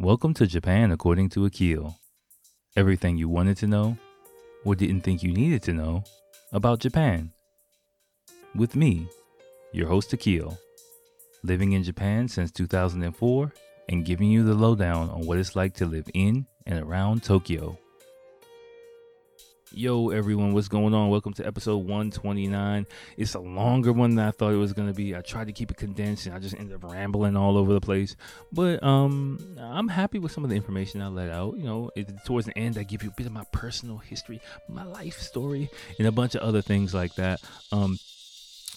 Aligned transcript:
Welcome 0.00 0.32
to 0.34 0.46
Japan 0.46 0.92
according 0.92 1.30
to 1.30 1.44
Akil. 1.46 1.98
Everything 2.76 3.18
you 3.18 3.28
wanted 3.28 3.56
to 3.56 3.66
know 3.66 3.98
or 4.64 4.76
didn't 4.76 5.00
think 5.00 5.24
you 5.24 5.32
needed 5.32 5.60
to 5.64 5.72
know 5.72 6.04
about 6.52 6.78
Japan. 6.78 7.32
With 8.54 8.76
me, 8.76 9.08
your 9.72 9.88
host 9.88 10.12
Akil, 10.12 10.56
living 11.42 11.72
in 11.72 11.82
Japan 11.82 12.28
since 12.28 12.52
2004 12.52 13.52
and 13.88 14.04
giving 14.04 14.30
you 14.30 14.44
the 14.44 14.54
lowdown 14.54 15.10
on 15.10 15.26
what 15.26 15.36
it's 15.36 15.56
like 15.56 15.74
to 15.74 15.86
live 15.86 16.08
in 16.14 16.46
and 16.64 16.78
around 16.78 17.24
Tokyo. 17.24 17.76
Yo, 19.72 20.08
everyone, 20.08 20.54
what's 20.54 20.68
going 20.68 20.94
on? 20.94 21.10
Welcome 21.10 21.34
to 21.34 21.46
episode 21.46 21.76
129. 21.78 22.86
It's 23.18 23.34
a 23.34 23.38
longer 23.38 23.92
one 23.92 24.14
than 24.14 24.26
I 24.26 24.30
thought 24.30 24.54
it 24.54 24.56
was 24.56 24.72
going 24.72 24.88
to 24.88 24.94
be. 24.94 25.14
I 25.14 25.20
tried 25.20 25.48
to 25.48 25.52
keep 25.52 25.70
it 25.70 25.76
condensed 25.76 26.24
and 26.24 26.34
I 26.34 26.38
just 26.38 26.54
ended 26.58 26.74
up 26.74 26.90
rambling 26.90 27.36
all 27.36 27.58
over 27.58 27.74
the 27.74 27.80
place. 27.80 28.16
But 28.50 28.82
um, 28.82 29.56
I'm 29.60 29.88
happy 29.88 30.18
with 30.18 30.32
some 30.32 30.42
of 30.42 30.48
the 30.48 30.56
information 30.56 31.02
I 31.02 31.08
let 31.08 31.28
out. 31.28 31.58
You 31.58 31.64
know, 31.64 31.90
it, 31.94 32.08
towards 32.24 32.46
the 32.46 32.56
end, 32.56 32.78
I 32.78 32.82
give 32.82 33.02
you 33.02 33.10
a 33.10 33.14
bit 33.14 33.26
of 33.26 33.32
my 33.32 33.44
personal 33.52 33.98
history, 33.98 34.40
my 34.70 34.84
life 34.84 35.18
story, 35.20 35.68
and 35.98 36.08
a 36.08 36.12
bunch 36.12 36.34
of 36.34 36.40
other 36.40 36.62
things 36.62 36.94
like 36.94 37.14
that. 37.16 37.40
Um, 37.70 37.98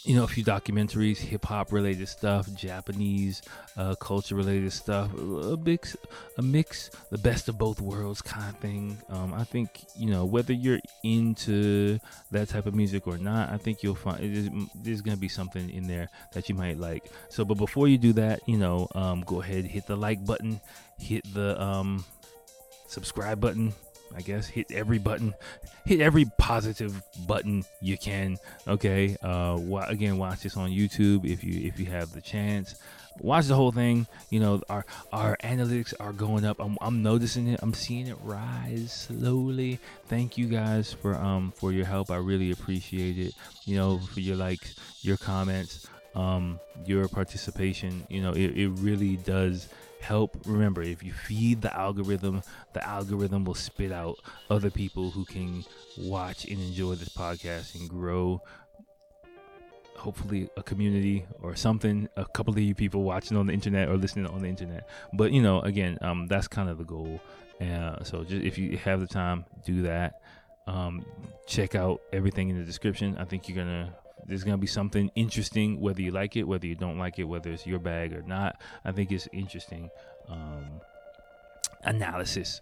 you 0.04 0.16
know, 0.16 0.24
a 0.24 0.28
few 0.28 0.44
documentaries, 0.44 1.18
hip 1.18 1.46
hop 1.46 1.72
related 1.72 2.08
stuff, 2.08 2.52
Japanese 2.56 3.42
uh, 3.78 3.94
culture 3.96 4.36
related 4.36 4.74
stuff, 4.74 5.14
a 5.14 5.58
mix, 5.58 5.96
a 6.38 6.42
mix, 6.42 6.90
the 7.12 7.18
best 7.20 7.48
of 7.50 7.58
both 7.58 7.80
worlds 7.80 8.22
kind 8.22 8.50
of 8.50 8.60
thing. 8.60 8.98
Um, 9.10 9.34
I 9.34 9.44
think 9.44 9.70
you 9.96 10.10
know 10.10 10.26
whether 10.26 10.54
you're 10.54 10.80
into 11.04 12.00
that 12.32 12.50
type 12.50 12.66
of 12.66 12.74
music 12.74 13.06
or 13.06 13.18
not, 13.20 13.52
I 13.52 13.58
think 13.58 13.84
you'll 13.84 13.96
find 13.96 14.70
there's 14.76 15.02
gonna 15.02 15.18
be 15.18 15.30
something 15.30 15.70
in 15.70 15.88
there 15.88 16.10
that 16.34 16.50
you 16.50 16.56
might 16.56 16.80
like. 16.80 17.12
So, 17.30 17.46
but 17.46 17.58
before 17.58 17.88
you 17.88 18.00
do 18.00 18.14
that, 18.14 18.42
you 18.48 18.58
know, 18.58 18.88
um, 18.96 19.22
go 19.22 19.42
ahead, 19.42 19.66
hit 19.66 19.86
the 19.86 19.96
like 19.96 20.26
button, 20.26 20.60
hit 20.98 21.32
the 21.34 21.62
um, 21.62 22.04
subscribe 22.88 23.40
button 23.40 23.74
I 24.16 24.22
guess 24.22 24.48
hit 24.48 24.72
every 24.72 25.00
button, 25.00 25.34
hit 25.86 26.02
every 26.02 26.26
positive 26.38 27.02
button 27.28 27.64
you 27.82 27.98
can. 27.98 28.38
Okay. 28.68 29.16
Uh, 29.24 29.60
again, 29.88 30.18
watch 30.18 30.42
this 30.42 30.58
on 30.58 30.70
YouTube 30.70 31.26
if 31.26 31.44
you 31.44 31.68
if 31.68 31.80
you 31.80 31.86
have 31.88 32.12
the 32.14 32.22
chance. 32.22 32.76
Watch 33.20 33.48
the 33.48 33.56
whole 33.56 33.72
thing. 33.72 34.08
You 34.30 34.40
know 34.40 34.62
our 34.70 34.86
our 35.12 35.38
analytics 35.44 35.94
are 36.00 36.14
going 36.14 36.46
up. 36.46 36.60
I'm, 36.60 36.78
I'm 36.82 37.04
noticing 37.04 37.48
it. 37.48 37.60
I'm 37.62 37.74
seeing 37.74 38.08
it 38.08 38.18
rise 38.24 39.08
slowly. 39.08 39.80
Thank 40.08 40.38
you 40.38 40.48
guys 40.48 40.94
for 40.94 41.16
um 41.16 41.54
for 41.56 41.72
your 41.72 41.86
help. 41.86 42.10
I 42.10 42.18
really 42.18 42.52
appreciate 42.52 43.18
it. 43.18 43.34
You 43.66 43.76
know 43.76 44.00
for 44.00 44.22
your 44.22 44.38
likes, 44.38 44.76
your 45.02 45.18
comments, 45.18 45.88
um 46.16 46.60
your 46.86 47.08
participation. 47.10 48.06
You 48.10 48.22
know 48.22 48.32
it, 48.32 48.58
it 48.58 48.70
really 48.70 49.18
does 49.18 49.68
help. 50.02 50.38
Remember 50.46 50.82
if 50.82 51.04
you 51.04 51.14
feed 51.14 51.62
the 51.62 51.76
algorithm 51.76 52.42
the 52.74 52.86
algorithm 52.88 53.46
will 53.46 53.56
spit 53.56 53.92
out 53.92 54.18
other 54.50 54.70
people 54.70 55.12
who 55.12 55.26
can 55.26 55.64
watch 55.98 56.46
and 56.46 56.60
enjoy 56.60 56.96
this 56.96 57.10
podcast 57.10 57.76
and 57.80 57.90
grow 57.90 58.42
hopefully 59.96 60.50
a 60.58 60.64
community 60.64 61.26
or 61.44 61.56
something 61.56 62.10
a 62.18 62.26
couple 62.26 62.52
of 62.52 62.60
you 62.60 62.74
people 62.74 63.04
watching 63.04 63.38
on 63.38 63.46
the 63.46 63.54
internet 63.54 63.88
or 63.88 63.98
listening 63.98 64.26
on 64.26 64.42
the 64.42 64.48
internet. 64.48 64.90
But 65.14 65.32
you 65.32 65.42
know 65.42 65.62
again 65.62 65.98
um, 66.02 66.28
that's 66.28 66.48
kind 66.48 66.70
of 66.70 66.78
the 66.78 66.84
goal. 66.84 67.22
Uh, 67.60 68.04
so 68.04 68.24
just 68.24 68.44
if 68.44 68.58
you 68.58 68.78
have 68.78 69.00
the 69.00 69.08
time 69.08 69.46
do 69.66 69.84
that. 69.84 70.22
Um, 70.68 71.04
check 71.48 71.76
out 71.76 72.02
everything 72.14 72.50
in 72.50 72.58
the 72.58 72.64
description. 72.64 73.18
I 73.18 73.26
think 73.26 73.50
you're 73.50 73.58
gonna 73.58 73.94
there's 74.28 74.44
gonna 74.44 74.58
be 74.58 74.68
something 74.68 75.10
interesting, 75.16 75.80
whether 75.80 76.02
you 76.02 76.12
like 76.12 76.36
it, 76.36 76.44
whether 76.44 76.68
you 76.68 76.76
don't 76.76 76.98
like 76.98 77.20
it, 77.20 77.24
whether 77.24 77.52
it's 77.52 77.66
your 77.66 77.80
bag 77.80 78.14
or 78.14 78.22
not. 78.22 78.60
I 78.86 78.92
think 78.92 79.12
it's 79.12 79.28
interesting 79.34 79.90
um, 80.28 80.82
analysis 81.84 82.62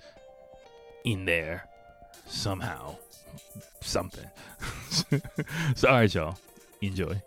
in 1.03 1.25
there 1.25 1.67
somehow, 2.25 2.95
something. 3.81 4.29
so, 5.75 5.87
all 5.87 5.95
right, 5.95 6.13
y'all, 6.13 6.37
enjoy. 6.81 7.21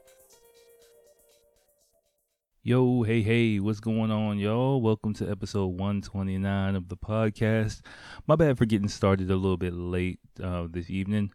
Yo, 2.64 3.02
hey, 3.02 3.22
hey, 3.22 3.58
what's 3.58 3.80
going 3.80 4.12
on, 4.12 4.38
y'all? 4.38 4.80
Welcome 4.80 5.12
to 5.14 5.28
episode 5.28 5.66
129 5.66 6.76
of 6.76 6.88
the 6.88 6.96
podcast. 6.96 7.80
My 8.28 8.36
bad 8.36 8.56
for 8.56 8.66
getting 8.66 8.86
started 8.86 9.32
a 9.32 9.34
little 9.34 9.56
bit 9.56 9.74
late 9.74 10.20
uh, 10.40 10.68
this 10.70 10.88
evening. 10.88 11.32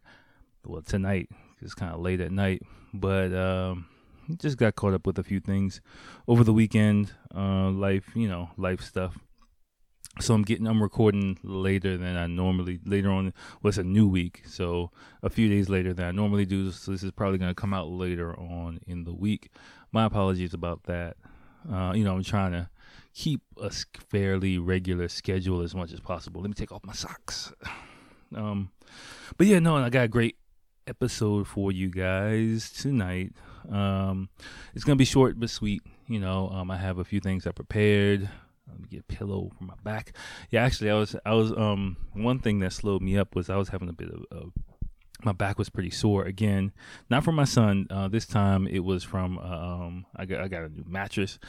Well, 0.66 0.82
tonight, 0.82 1.30
it's 1.62 1.74
kind 1.74 1.94
of 1.94 2.00
late 2.00 2.22
at 2.22 2.32
night, 2.32 2.62
but 3.00 3.34
um, 3.34 3.86
just 4.38 4.58
got 4.58 4.76
caught 4.76 4.94
up 4.94 5.08
with 5.08 5.18
a 5.18 5.24
few 5.24 5.40
things 5.40 5.82
over 6.28 6.44
the 6.44 6.54
weekend. 6.54 7.14
Uh, 7.36 7.70
life, 7.70 8.12
you 8.16 8.28
know, 8.28 8.50
life 8.58 8.82
stuff. 8.82 9.18
So 10.20 10.34
I'm 10.34 10.42
getting, 10.42 10.66
I'm 10.66 10.82
recording 10.82 11.38
later 11.44 11.96
than 11.96 12.18
I 12.18 12.26
normally. 12.26 12.80
Later 12.86 13.12
on, 13.12 13.34
it's 13.64 13.78
a 13.78 13.84
new 13.84 14.08
week, 14.08 14.42
so 14.48 14.90
a 15.22 15.30
few 15.30 15.48
days 15.48 15.70
later 15.70 15.94
than 15.94 16.08
I 16.08 16.12
normally 16.12 16.46
do. 16.46 16.72
So 16.72 16.92
this 16.92 17.04
is 17.04 17.12
probably 17.12 17.38
going 17.38 17.52
to 17.52 17.56
come 17.56 17.74
out 17.74 17.90
later 17.90 18.38
on 18.38 18.80
in 18.88 19.04
the 19.04 19.14
week. 19.14 19.52
My 19.92 20.06
apologies 20.06 20.54
about 20.54 20.84
that. 20.84 21.18
Uh, 21.72 21.94
you 21.96 22.04
know, 22.04 22.16
I'm 22.16 22.24
trying 22.24 22.54
to 22.54 22.70
keep 23.14 23.42
a 23.62 23.70
fairly 23.70 24.58
regular 24.58 25.08
schedule 25.08 25.62
as 25.62 25.76
much 25.76 25.92
as 25.92 26.00
possible. 26.00 26.42
Let 26.42 26.50
me 26.50 26.56
take 26.56 26.72
off 26.72 26.86
my 26.86 26.94
socks. 26.94 27.52
Um, 28.36 28.72
but 29.38 29.48
yeah, 29.48 29.60
no, 29.60 29.78
I 29.78 29.90
got 29.90 30.04
a 30.04 30.08
great 30.10 30.36
episode 30.88 31.48
for 31.48 31.72
you 31.72 31.90
guys 31.90 32.72
tonight. 32.72 33.34
Um, 33.70 34.30
it's 34.74 34.84
gonna 34.84 34.96
be 34.96 35.06
short 35.06 35.40
but 35.40 35.50
sweet. 35.50 35.82
You 36.08 36.20
know, 36.20 36.50
um, 36.50 36.72
I 36.72 36.78
have 36.78 36.98
a 36.98 37.04
few 37.04 37.20
things 37.20 37.46
I 37.46 37.52
prepared. 37.52 38.30
Let 38.68 38.80
me 38.80 38.88
get 38.90 39.00
a 39.02 39.04
pillow 39.04 39.52
for 39.58 39.64
my 39.64 39.76
back. 39.84 40.14
Yeah, 40.50 40.64
actually, 40.64 40.90
I 40.90 40.96
was, 40.96 41.16
I 41.26 41.34
was, 41.34 41.52
um, 41.52 41.98
one 42.14 42.40
thing 42.40 42.60
that 42.60 42.74
slowed 42.74 43.02
me 43.02 43.18
up 43.18 43.36
was 43.36 43.50
I 43.50 43.56
was 43.56 43.70
having 43.70 43.90
a 43.90 43.94
bit 43.94 44.10
of, 44.10 44.26
of 44.32 44.54
my 45.24 45.32
back 45.32 45.58
was 45.58 45.70
pretty 45.70 45.90
sore 45.90 46.26
again. 46.26 46.74
Not 47.10 47.24
from 47.24 47.36
my 47.36 47.46
son. 47.46 47.88
Uh, 47.90 48.08
this 48.08 48.26
time 48.26 48.68
it 48.68 48.80
was 48.80 49.04
from, 49.04 49.38
um, 49.40 50.06
I 50.16 50.26
got, 50.26 50.42
I 50.42 50.48
got 50.48 50.64
a 50.64 50.70
new 50.70 50.84
mattress 50.86 51.40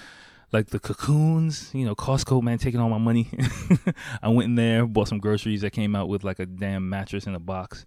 like 0.52 0.68
the 0.68 0.78
cocoons, 0.78 1.70
you 1.74 1.84
know, 1.84 1.94
Costco 1.94 2.42
man 2.42 2.58
taking 2.58 2.80
all 2.80 2.88
my 2.88 2.98
money. 2.98 3.28
I 4.22 4.28
went 4.28 4.48
in 4.48 4.54
there, 4.54 4.86
bought 4.86 5.08
some 5.08 5.18
groceries. 5.18 5.62
I 5.62 5.70
came 5.70 5.94
out 5.94 6.08
with 6.08 6.24
like 6.24 6.38
a 6.38 6.46
damn 6.46 6.88
mattress 6.88 7.26
in 7.26 7.34
a 7.34 7.40
box. 7.40 7.84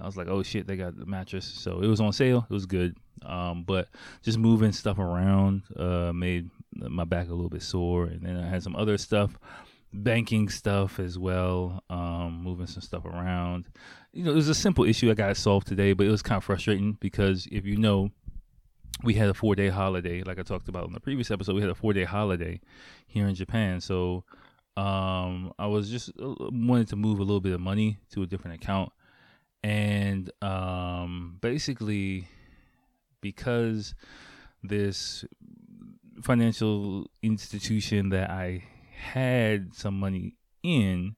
I 0.00 0.06
was 0.06 0.16
like, 0.16 0.28
oh 0.28 0.42
shit, 0.42 0.66
they 0.66 0.76
got 0.76 0.98
the 0.98 1.06
mattress. 1.06 1.44
So 1.44 1.80
it 1.80 1.86
was 1.86 2.00
on 2.00 2.12
sale. 2.12 2.46
It 2.48 2.52
was 2.52 2.66
good. 2.66 2.96
Um, 3.24 3.64
but 3.64 3.88
just 4.22 4.38
moving 4.38 4.72
stuff 4.72 4.98
around 4.98 5.62
uh, 5.76 6.12
made 6.12 6.50
my 6.74 7.04
back 7.04 7.28
a 7.28 7.34
little 7.34 7.48
bit 7.48 7.62
sore. 7.62 8.06
And 8.06 8.22
then 8.22 8.36
I 8.36 8.46
had 8.46 8.62
some 8.62 8.76
other 8.76 8.98
stuff, 8.98 9.38
banking 9.92 10.48
stuff 10.48 10.98
as 10.98 11.18
well, 11.18 11.82
um, 11.90 12.42
moving 12.42 12.66
some 12.66 12.82
stuff 12.82 13.04
around. 13.04 13.66
You 14.12 14.24
know, 14.24 14.32
it 14.32 14.36
was 14.36 14.48
a 14.48 14.54
simple 14.54 14.84
issue 14.84 15.10
I 15.10 15.14
got 15.14 15.30
it 15.30 15.36
solved 15.36 15.66
today, 15.66 15.92
but 15.92 16.06
it 16.06 16.10
was 16.10 16.22
kind 16.22 16.36
of 16.36 16.44
frustrating 16.44 16.96
because 17.00 17.46
if 17.50 17.64
you 17.64 17.76
know, 17.76 18.10
we 19.02 19.14
had 19.14 19.28
a 19.28 19.34
four 19.34 19.54
day 19.54 19.68
holiday, 19.68 20.22
like 20.22 20.38
I 20.38 20.42
talked 20.42 20.68
about 20.68 20.86
in 20.86 20.92
the 20.92 21.00
previous 21.00 21.30
episode. 21.30 21.54
We 21.54 21.60
had 21.60 21.70
a 21.70 21.74
four 21.74 21.92
day 21.92 22.04
holiday 22.04 22.60
here 23.06 23.26
in 23.26 23.34
Japan. 23.34 23.80
So 23.80 24.24
um, 24.76 25.52
I 25.58 25.66
was 25.66 25.88
just 25.88 26.10
uh, 26.20 26.34
wanted 26.38 26.88
to 26.88 26.96
move 26.96 27.18
a 27.18 27.22
little 27.22 27.40
bit 27.40 27.52
of 27.52 27.60
money 27.60 27.98
to 28.10 28.22
a 28.22 28.26
different 28.26 28.62
account 28.62 28.92
and 29.64 30.30
um, 30.42 31.38
basically 31.40 32.28
because 33.22 33.94
this 34.62 35.24
financial 36.22 37.10
institution 37.22 38.10
that 38.10 38.28
I 38.28 38.62
had 38.92 39.74
some 39.74 39.98
money 39.98 40.36
in, 40.62 41.16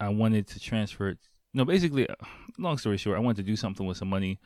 I 0.00 0.08
wanted 0.08 0.48
to 0.48 0.58
transfer 0.58 1.10
it. 1.10 1.18
No, 1.54 1.64
basically, 1.64 2.08
uh, 2.08 2.16
long 2.58 2.76
story 2.76 2.96
short, 2.96 3.16
I 3.16 3.20
wanted 3.20 3.44
to 3.44 3.50
do 3.50 3.54
something 3.54 3.86
with 3.86 3.98
some 3.98 4.08
money, 4.10 4.40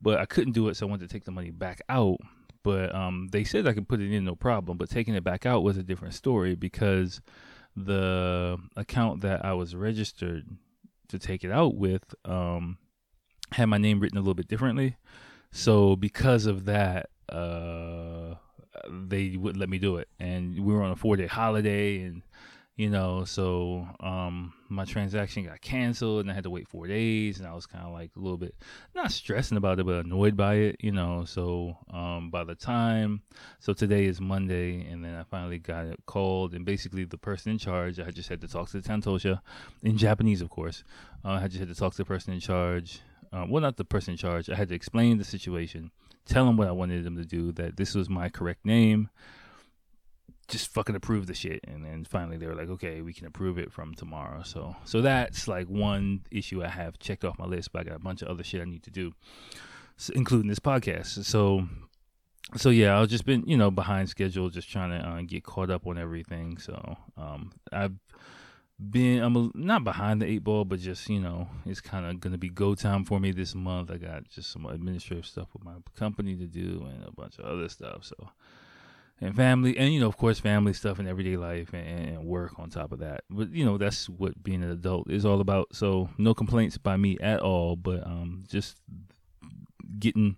but 0.00 0.20
I 0.20 0.24
couldn't 0.24 0.52
do 0.52 0.68
it, 0.68 0.76
so 0.76 0.86
I 0.86 0.90
wanted 0.90 1.08
to 1.08 1.12
take 1.12 1.24
the 1.24 1.32
money 1.32 1.50
back 1.50 1.80
out. 1.88 2.18
But 2.62 2.94
um, 2.94 3.28
they 3.32 3.42
said 3.42 3.66
I 3.66 3.72
could 3.72 3.88
put 3.88 4.00
it 4.00 4.12
in 4.12 4.24
no 4.24 4.36
problem, 4.36 4.78
but 4.78 4.88
taking 4.88 5.16
it 5.16 5.24
back 5.24 5.46
out 5.46 5.64
was 5.64 5.78
a 5.78 5.82
different 5.82 6.14
story 6.14 6.54
because 6.54 7.20
the 7.74 8.56
account 8.76 9.22
that 9.22 9.44
I 9.44 9.52
was 9.54 9.74
registered 9.74 10.46
to 11.12 11.18
take 11.18 11.44
it 11.44 11.50
out 11.50 11.76
with 11.76 12.14
um, 12.24 12.78
had 13.52 13.66
my 13.66 13.78
name 13.78 14.00
written 14.00 14.18
a 14.18 14.20
little 14.20 14.34
bit 14.34 14.48
differently. 14.48 14.96
So 15.50 15.96
because 15.96 16.46
of 16.46 16.64
that, 16.64 17.10
uh, 17.28 18.34
they 18.90 19.36
wouldn't 19.36 19.60
let 19.60 19.68
me 19.68 19.78
do 19.78 19.96
it. 19.96 20.08
And 20.18 20.58
we 20.64 20.72
were 20.72 20.82
on 20.82 20.90
a 20.90 20.96
four 20.96 21.16
day 21.16 21.26
holiday, 21.26 22.00
and 22.00 22.22
you 22.76 22.88
know, 22.88 23.24
so 23.24 23.86
um, 24.00 24.54
my 24.70 24.86
transaction 24.86 25.44
got 25.44 25.60
canceled, 25.60 26.20
and 26.20 26.30
I 26.30 26.34
had 26.34 26.44
to 26.44 26.50
wait 26.50 26.68
four 26.68 26.86
days, 26.86 27.38
and 27.38 27.46
I 27.46 27.54
was 27.54 27.66
kind 27.66 27.84
of 27.84 27.92
like 27.92 28.10
a 28.16 28.18
little 28.18 28.38
bit 28.38 28.54
not 28.94 29.12
stressing 29.12 29.58
about 29.58 29.78
it, 29.78 29.84
but 29.84 30.06
annoyed 30.06 30.36
by 30.36 30.54
it, 30.54 30.76
you 30.80 30.90
know. 30.90 31.24
So 31.26 31.76
um, 31.92 32.30
by 32.30 32.44
the 32.44 32.54
time, 32.54 33.22
so 33.60 33.74
today 33.74 34.06
is 34.06 34.20
Monday, 34.20 34.86
and 34.90 35.04
then 35.04 35.14
I 35.14 35.24
finally 35.24 35.58
got 35.58 35.84
it 35.86 36.00
called, 36.06 36.54
and 36.54 36.64
basically 36.64 37.04
the 37.04 37.18
person 37.18 37.52
in 37.52 37.58
charge, 37.58 38.00
I 38.00 38.10
just 38.10 38.30
had 38.30 38.40
to 38.40 38.48
talk 38.48 38.70
to 38.70 38.80
the 38.80 38.88
Tantosha 38.88 39.40
in 39.82 39.98
Japanese, 39.98 40.40
of 40.40 40.48
course. 40.48 40.82
Uh, 41.24 41.40
I 41.42 41.48
just 41.48 41.58
had 41.58 41.68
to 41.68 41.74
talk 41.74 41.92
to 41.92 41.98
the 41.98 42.06
person 42.06 42.32
in 42.32 42.40
charge. 42.40 43.00
Uh, 43.32 43.46
well, 43.48 43.62
not 43.62 43.76
the 43.76 43.84
person 43.84 44.12
in 44.12 44.18
charge. 44.18 44.48
I 44.48 44.54
had 44.54 44.68
to 44.70 44.74
explain 44.74 45.18
the 45.18 45.24
situation, 45.24 45.90
tell 46.24 46.46
them 46.46 46.56
what 46.56 46.68
I 46.68 46.72
wanted 46.72 47.04
them 47.04 47.16
to 47.16 47.24
do, 47.24 47.52
that 47.52 47.76
this 47.76 47.94
was 47.94 48.08
my 48.08 48.30
correct 48.30 48.64
name 48.64 49.10
just 50.52 50.68
fucking 50.68 50.94
approve 50.94 51.26
the 51.26 51.34
shit. 51.34 51.60
And 51.66 51.84
then 51.84 52.04
finally 52.04 52.36
they 52.36 52.46
were 52.46 52.54
like, 52.54 52.68
okay, 52.68 53.00
we 53.00 53.12
can 53.12 53.26
approve 53.26 53.58
it 53.58 53.72
from 53.72 53.94
tomorrow. 53.94 54.42
So 54.44 54.76
so 54.84 55.00
that's 55.00 55.48
like 55.48 55.66
one 55.66 56.20
issue 56.30 56.62
I 56.62 56.68
have 56.68 56.98
checked 56.98 57.24
off 57.24 57.38
my 57.38 57.46
list, 57.46 57.72
but 57.72 57.80
I 57.80 57.84
got 57.84 57.96
a 57.96 58.00
bunch 58.00 58.22
of 58.22 58.28
other 58.28 58.44
shit 58.44 58.60
I 58.60 58.64
need 58.64 58.82
to 58.84 58.90
do, 58.90 59.12
including 60.14 60.48
this 60.48 60.60
podcast. 60.60 61.24
So 61.24 61.66
so 62.56 62.70
yeah, 62.70 63.00
I've 63.00 63.08
just 63.08 63.24
been 63.24 63.44
you 63.46 63.56
know 63.56 63.70
behind 63.70 64.10
schedule, 64.10 64.50
just 64.50 64.70
trying 64.70 64.90
to 64.90 65.08
uh, 65.08 65.22
get 65.22 65.42
caught 65.42 65.70
up 65.70 65.86
on 65.86 65.98
everything. 65.98 66.58
So 66.58 66.96
um, 67.16 67.52
I've 67.72 67.94
been 68.78 69.22
I'm 69.22 69.36
a, 69.36 69.50
not 69.54 69.84
behind 69.84 70.20
the 70.20 70.26
eight 70.26 70.44
ball, 70.44 70.64
but 70.64 70.80
just 70.80 71.08
you 71.08 71.20
know 71.20 71.48
it's 71.64 71.80
kind 71.80 72.04
of 72.04 72.20
gonna 72.20 72.38
be 72.38 72.50
go 72.50 72.74
time 72.74 73.04
for 73.04 73.18
me 73.18 73.32
this 73.32 73.54
month. 73.54 73.90
I 73.90 73.96
got 73.96 74.28
just 74.28 74.52
some 74.52 74.66
administrative 74.66 75.26
stuff 75.26 75.48
with 75.54 75.64
my 75.64 75.76
company 75.96 76.36
to 76.36 76.46
do 76.46 76.86
and 76.92 77.04
a 77.04 77.12
bunch 77.12 77.38
of 77.38 77.46
other 77.46 77.68
stuff. 77.68 78.04
So 78.04 78.28
and 79.22 79.36
family, 79.36 79.78
and 79.78 79.94
you 79.94 80.00
know, 80.00 80.08
of 80.08 80.16
course, 80.16 80.40
family 80.40 80.72
stuff 80.72 80.98
and 80.98 81.08
everyday 81.08 81.36
life 81.36 81.72
and, 81.72 81.86
and, 81.86 82.24
work 82.24 82.58
on 82.58 82.68
top 82.68 82.90
of 82.90 82.98
that. 82.98 83.22
But 83.30 83.52
you 83.52 83.64
know, 83.64 83.78
that's 83.78 84.08
what 84.08 84.42
being 84.42 84.64
an 84.64 84.70
adult 84.70 85.10
is 85.10 85.24
all 85.24 85.40
about. 85.40 85.68
So 85.72 86.10
no 86.18 86.34
complaints 86.34 86.76
by 86.76 86.96
me 86.96 87.18
at 87.20 87.40
all, 87.40 87.76
but 87.76 88.04
um, 88.04 88.42
just 88.48 88.78
getting 89.98 90.36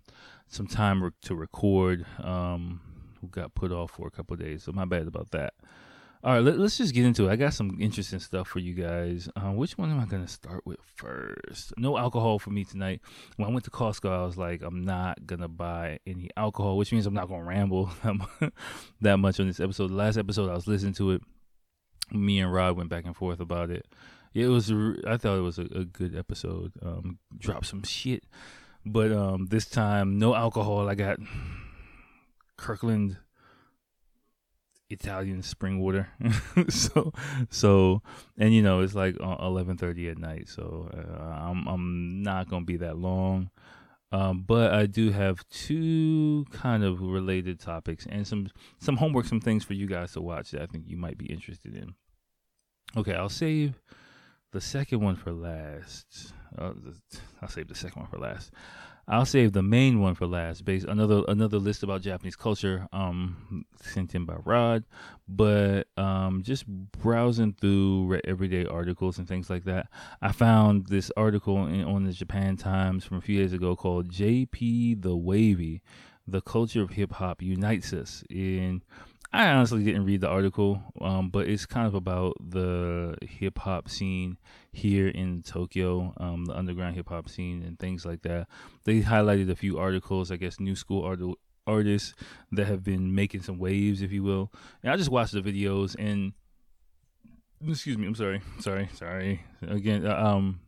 some 0.49 0.67
time 0.67 1.13
to 1.23 1.35
record. 1.35 2.05
Um, 2.23 2.81
got 3.31 3.55
put 3.55 3.73
off 3.73 3.93
for 3.93 4.07
a 4.07 4.11
couple 4.11 4.37
days, 4.37 4.65
so 4.65 4.73
my 4.73 4.85
bad 4.85 5.07
about 5.07 5.31
that. 5.31 5.55
All 6.25 6.33
right, 6.33 6.43
let, 6.43 6.59
us 6.59 6.79
just 6.79 6.95
get 6.95 7.05
into 7.05 7.29
it. 7.29 7.33
I 7.33 7.37
got 7.37 7.53
some 7.53 7.77
interesting 7.79 8.19
stuff 8.19 8.49
for 8.49 8.59
you 8.59 8.73
guys. 8.73 9.29
Uh, 9.37 9.53
which 9.53 9.77
one 9.77 9.91
am 9.91 10.01
I 10.01 10.07
going 10.07 10.25
to 10.25 10.33
start 10.33 10.65
with 10.65 10.79
first? 10.97 11.75
No 11.77 11.99
alcohol 11.99 12.39
for 12.39 12.49
me 12.49 12.65
tonight. 12.65 13.03
When 13.37 13.47
I 13.47 13.53
went 13.53 13.67
to 13.67 13.71
Costco, 13.71 14.09
I 14.09 14.25
was 14.25 14.39
like, 14.39 14.63
I'm 14.63 14.87
not 14.87 15.27
going 15.27 15.43
to 15.43 15.49
buy 15.49 15.99
any 16.07 16.31
alcohol, 16.35 16.79
which 16.79 16.93
means 16.93 17.05
I'm 17.05 17.13
not 17.13 17.29
going 17.29 17.41
to 17.41 17.47
ramble 17.47 17.91
that 19.03 19.19
much 19.19 19.39
on 19.39 19.49
this 19.49 19.61
episode. 19.61 19.89
The 19.89 19.97
last 19.97 20.17
episode, 20.17 20.49
I 20.49 20.55
was 20.55 20.67
listening 20.67 20.95
to 20.95 21.11
it. 21.11 21.21
Me 22.11 22.41
and 22.41 22.51
Rod 22.51 22.79
went 22.79 22.89
back 22.89 23.05
and 23.05 23.15
forth 23.15 23.41
about 23.41 23.69
it. 23.69 23.87
It 24.33 24.47
was. 24.47 24.73
I 25.07 25.19
thought 25.19 25.37
it 25.37 25.43
was 25.43 25.59
a, 25.59 25.67
a 25.75 25.85
good 25.85 26.17
episode. 26.17 26.73
Um, 26.83 27.19
drop 27.37 27.67
some 27.67 27.83
shit, 27.83 28.25
but 28.87 29.13
um, 29.13 29.47
this 29.51 29.67
time 29.67 30.19
no 30.19 30.35
alcohol. 30.35 30.89
I 30.89 30.95
got 30.95 31.19
Kirkland 32.57 33.19
Italian 34.91 35.43
spring 35.43 35.81
water. 35.81 36.09
so 36.69 37.13
so 37.51 38.03
and 38.39 38.53
you 38.53 38.63
know 38.63 38.81
it's 38.81 38.95
like 38.95 39.17
uh, 39.21 39.37
eleven 39.41 39.77
thirty 39.77 40.09
at 40.09 40.19
night. 40.19 40.49
So 40.49 40.91
uh, 40.93 41.23
I'm 41.23 41.67
I'm 41.67 42.23
not 42.23 42.49
gonna 42.49 42.65
be 42.65 42.77
that 42.79 42.99
long. 42.99 43.51
Um, 44.13 44.45
but 44.47 44.73
I 44.73 44.87
do 44.87 45.11
have 45.11 45.45
two 45.49 46.47
kind 46.53 46.85
of 46.85 47.01
related 47.01 47.59
topics 47.59 48.07
and 48.09 48.25
some 48.25 48.49
some 48.79 48.97
homework, 48.97 49.27
some 49.27 49.41
things 49.41 49.65
for 49.65 49.73
you 49.73 49.89
guys 49.89 50.13
to 50.13 50.21
watch 50.21 50.53
that 50.53 50.63
I 50.63 50.67
think 50.67 50.85
you 50.87 50.97
might 50.97 51.19
be 51.19 51.27
interested 51.27 51.75
in. 51.75 51.95
Okay, 52.97 53.15
I'll 53.15 53.29
save 53.29 53.81
the 54.53 54.61
second 54.61 55.01
one 55.01 55.17
for 55.17 55.33
last. 55.33 56.33
Uh, 56.57 56.75
I'll 57.43 57.49
save 57.49 57.67
the 57.67 57.75
second 57.75 58.03
one 58.03 58.11
for 58.11 58.19
last. 58.19 58.53
I'll 59.07 59.27
save 59.27 59.53
the 59.53 59.63
main 59.63 60.01
one 60.01 60.15
for 60.15 60.27
last. 60.27 60.65
Based 60.65 60.87
another 60.87 61.23
another 61.29 61.59
list 61.59 61.83
about 61.83 62.03
Japanese 62.03 62.37
culture, 62.37 62.89
um, 62.93 63.67
sent 63.83 64.15
in 64.15 64.25
by 64.25 64.37
Rod. 64.45 64.85
But 65.29 65.89
um, 65.97 66.43
just 66.43 66.67
browsing 66.67 67.53
through 67.53 68.21
everyday 68.25 68.67
articles 68.67 69.19
and 69.19 69.29
things 69.29 69.51
like 69.51 69.65
that, 69.65 69.89
I 70.23 70.33
found 70.33 70.87
this 70.87 71.11
article 71.17 71.67
in, 71.67 71.85
on 71.85 72.05
the 72.05 72.13
Japan 72.13 72.57
Times 72.57 73.05
from 73.05 73.19
a 73.19 73.23
few 73.23 73.39
days 73.39 73.53
ago 73.53 73.77
called 73.77 74.11
"JP 74.11 75.03
the 75.03 75.17
Wavy: 75.17 75.83
The 76.27 76.41
Culture 76.41 76.83
of 76.83 76.91
Hip 76.91 77.13
Hop 77.15 77.43
Unites 77.43 77.93
Us." 77.93 78.25
In 78.31 78.83
I 79.35 79.49
honestly 79.49 79.83
didn't 79.83 80.05
read 80.05 80.21
the 80.21 80.29
article, 80.29 80.81
um, 81.01 81.29
but 81.29 81.49
it's 81.49 81.67
kind 81.67 81.89
of 81.89 81.95
about 81.95 82.37
the 82.41 83.17
hip 83.21 83.59
hop 83.59 83.89
scene 83.89 84.39
here 84.73 85.09
in 85.09 85.43
Tokyo, 85.43 86.15
um, 86.19 86.45
the 86.45 86.57
underground 86.57 86.95
hip 86.95 87.09
hop 87.09 87.29
scene 87.29 87.65
and 87.65 87.77
things 87.77 88.07
like 88.07 88.23
that. 88.23 88.47
They 88.85 89.01
highlighted 89.01 89.51
a 89.51 89.57
few 89.57 89.77
articles, 89.77 90.31
I 90.31 90.37
guess, 90.37 90.61
new 90.61 90.77
school 90.77 91.03
art- 91.03 91.19
artists 91.67 92.15
that 92.53 92.69
have 92.69 92.85
been 92.85 93.13
making 93.13 93.43
some 93.43 93.59
waves, 93.59 94.03
if 94.03 94.13
you 94.13 94.23
will. 94.23 94.53
And 94.85 94.93
I 94.93 94.97
just 94.97 95.11
watched 95.11 95.33
the 95.33 95.43
videos 95.43 95.97
and 95.99 96.33
excuse 97.69 97.99
me, 97.99 98.07
I'm 98.07 98.15
sorry, 98.15 98.41
sorry, 98.61 98.89
sorry. 98.95 99.43
Again, 99.67 100.07
uh, 100.07 100.15
um, 100.15 100.61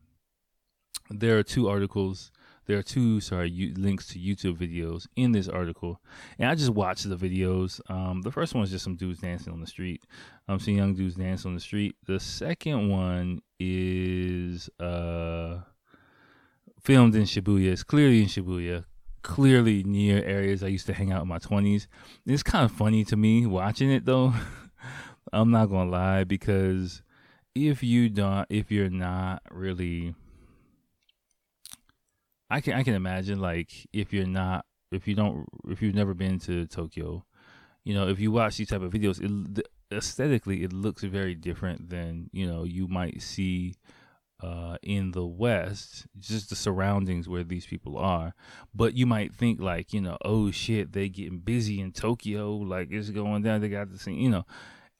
there 1.09 1.39
are 1.39 1.45
two 1.45 1.69
articles 1.69 2.33
there 2.67 2.79
are 2.79 2.83
two 2.83 3.21
sorry 3.21 3.51
you, 3.51 3.75
links 3.77 4.09
to 4.09 4.19
YouTube 4.19 4.57
videos 4.57 5.07
in 5.17 5.33
this 5.33 5.49
article, 5.49 6.01
and 6.39 6.51
I 6.51 6.55
just 6.55 6.71
watched 6.71 7.09
the 7.09 7.17
videos. 7.17 7.81
Um, 7.91 8.23
the 8.23 8.33
first 8.33 8.55
one 8.55 8.65
is 8.65 8.71
just 8.71 8.85
some 8.85 8.97
dudes 8.97 9.21
dancing 9.21 9.53
on 9.53 9.61
the 9.61 9.67
street. 9.67 10.03
I'm 10.49 10.59
seeing 10.59 10.77
young 10.77 10.95
dudes 10.95 11.15
dance 11.15 11.47
on 11.47 11.55
the 11.55 11.61
street. 11.61 11.97
The 12.07 12.21
second 12.21 12.89
one 12.89 13.41
is 13.59 14.69
uh, 14.81 15.61
filmed 16.81 17.15
in 17.15 17.23
Shibuya. 17.23 17.73
It's 17.73 17.83
clearly 17.83 18.23
in 18.23 18.29
Shibuya, 18.29 18.85
clearly 19.23 19.83
near 19.85 20.23
areas 20.25 20.63
I 20.63 20.69
used 20.69 20.87
to 20.87 20.95
hang 20.95 21.13
out 21.13 21.23
in 21.23 21.29
my 21.29 21.39
20s. 21.39 21.87
It's 22.27 22.43
kind 22.43 22.65
of 22.65 22.73
funny 22.73 23.05
to 23.05 23.17
me 23.17 23.47
watching 23.47 23.91
it 23.91 24.05
though. 24.05 24.35
I'm 25.33 25.51
not 25.51 25.67
gonna 25.67 25.91
lie 25.91 26.25
because 26.25 27.03
if 27.55 27.83
you 27.83 28.09
don't, 28.09 28.47
if 28.51 28.71
you're 28.71 28.91
not 28.91 29.43
really 29.51 30.15
I 32.51 32.61
can 32.61 32.75
I 32.75 32.83
can 32.83 32.95
imagine 32.95 33.41
like 33.41 33.73
if 33.93 34.13
you're 34.13 34.27
not 34.27 34.65
if 34.93 35.09
you 35.09 35.15
don't 35.15 35.47
if 35.69 35.83
you've 35.83 35.95
never 35.95 36.15
been 36.15 36.39
to 36.41 36.67
Tokyo, 36.67 37.25
you 37.85 37.95
know, 37.95 38.09
if 38.09 38.21
you 38.21 38.31
watch 38.31 38.57
these 38.57 38.69
type 38.69 38.83
of 38.83 38.93
videos, 38.93 39.21
it, 39.21 39.67
aesthetically 39.93 40.63
it 40.65 40.73
looks 40.73 41.03
very 41.05 41.35
different 41.35 41.91
than 41.91 42.29
you 42.33 42.47
know 42.47 42.65
you 42.65 42.89
might 42.89 43.23
see 43.23 43.75
uh, 44.43 44.77
in 44.83 45.13
the 45.13 45.25
West, 45.25 46.07
just 46.19 46.51
the 46.51 46.57
surroundings 46.57 47.29
where 47.29 47.45
these 47.45 47.67
people 47.67 47.97
are. 47.97 48.35
But 48.75 48.95
you 48.95 49.07
might 49.07 49.35
think 49.35 49.61
like, 49.61 49.93
you 49.93 50.01
know, 50.01 50.19
oh 50.25 50.51
shit, 50.51 50.93
they 50.93 51.09
getting 51.09 51.39
busy 51.39 51.81
in 51.81 51.93
Tokyo, 51.93 52.55
like 52.55 52.89
it's 52.91 53.11
going 53.11 53.43
down. 53.43 53.61
They 53.61 53.69
got 53.69 53.91
the 53.91 53.99
same, 53.99 54.19
you 54.19 54.31
know. 54.31 54.45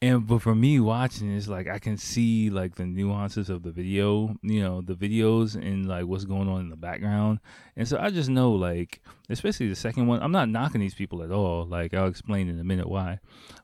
And 0.03 0.27
but 0.27 0.43
for 0.43 0.55
me 0.55 0.79
watching 0.79 1.35
it's 1.35 1.49
like 1.49 1.69
I 1.69 1.79
can 1.79 1.97
see 1.97 2.51
like 2.51 2.75
the 2.75 2.85
nuances 2.85 3.49
of 3.49 3.63
the 3.63 3.71
video, 3.71 4.37
you 4.43 4.61
know, 4.61 4.83
the 4.83 4.95
videos 4.95 5.55
and 5.55 5.89
like 5.89 6.05
what's 6.05 6.27
going 6.27 6.49
on 6.49 6.61
in 6.61 6.69
the 6.69 6.77
background. 6.77 7.41
And 7.77 7.89
so 7.89 7.97
I 7.99 8.11
just 8.11 8.29
know 8.29 8.53
like 8.53 9.01
especially 9.31 9.69
the 9.71 9.75
second 9.77 10.07
one, 10.07 10.23
I'm 10.23 10.33
not 10.33 10.51
knocking 10.51 10.83
these 10.83 10.95
people 10.95 11.23
at 11.23 11.31
all. 11.31 11.65
Like 11.65 11.95
I'll 11.95 12.09
explain 12.09 12.51
in 12.51 12.61
a 12.61 12.65
minute 12.65 12.91
why. 12.91 13.21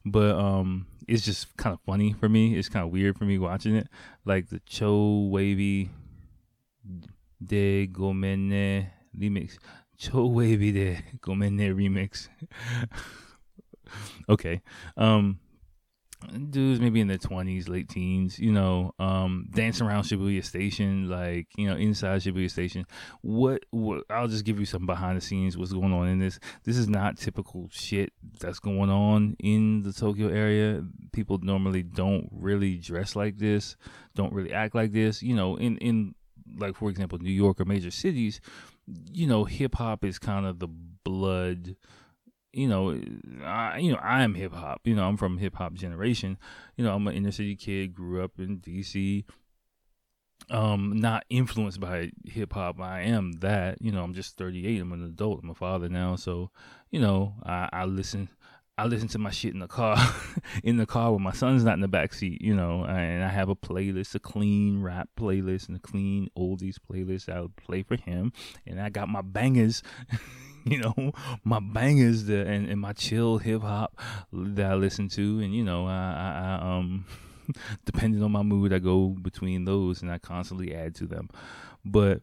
But 0.07 0.35
um 0.37 0.87
it's 1.07 1.23
just 1.23 1.55
kind 1.59 1.75
of 1.75 1.81
funny 1.85 2.15
for 2.15 2.31
me. 2.31 2.57
It's 2.57 2.71
kind 2.71 2.87
of 2.87 2.93
weird 2.93 3.19
for 3.19 3.27
me 3.27 3.39
watching 3.39 3.77
it. 3.77 3.89
Like 4.25 4.49
the 4.49 4.61
Cho 4.61 5.29
Wavy 5.31 5.91
de 7.45 7.87
Gomenne 7.89 8.91
remix. 9.15 9.59
Cho 9.99 10.27
Wavy 10.29 10.73
de 10.73 11.03
Gomenne 11.21 11.75
remix. 11.77 12.29
okay. 14.31 14.63
Um 14.97 15.39
dudes 16.51 16.81
maybe 16.81 17.01
in 17.01 17.09
their 17.09 17.19
20s 17.19 17.69
late 17.69 17.89
teens 17.89 18.39
you 18.39 18.53
know 18.53 18.95
um 18.99 19.47
dancing 19.55 19.87
around 19.87 20.03
shibuya 20.03 20.45
station 20.45 21.09
like 21.09 21.47
you 21.57 21.67
know 21.67 21.77
inside 21.77 22.21
shibuya 22.21 22.51
station. 22.51 22.87
What, 23.23 23.65
what 23.71 24.05
i'll 24.11 24.29
just 24.29 24.45
give 24.45 24.59
you 24.59 24.67
some 24.67 24.87
behind 24.87 25.17
the 25.17 25.21
scenes 25.21 25.57
what's 25.57 25.73
going 25.73 25.93
on 25.93 26.09
in 26.09 26.19
this. 26.19 26.39
This 26.65 26.77
is 26.77 26.89
not 26.89 27.17
typical 27.17 27.69
shit 27.71 28.13
that's 28.41 28.59
going 28.59 28.91
on 28.91 29.37
in 29.39 29.83
the 29.83 29.93
tokyo 29.93 30.29
area. 30.29 30.85
People 31.13 31.39
normally 31.43 31.83
don't 31.83 32.29
really 32.33 32.77
dress 32.77 33.17
like 33.17 33.39
this 33.39 33.77
don't 34.15 34.33
really 34.33 34.53
act 34.53 34.75
like 34.75 34.93
this. 34.93 35.23
You 35.23 35.35
know 35.35 35.57
in 35.57 35.79
in 35.79 36.15
like 36.59 36.77
for 36.77 36.91
example 36.91 37.19
new 37.19 37.31
york 37.31 37.61
or 37.61 37.65
major 37.65 37.91
cities 37.91 38.41
you 39.13 39.27
know 39.27 39.45
hip 39.45 39.75
hop 39.77 40.05
is 40.05 40.19
kind 40.19 40.47
of 40.47 40.59
the 40.59 40.69
blood 41.05 41.77
you 42.53 42.69
know, 42.69 43.01
I 43.45 43.79
you 43.79 43.93
know 43.93 43.99
I 44.03 44.23
am 44.23 44.35
hip 44.35 44.53
hop. 44.53 44.83
You 44.85 44.95
know, 44.95 45.07
I'm 45.09 45.17
from 45.17 45.39
hip 45.39 45.57
hop 45.57 45.75
generation. 45.75 46.39
You 46.77 46.85
know, 46.85 46.95
I'm 46.95 47.07
an 47.07 47.15
inner 47.15 47.33
city 47.33 47.57
kid. 47.57 47.95
Grew 47.95 48.23
up 48.23 48.33
in 48.39 48.59
D.C. 48.59 49.25
Um, 50.51 50.99
not 51.01 51.25
influenced 51.31 51.81
by 51.81 52.11
hip 52.27 52.53
hop. 52.53 52.81
I 52.81 53.03
am 53.03 53.33
that. 53.41 53.81
You 53.81 53.93
know, 53.93 54.03
I'm 54.03 54.15
just 54.15 54.37
38. 54.37 54.81
I'm 54.81 54.93
an 54.93 55.05
adult. 55.05 55.41
I'm 55.43 55.51
a 55.51 55.55
father 55.55 55.89
now. 55.89 56.17
So, 56.17 56.51
you 56.91 57.01
know, 57.01 57.35
I, 57.45 57.69
I 57.73 57.85
listen. 57.85 58.29
I 58.79 58.87
listen 58.87 59.09
to 59.09 59.19
my 59.19 59.31
shit 59.31 59.53
in 59.53 59.61
the 59.61 59.69
car, 59.69 59.99
in 60.65 60.79
the 60.79 60.87
car 60.87 61.13
when 61.13 61.23
my 61.23 61.33
son's 61.33 61.63
not 61.63 61.75
in 61.75 61.81
the 61.81 61.89
back 61.89 62.15
seat, 62.15 62.41
you 62.41 62.55
know, 62.55 62.85
and 62.85 63.23
I 63.23 63.29
have 63.29 63.49
a 63.49 63.57
playlist, 63.57 64.15
a 64.15 64.19
clean 64.19 64.83
rap 64.83 65.11
playlist 65.19 65.69
and 65.69 65.77
a 65.77 65.81
clean 65.81 66.29
oldies 66.37 66.77
playlist 66.91 67.29
I 67.29 67.43
would 67.43 67.57
play 67.57 67.83
for 67.83 67.97
him. 67.97 68.33
And 68.67 68.81
I 68.81 68.89
got 68.89 69.09
my 69.09 69.21
bangers 69.21 69.83
you 70.65 70.79
know, 70.79 71.13
my 71.45 71.61
bangers 71.61 72.25
that, 72.25 72.47
and, 72.47 72.69
and 72.69 72.81
my 72.81 72.93
chill 72.93 73.39
hip 73.39 73.63
hop 73.63 73.99
that 74.33 74.71
I 74.71 74.75
listen 74.75 75.09
to, 75.11 75.41
and 75.41 75.55
you 75.55 75.65
know, 75.65 75.87
I, 75.87 75.93
I, 75.93 76.59
I 76.61 76.77
um, 76.77 77.05
depending 77.85 78.23
on 78.23 78.33
my 78.33 78.43
mood, 78.43 78.73
I 78.73 78.79
go 78.79 79.09
between 79.09 79.65
those, 79.65 80.03
and 80.03 80.11
I 80.11 80.19
constantly 80.19 80.75
add 80.75 80.95
to 80.97 81.07
them. 81.07 81.29
But 81.85 82.21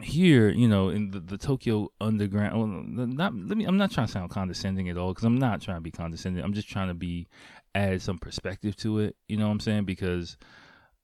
here, 0.00 0.48
you 0.48 0.68
know, 0.68 0.88
in 0.88 1.10
the, 1.10 1.20
the 1.20 1.38
Tokyo 1.38 1.90
underground, 2.00 2.58
well, 2.58 3.06
not 3.06 3.34
let 3.34 3.56
me. 3.56 3.64
I'm 3.64 3.76
not 3.76 3.90
trying 3.90 4.06
to 4.06 4.12
sound 4.12 4.30
condescending 4.30 4.88
at 4.88 4.96
all 4.96 5.12
because 5.12 5.24
I'm 5.24 5.38
not 5.38 5.60
trying 5.60 5.78
to 5.78 5.82
be 5.82 5.90
condescending. 5.90 6.42
I'm 6.42 6.52
just 6.52 6.68
trying 6.68 6.88
to 6.88 6.94
be 6.94 7.26
add 7.74 8.02
some 8.02 8.18
perspective 8.18 8.76
to 8.76 9.00
it. 9.00 9.16
You 9.28 9.36
know 9.36 9.46
what 9.46 9.52
I'm 9.52 9.60
saying? 9.60 9.84
Because, 9.84 10.36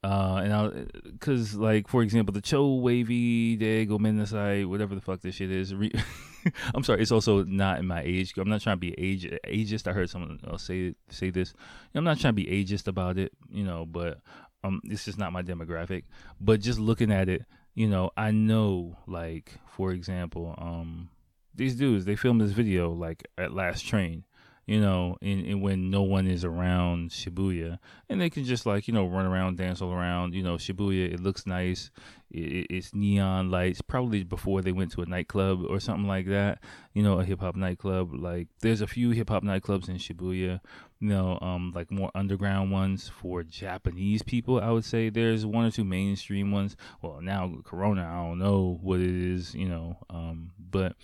uh, 0.03 0.41
and 0.43 0.53
I, 0.53 0.69
because 1.05 1.55
like 1.55 1.89
for 1.89 2.03
example, 2.03 2.33
the 2.33 2.41
Cho 2.41 2.75
Wavy 2.75 3.57
Day 3.57 3.87
Gomennasai, 3.87 4.67
whatever 4.67 4.95
the 4.95 5.01
fuck 5.01 5.21
this 5.21 5.37
shit 5.37 5.51
is. 5.51 5.75
Re- 5.75 5.93
I'm 6.75 6.85
sorry, 6.85 7.03
it's 7.03 7.13
also 7.13 7.45
not 7.45 7.79
in 7.79 7.87
my 7.87 8.03
age. 8.03 8.35
I'm 8.37 8.49
not 8.49 8.61
trying 8.61 8.77
to 8.77 8.81
be 8.81 8.95
age 8.99 9.25
ageist. 9.47 9.89
I 9.89 9.93
heard 9.93 10.11
someone 10.11 10.41
else 10.49 10.65
say 10.65 10.95
say 11.11 11.31
this. 11.31 11.55
I'm 11.95 12.05
not 12.05 12.19
trying 12.19 12.35
to 12.35 12.43
be 12.45 12.47
ageist 12.47 12.87
about 12.87 13.19
it, 13.19 13.33
you 13.51 13.65
know, 13.65 13.85
but 13.85 14.21
um, 14.65 14.81
it's 14.85 15.05
just 15.05 15.19
not 15.19 15.33
my 15.33 15.43
demographic. 15.43 16.05
But 16.41 16.61
just 16.61 16.79
looking 16.79 17.13
at 17.13 17.29
it 17.29 17.45
you 17.77 17.87
know, 17.87 18.11
I 18.17 18.31
know, 18.31 18.97
like, 19.07 19.53
for 19.69 19.93
example, 19.93 20.55
um, 20.57 21.11
these 21.55 21.77
dudes, 21.77 22.07
they 22.07 22.17
filmed 22.17 22.41
this 22.41 22.53
video, 22.53 22.91
like, 22.91 23.29
at 23.37 23.53
Last 23.53 23.83
Train, 23.87 24.25
you 24.67 24.81
know, 24.81 25.17
and, 25.23 25.63
when 25.63 25.91
no 25.91 26.03
one 26.03 26.27
is 26.27 26.45
around 26.45 27.11
Shibuya, 27.11 27.79
and 28.09 28.21
they 28.21 28.29
can 28.29 28.45
just, 28.45 28.67
like, 28.67 28.89
you 28.89 28.95
know, 28.95 29.07
run 29.07 29.25
around, 29.25 29.59
dance 29.59 29.81
all 29.81 29.93
around, 29.93 30.35
you 30.35 30.43
know, 30.43 30.55
Shibuya, 30.57 31.15
it 31.15 31.21
looks 31.21 31.47
nice, 31.47 31.91
it, 32.33 32.67
it's 32.69 32.93
neon 32.93 33.49
lights, 33.51 33.81
probably 33.81 34.25
before 34.25 34.63
they 34.63 34.73
went 34.73 34.91
to 34.93 35.03
a 35.03 35.07
nightclub 35.07 35.65
or 35.69 35.79
something 35.79 36.09
like 36.09 36.27
that, 36.27 36.59
you 36.95 37.03
know, 37.03 37.21
a 37.21 37.25
hip 37.25 37.41
hop 37.41 37.55
nightclub. 37.55 38.13
Like, 38.13 38.49
there's 38.61 38.81
a 38.81 38.89
few 38.89 39.11
hip 39.11 39.29
hop 39.29 39.45
nightclubs 39.45 39.89
in 39.89 39.97
Shibuya, 39.97 40.61
you 40.99 41.09
know, 41.09 41.39
um, 41.41 41.73
like 41.73 41.93
more 41.93 42.11
underground 42.17 42.73
ones 42.73 43.09
for 43.09 43.45
Japanese 43.45 44.23
people. 44.23 44.61
I 44.61 44.71
would 44.71 44.85
say 44.85 45.11
there's 45.11 45.47
one 45.47 45.67
or 45.67 45.71
two 45.71 45.85
mainstream 45.85 46.51
ones. 46.51 46.77
Well, 47.03 47.21
now 47.21 47.53
Corona, 47.65 48.05
I 48.05 48.27
don't 48.27 48.39
know 48.41 48.81
what 48.83 49.01
it 49.01 49.15
is, 49.15 49.55
you 49.55 49.69
know, 49.69 49.99
um, 50.11 50.51
but 50.59 50.97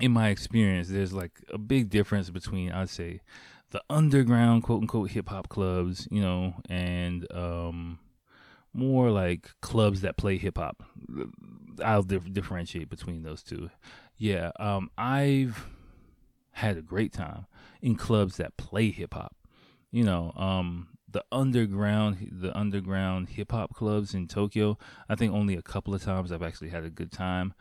in 0.00 0.12
my 0.12 0.28
experience, 0.28 0.88
there's 0.88 1.12
like 1.12 1.32
a 1.52 1.58
big 1.58 1.90
difference 1.90 2.30
between 2.30 2.72
I'd 2.72 2.88
say 2.88 3.20
the 3.70 3.82
underground 3.88 4.62
quote 4.62 4.82
unquote 4.82 5.10
hip 5.10 5.28
hop 5.28 5.48
clubs, 5.48 6.08
you 6.10 6.20
know, 6.20 6.54
and 6.68 7.30
um, 7.32 7.98
more 8.72 9.10
like 9.10 9.50
clubs 9.60 10.00
that 10.02 10.16
play 10.16 10.36
hip 10.36 10.58
hop. 10.58 10.82
I'll 11.84 12.02
dif- 12.02 12.32
differentiate 12.32 12.90
between 12.90 13.22
those 13.22 13.42
two. 13.42 13.70
Yeah, 14.16 14.50
um, 14.58 14.90
I've 14.98 15.66
had 16.52 16.76
a 16.76 16.82
great 16.82 17.12
time 17.12 17.46
in 17.80 17.94
clubs 17.96 18.36
that 18.36 18.56
play 18.56 18.90
hip 18.90 19.14
hop. 19.14 19.34
You 19.90 20.04
know, 20.04 20.32
um, 20.36 20.88
the 21.10 21.24
underground, 21.32 22.28
the 22.30 22.56
underground 22.56 23.30
hip 23.30 23.52
hop 23.52 23.74
clubs 23.74 24.14
in 24.14 24.28
Tokyo. 24.28 24.78
I 25.08 25.14
think 25.14 25.32
only 25.32 25.56
a 25.56 25.62
couple 25.62 25.94
of 25.94 26.02
times 26.02 26.30
I've 26.30 26.42
actually 26.42 26.70
had 26.70 26.84
a 26.84 26.90
good 26.90 27.10
time. 27.12 27.54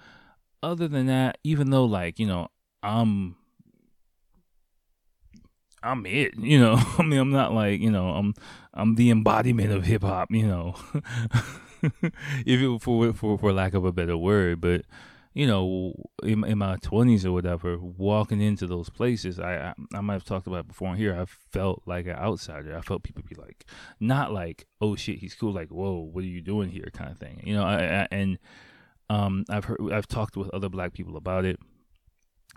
Other 0.62 0.88
than 0.88 1.08
that, 1.08 1.38
even 1.44 1.70
though 1.70 1.86
like 1.86 2.20
you 2.20 2.28
know 2.28 2.50
I'm 2.84 3.36
I'm 5.82 6.06
it, 6.06 6.38
you 6.38 6.60
know. 6.60 6.76
I 6.98 7.04
mean, 7.04 7.20
I'm 7.20 7.32
not 7.32 7.54
like 7.54 7.80
you 7.80 7.92
know, 7.92 8.10
I'm 8.10 8.34
I'm 8.74 8.96
the 8.96 9.10
embodiment 9.10 9.72
of 9.72 9.86
hip 9.86 10.04
hop, 10.04 10.32
you 10.32 10.48
know. 10.48 10.76
if 12.46 12.62
it 12.62 12.82
for 12.82 13.14
for 13.14 13.38
for 13.38 13.54
lack 13.54 13.74
of 13.74 13.86
a 13.86 13.92
better 13.92 14.18
word, 14.18 14.62
but 14.62 14.86
you 15.34 15.48
know, 15.48 15.94
in, 16.24 16.44
in 16.44 16.58
my 16.58 16.76
twenties 16.82 17.26
or 17.26 17.32
whatever, 17.32 17.78
walking 17.78 18.42
into 18.42 18.68
those 18.68 18.90
places, 18.90 19.40
I, 19.40 19.56
I, 19.56 19.74
I 19.98 20.02
might 20.02 20.16
have 20.16 20.26
talked 20.26 20.48
about 20.48 20.68
before 20.68 20.96
here. 20.96 21.16
I 21.16 21.26
felt 21.26 21.84
like 21.86 22.08
an 22.08 22.16
outsider. 22.16 22.76
I 22.76 22.82
felt 22.82 23.04
people 23.04 23.24
be 23.28 23.36
like, 23.36 23.66
not 24.00 24.34
like, 24.34 24.68
oh 24.82 24.96
shit, 24.96 25.20
he's 25.20 25.36
cool. 25.36 25.54
Like, 25.54 25.70
whoa, 25.70 26.00
what 26.00 26.24
are 26.24 26.28
you 26.28 26.42
doing 26.42 26.70
here, 26.70 26.90
kind 26.94 27.12
of 27.12 27.20
thing. 27.20 27.42
You 27.46 27.54
know, 27.54 27.64
I, 27.64 28.02
I, 28.02 28.08
and 28.12 28.40
um, 29.10 29.46
I've 29.50 29.66
heard, 29.66 29.80
I've 29.92 30.08
talked 30.08 30.38
with 30.38 30.50
other 30.52 30.70
black 30.70 30.94
people 30.94 31.18
about 31.18 31.46
it. 31.46 31.60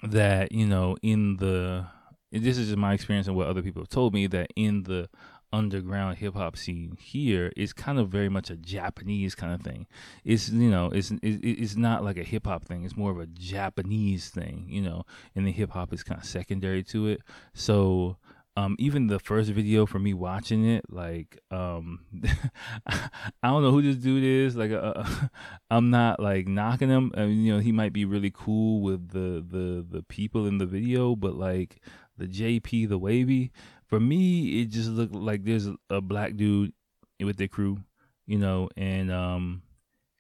That 0.03 0.53
you 0.53 0.67
know, 0.67 0.97
in 1.03 1.37
the 1.37 1.87
this 2.31 2.59
is 2.59 2.69
just 2.69 2.79
my 2.79 2.95
experience 2.95 3.27
and 3.27 3.37
what 3.37 3.47
other 3.47 3.63
people 3.63 3.83
have 3.83 3.91
told 3.91 4.15
me 4.15 4.27
that 4.29 4.51
in 4.57 4.85
the 4.85 5.09
underground 5.53 6.17
hip 6.17 6.35
hop 6.35 6.57
scene 6.57 6.97
here 6.99 7.53
is 7.57 7.73
kind 7.75 7.99
of 7.99 8.09
very 8.09 8.31
much 8.31 8.49
a 8.49 8.57
Japanese 8.57 9.35
kind 9.35 9.53
of 9.53 9.61
thing. 9.61 9.87
It's 10.25 10.49
you 10.49 10.71
know 10.71 10.87
it's 10.87 11.13
it's 11.23 11.77
not 11.77 12.03
like 12.03 12.17
a 12.17 12.25
hip 12.25 12.47
hop 12.47 12.65
thing. 12.65 12.85
It's 12.85 12.97
more 12.97 13.11
of 13.11 13.19
a 13.19 13.27
Japanese 13.27 14.31
thing, 14.31 14.67
you 14.69 14.81
know. 14.81 15.05
And 15.35 15.47
the 15.47 15.53
hip 15.53 15.71
hop 15.71 15.93
is 15.93 16.03
kind 16.03 16.21
of 16.21 16.27
secondary 16.27 16.83
to 16.85 17.09
it. 17.09 17.21
So 17.55 18.17
um, 18.57 18.77
even 18.79 19.07
the 19.07 19.19
first 19.19 19.51
video 19.51 19.87
for 19.87 19.99
me 19.99 20.13
watching 20.13 20.67
it, 20.67 20.85
like 20.91 21.39
um, 21.51 22.01
I 22.87 23.09
don't 23.43 23.63
know 23.63 23.71
who 23.71 23.83
this 23.83 23.97
dude 23.97 24.25
is. 24.25 24.57
Like 24.57 24.73
uh, 24.73 24.93
uh 24.97 25.29
I'm 25.71 25.91
not 25.91 26.21
like 26.21 26.47
knocking 26.47 26.91
him. 26.91 27.13
I 27.17 27.27
mean, 27.27 27.45
you 27.45 27.55
know, 27.55 27.61
he 27.61 27.73
might 27.73 27.93
be 27.93 28.05
really 28.05 28.33
cool 28.35 28.83
with 28.83 29.11
the 29.11 29.45
the 29.47 29.87
the 29.89 30.03
people 30.03 30.47
in 30.47 30.59
the 30.59 30.67
video, 30.67 31.17
but 31.17 31.35
like 31.35 31.81
the 32.19 32.27
JP 32.27 32.91
the 32.91 32.99
wavy, 32.99 33.53
for 33.87 33.99
me, 33.99 34.61
it 34.61 34.67
just 34.67 34.91
looked 34.91 35.15
like 35.15 35.45
there's 35.45 35.69
a 35.89 36.01
black 36.01 36.37
dude 36.37 36.73
with 37.21 37.39
their 37.39 37.49
crew, 37.49 37.79
you 38.27 38.39
know, 38.39 38.69
and 38.77 39.11
um, 39.11 39.63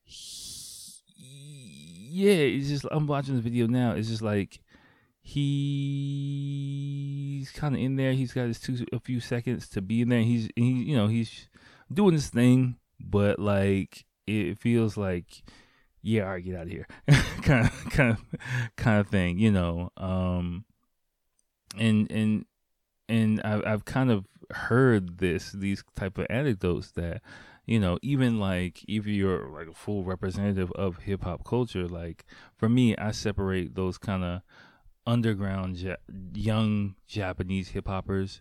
he, 0.04 1.02
yeah, 2.10 2.32
it's 2.32 2.68
just 2.68 2.86
I'm 2.90 3.06
watching 3.06 3.36
the 3.36 3.42
video 3.42 3.66
now. 3.66 3.92
It's 3.92 4.08
just 4.08 4.22
like 4.22 4.60
he's 5.22 5.40
kind 7.52 7.74
of 7.74 7.80
in 7.80 7.96
there. 7.96 8.12
He's 8.12 8.32
got 8.32 8.48
his 8.48 8.60
two 8.60 8.84
a 8.92 8.98
few 8.98 9.20
seconds 9.20 9.68
to 9.70 9.80
be 9.80 10.02
in 10.02 10.08
there. 10.08 10.22
He's 10.22 10.48
he, 10.56 10.70
you 10.84 10.96
know, 10.96 11.06
he's 11.06 11.48
doing 11.92 12.12
his 12.12 12.28
thing, 12.28 12.76
but 13.00 13.38
like 13.38 14.04
it 14.26 14.58
feels 14.58 14.96
like 14.96 15.42
yeah, 16.02 16.24
all 16.24 16.30
right, 16.30 16.44
get 16.44 16.56
out 16.56 16.64
of 16.64 16.68
here, 16.68 16.86
kind 17.42 17.66
of 17.66 17.90
kind 17.90 18.10
of 18.10 18.18
kind 18.76 19.00
of 19.00 19.08
thing, 19.08 19.38
you 19.38 19.52
know. 19.52 19.90
Um, 19.96 20.64
and 21.78 22.10
and 22.10 22.44
and 23.08 23.40
I've, 23.42 23.64
I've 23.64 23.84
kind 23.84 24.10
of 24.10 24.26
heard 24.50 25.18
this 25.18 25.52
these 25.52 25.84
type 25.96 26.18
of 26.18 26.26
anecdotes 26.28 26.90
that 26.92 27.22
you 27.64 27.78
know 27.78 27.98
even 28.02 28.38
like 28.38 28.84
if 28.88 29.06
you're 29.06 29.48
like 29.48 29.68
a 29.68 29.74
full 29.74 30.04
representative 30.04 30.70
of 30.72 30.98
hip 30.98 31.22
hop 31.22 31.42
culture 31.44 31.88
like 31.88 32.26
for 32.54 32.68
me 32.68 32.94
I 32.96 33.12
separate 33.12 33.74
those 33.74 33.96
kind 33.96 34.24
of 34.24 34.42
underground 35.06 35.76
ja- 35.78 35.96
young 36.34 36.94
Japanese 37.06 37.68
hip 37.68 37.88
hoppers 37.88 38.40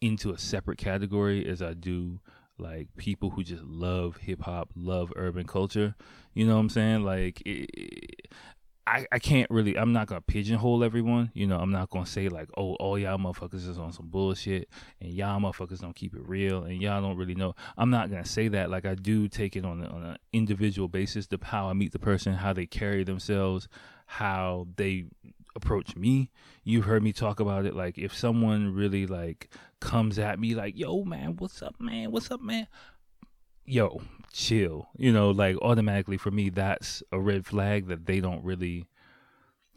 into 0.00 0.30
a 0.32 0.38
separate 0.38 0.78
category 0.78 1.46
as 1.46 1.60
I 1.60 1.74
do 1.74 2.20
like 2.58 2.88
people 2.96 3.30
who 3.30 3.42
just 3.42 3.62
love 3.64 4.18
hip 4.18 4.42
hop, 4.42 4.70
love 4.74 5.12
urban 5.16 5.46
culture. 5.46 5.94
You 6.34 6.46
know 6.46 6.54
what 6.54 6.60
I'm 6.60 6.68
saying? 6.68 7.02
Like 7.04 7.42
it, 7.44 8.28
I, 8.86 9.06
I 9.12 9.18
can't 9.18 9.50
really 9.50 9.76
I'm 9.76 9.92
not 9.92 10.08
gonna 10.08 10.20
pigeonhole 10.20 10.82
everyone. 10.82 11.30
You 11.34 11.46
know, 11.46 11.58
I'm 11.58 11.70
not 11.70 11.90
gonna 11.90 12.06
say 12.06 12.28
like, 12.28 12.48
oh, 12.56 12.74
all 12.74 12.98
y'all 12.98 13.18
motherfuckers 13.18 13.68
is 13.68 13.78
on 13.78 13.92
some 13.92 14.08
bullshit 14.08 14.68
and 15.00 15.12
y'all 15.12 15.40
motherfuckers 15.40 15.80
don't 15.80 15.94
keep 15.94 16.14
it 16.14 16.26
real 16.26 16.64
and 16.64 16.80
y'all 16.80 17.00
don't 17.00 17.16
really 17.16 17.34
know. 17.34 17.54
I'm 17.76 17.90
not 17.90 18.10
gonna 18.10 18.24
say 18.24 18.48
that. 18.48 18.70
Like 18.70 18.86
I 18.86 18.94
do 18.94 19.28
take 19.28 19.56
it 19.56 19.64
on, 19.64 19.84
on 19.86 20.02
an 20.02 20.16
individual 20.32 20.88
basis, 20.88 21.26
the 21.26 21.38
how 21.42 21.68
I 21.68 21.72
meet 21.72 21.92
the 21.92 21.98
person, 21.98 22.34
how 22.34 22.52
they 22.52 22.66
carry 22.66 23.04
themselves, 23.04 23.68
how 24.06 24.66
they 24.76 25.04
approach 25.56 25.96
me. 25.96 26.30
You've 26.64 26.84
heard 26.84 27.02
me 27.02 27.12
talk 27.12 27.40
about 27.40 27.66
it. 27.66 27.74
Like 27.74 27.98
if 27.98 28.16
someone 28.16 28.74
really 28.74 29.06
like 29.06 29.48
comes 29.80 30.18
at 30.18 30.38
me 30.38 30.54
like, 30.54 30.76
yo 30.78 31.04
man, 31.04 31.36
what's 31.38 31.62
up, 31.62 31.76
man? 31.80 32.10
What's 32.10 32.30
up, 32.30 32.40
man? 32.40 32.66
yo, 33.70 34.02
chill. 34.32 34.88
You 34.96 35.12
know, 35.12 35.30
like 35.30 35.56
automatically 35.62 36.18
for 36.18 36.30
me, 36.30 36.50
that's 36.50 37.02
a 37.12 37.20
red 37.20 37.46
flag 37.46 37.86
that 37.86 38.06
they 38.06 38.20
don't 38.20 38.44
really 38.44 38.86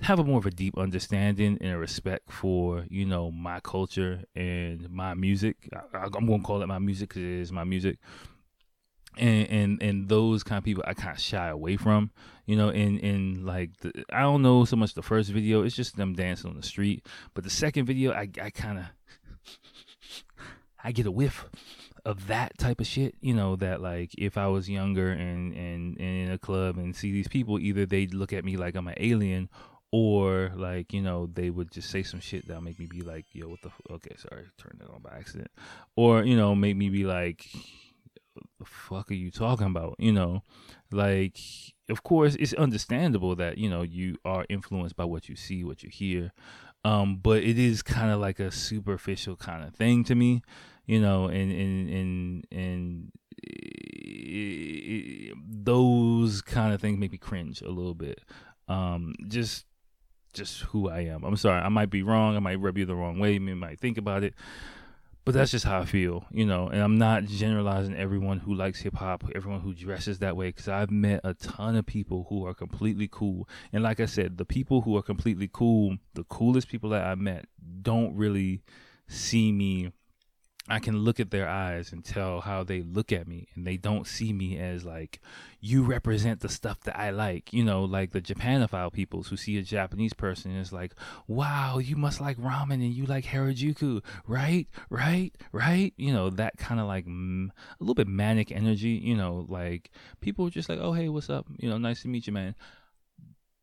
have 0.01 0.19
a 0.19 0.23
more 0.23 0.39
of 0.39 0.45
a 0.45 0.51
deep 0.51 0.77
understanding 0.77 1.57
and 1.61 1.71
a 1.71 1.77
respect 1.77 2.31
for 2.31 2.85
you 2.89 3.05
know 3.05 3.31
my 3.31 3.59
culture 3.59 4.23
and 4.35 4.89
my 4.89 5.13
music. 5.13 5.69
I, 5.93 6.05
am 6.05 6.25
gonna 6.25 6.43
call 6.43 6.61
it 6.61 6.67
my 6.67 6.79
music 6.79 7.09
because 7.09 7.23
it 7.23 7.29
is 7.29 7.51
my 7.51 7.63
music. 7.63 7.99
And, 9.17 9.49
and 9.49 9.83
and 9.83 10.09
those 10.09 10.41
kind 10.43 10.57
of 10.57 10.63
people 10.63 10.83
I 10.87 10.93
kind 10.93 11.15
of 11.15 11.21
shy 11.21 11.47
away 11.47 11.77
from, 11.77 12.11
you 12.45 12.55
know. 12.55 12.69
And 12.69 12.99
and 13.03 13.45
like 13.45 13.77
the, 13.77 14.03
I 14.11 14.21
don't 14.21 14.41
know 14.41 14.65
so 14.65 14.75
much 14.75 14.95
the 14.95 15.03
first 15.03 15.29
video, 15.29 15.63
it's 15.63 15.75
just 15.75 15.97
them 15.97 16.13
dancing 16.13 16.49
on 16.49 16.57
the 16.57 16.63
street. 16.63 17.05
But 17.33 17.43
the 17.43 17.49
second 17.51 17.85
video, 17.85 18.11
I 18.11 18.27
I 18.41 18.49
kind 18.49 18.79
of 18.79 18.85
I 20.83 20.91
get 20.91 21.05
a 21.05 21.11
whiff 21.11 21.45
of 22.05 22.27
that 22.27 22.57
type 22.57 22.81
of 22.81 22.87
shit, 22.87 23.15
you 23.21 23.33
know, 23.33 23.55
that 23.55 23.81
like 23.81 24.11
if 24.17 24.37
I 24.37 24.47
was 24.47 24.69
younger 24.69 25.11
and, 25.11 25.53
and, 25.53 25.97
and 25.97 26.27
in 26.27 26.31
a 26.31 26.37
club 26.37 26.77
and 26.77 26.95
see 26.95 27.11
these 27.11 27.27
people, 27.27 27.59
either 27.59 27.85
they'd 27.85 28.13
look 28.13 28.33
at 28.33 28.43
me 28.43 28.57
like 28.57 28.75
I'm 28.75 28.87
an 28.87 28.95
alien 28.97 29.49
or 29.91 30.51
like, 30.55 30.91
you 30.91 31.01
know, 31.01 31.29
they 31.31 31.49
would 31.49 31.71
just 31.71 31.89
say 31.89 32.03
some 32.03 32.19
shit 32.19 32.47
that'll 32.47 32.63
make 32.63 32.79
me 32.79 32.87
be 32.87 33.01
like, 33.01 33.25
yo, 33.31 33.47
what 33.47 33.61
the, 33.61 33.69
f-? 33.69 33.81
okay, 33.91 34.15
sorry, 34.17 34.45
turned 34.57 34.81
it 34.81 34.89
on 34.93 35.01
by 35.01 35.15
accident. 35.17 35.51
Or, 35.95 36.23
you 36.23 36.35
know, 36.35 36.55
make 36.55 36.75
me 36.75 36.89
be 36.89 37.05
like, 37.05 37.45
the 38.59 38.65
fuck 38.65 39.11
are 39.11 39.15
you 39.15 39.31
talking 39.31 39.67
about? 39.67 39.95
You 39.99 40.11
know, 40.11 40.43
like, 40.91 41.37
of 41.89 42.03
course, 42.03 42.35
it's 42.35 42.53
understandable 42.53 43.35
that, 43.35 43.57
you 43.57 43.69
know, 43.69 43.81
you 43.81 44.17
are 44.25 44.45
influenced 44.49 44.95
by 44.95 45.05
what 45.05 45.29
you 45.29 45.35
see, 45.35 45.63
what 45.63 45.83
you 45.83 45.89
hear. 45.89 46.31
Um, 46.85 47.17
but 47.17 47.43
it 47.43 47.57
is 47.57 47.81
kind 47.81 48.11
of 48.11 48.19
like 48.19 48.39
a 48.39 48.51
superficial 48.51 49.37
kind 49.37 49.63
of 49.63 49.73
thing 49.73 50.03
to 50.05 50.15
me 50.15 50.41
you 50.85 50.99
know, 50.99 51.27
and 51.27 51.51
and 51.51 51.89
and 51.89 52.47
and 52.51 53.11
it, 53.41 55.31
it, 55.31 55.37
those 55.47 56.41
kind 56.41 56.73
of 56.73 56.81
things 56.81 56.99
make 56.99 57.11
me 57.11 57.17
cringe 57.17 57.61
a 57.61 57.69
little 57.69 57.93
bit. 57.95 58.21
Um, 58.67 59.13
just 59.27 59.65
just 60.33 60.61
who 60.61 60.89
I 60.89 61.01
am. 61.01 61.23
I'm 61.23 61.37
sorry, 61.37 61.61
I 61.61 61.69
might 61.69 61.89
be 61.89 62.03
wrong. 62.03 62.35
I 62.35 62.39
might 62.39 62.59
rub 62.59 62.77
you 62.77 62.85
the 62.85 62.95
wrong 62.95 63.19
way. 63.19 63.33
You 63.33 63.39
might 63.39 63.79
think 63.79 63.97
about 63.97 64.23
it, 64.23 64.33
but 65.25 65.33
that's 65.33 65.51
just 65.51 65.65
how 65.65 65.79
I 65.79 65.85
feel, 65.85 66.25
you 66.31 66.45
know. 66.45 66.67
And 66.67 66.81
I'm 66.81 66.97
not 66.97 67.25
generalizing 67.25 67.95
everyone 67.95 68.39
who 68.39 68.53
likes 68.53 68.81
hip 68.81 68.95
hop, 68.95 69.23
everyone 69.33 69.61
who 69.61 69.73
dresses 69.73 70.19
that 70.19 70.35
way, 70.35 70.49
because 70.49 70.67
I've 70.67 70.91
met 70.91 71.21
a 71.23 71.33
ton 71.33 71.75
of 71.75 71.85
people 71.85 72.25
who 72.29 72.45
are 72.45 72.53
completely 72.53 73.07
cool. 73.11 73.47
And 73.71 73.83
like 73.83 73.99
I 73.99 74.05
said, 74.05 74.37
the 74.37 74.45
people 74.45 74.81
who 74.81 74.97
are 74.97 75.01
completely 75.01 75.49
cool, 75.51 75.97
the 76.13 76.25
coolest 76.25 76.67
people 76.67 76.89
that 76.89 77.05
I 77.05 77.15
met, 77.15 77.45
don't 77.81 78.15
really 78.15 78.63
see 79.07 79.51
me 79.51 79.91
I 80.69 80.79
can 80.79 80.99
look 80.99 81.19
at 81.19 81.29
their 81.29 81.47
eyes 81.47 81.91
and 81.91 82.05
tell 82.05 82.39
how 82.39 82.63
they 82.63 82.81
look 82.81 83.11
at 83.11 83.27
me 83.27 83.49
and 83.53 83.67
they 83.67 83.75
don't 83.75 84.07
see 84.07 84.31
me 84.31 84.57
as 84.57 84.85
like 84.85 85.19
you 85.59 85.83
represent 85.83 86.39
the 86.39 86.47
stuff 86.47 86.79
that 86.81 86.97
I 86.97 87.09
like. 87.09 87.51
You 87.51 87.65
know, 87.65 87.83
like 87.83 88.11
the 88.11 88.21
Japanophile 88.21 88.93
peoples 88.93 89.27
who 89.27 89.35
see 89.35 89.57
a 89.57 89.61
Japanese 89.61 90.13
person 90.13 90.55
it's 90.55 90.71
like, 90.71 90.95
"Wow, 91.27 91.79
you 91.79 91.97
must 91.97 92.21
like 92.21 92.37
ramen 92.37 92.75
and 92.75 92.93
you 92.93 93.05
like 93.05 93.25
Harajuku, 93.25 94.01
right? 94.25 94.67
Right? 94.89 95.33
Right?" 95.51 95.93
You 95.97 96.13
know, 96.13 96.29
that 96.29 96.57
kind 96.57 96.79
of 96.79 96.87
like 96.87 97.05
mm, 97.07 97.49
a 97.49 97.83
little 97.83 97.95
bit 97.95 98.07
manic 98.07 98.49
energy, 98.51 98.91
you 99.03 99.15
know, 99.17 99.45
like 99.49 99.91
people 100.21 100.47
are 100.47 100.49
just 100.49 100.69
like, 100.69 100.79
"Oh, 100.79 100.93
hey, 100.93 101.09
what's 101.09 101.29
up? 101.29 101.45
You 101.57 101.69
know, 101.69 101.77
nice 101.77 102.03
to 102.03 102.07
meet 102.07 102.25
you, 102.25 102.33
man." 102.33 102.55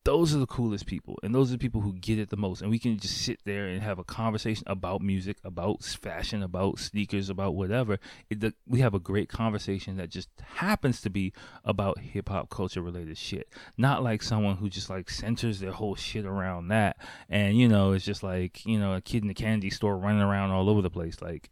Those 0.05 0.35
are 0.35 0.39
the 0.39 0.47
coolest 0.47 0.87
people 0.87 1.19
and 1.23 1.35
those 1.35 1.51
are 1.51 1.53
the 1.53 1.59
people 1.59 1.83
who 1.83 1.93
get 1.93 2.19
it 2.19 2.31
the 2.31 2.37
most 2.37 2.63
and 2.63 2.71
we 2.71 2.79
can 2.79 2.99
just 2.99 3.19
sit 3.19 3.39
there 3.45 3.67
and 3.67 3.83
have 3.83 3.99
a 3.99 4.05
conversation 4.05 4.65
about 4.67 5.03
music 5.03 5.37
about 5.45 5.83
fashion 5.83 6.43
about 6.43 6.79
sneakers 6.79 7.29
about 7.29 7.55
whatever. 7.55 7.99
It, 8.31 8.41
the, 8.41 8.55
we 8.67 8.81
have 8.81 8.95
a 8.95 8.99
great 8.99 9.29
conversation 9.29 9.97
that 9.97 10.09
just 10.09 10.31
happens 10.43 11.03
to 11.03 11.11
be 11.11 11.35
about 11.65 11.99
hip-hop 11.99 12.49
culture 12.49 12.81
related 12.81 13.19
shit. 13.19 13.49
Not 13.77 14.03
like 14.03 14.23
someone 14.23 14.57
who 14.57 14.71
just 14.71 14.89
like 14.89 15.11
centers 15.11 15.61
their 15.61 15.73
whole 15.73 15.97
shit 15.97 16.25
around 16.25 16.69
that 16.69 16.97
and 17.29 17.59
you 17.59 17.69
know 17.69 17.93
it's 17.93 18.05
just 18.05 18.23
like 18.23 18.65
you 18.65 18.79
know 18.79 18.95
a 18.95 19.03
kid 19.03 19.23
in 19.23 19.29
the 19.29 19.35
candy 19.35 19.69
store 19.69 19.99
running 19.99 20.23
around 20.23 20.51
all 20.51 20.71
over 20.71 20.81
the 20.81 20.91
place 20.91 21.21
like 21.21 21.51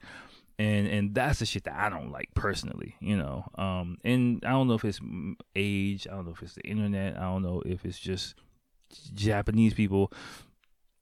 and 0.59 0.89
and 0.89 1.15
that's 1.15 1.39
the 1.39 1.47
shit 1.47 1.65
that 1.65 1.79
I 1.79 1.89
don't 1.89 2.11
like 2.11 2.31
personally, 2.35 2.97
you 3.01 3.17
know. 3.17 3.45
Um, 3.57 3.99
and 4.05 4.43
I 4.45 4.51
don't 4.51 4.69
know 4.69 4.75
if 4.75 4.85
it's 4.85 5.01
age, 5.55 6.07
I 6.11 6.15
don't 6.15 6.27
know 6.27 6.33
if 6.33 6.43
it's 6.43 6.55
the 6.55 6.67
internet, 6.67 7.17
I 7.17 7.23
don't 7.23 7.43
know 7.43 7.63
if 7.65 7.85
it's 7.85 7.99
just 7.99 8.35
Japanese 9.15 9.75
people, 9.75 10.13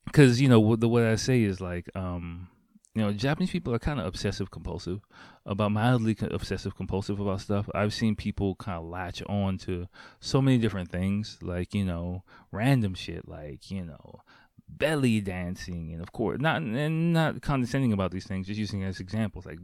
because 0.05 0.41
you 0.41 0.49
know 0.49 0.61
what 0.61 0.81
the 0.81 0.89
what 0.89 1.05
I 1.05 1.17
say 1.17 1.43
is 1.43 1.61
like, 1.61 1.89
um, 1.95 2.49
you 2.95 3.01
know, 3.03 3.13
Japanese 3.13 3.51
people 3.51 3.75
are 3.75 3.79
kind 3.79 3.99
of 3.99 4.07
obsessive 4.07 4.51
compulsive 4.51 5.01
about 5.47 5.73
mildly 5.73 6.17
obsessive 6.21 6.77
compulsive 6.77 7.19
about 7.19 7.41
stuff. 7.41 7.69
I've 7.75 7.95
seen 7.95 8.15
people 8.15 8.57
kind 8.57 8.79
of 8.79 8.85
latch 8.85 9.23
on 9.27 9.57
to 9.59 9.87
so 10.21 10.43
many 10.43 10.59
different 10.59 10.91
things, 10.91 11.39
like 11.41 11.73
you 11.73 11.85
know, 11.85 12.25
random 12.53 12.95
shit, 12.95 13.27
like 13.27 13.71
you 13.71 13.87
know 13.87 14.21
belly 14.69 15.21
dancing 15.21 15.93
and 15.93 16.03
of 16.03 16.13
course 16.13 16.41
not 16.41 16.61
and 16.61 17.13
not 17.13 17.41
condescending 17.41 17.93
about 17.93 18.11
these 18.11 18.27
things 18.27 18.47
just 18.47 18.59
using 18.59 18.83
as 18.83 19.01
examples. 19.01 19.47
Like 19.47 19.59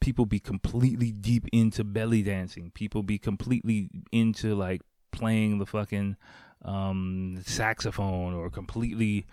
people 0.00 0.26
be 0.26 0.40
completely 0.40 1.12
deep 1.12 1.46
into 1.52 1.84
belly 1.84 2.22
dancing. 2.22 2.70
People 2.74 3.02
be 3.02 3.18
completely 3.18 3.90
into 4.12 4.54
like 4.54 4.82
playing 5.12 5.58
the 5.58 5.66
fucking 5.66 6.16
um 6.64 7.38
saxophone 7.44 8.34
or 8.34 8.48
completely 8.48 9.26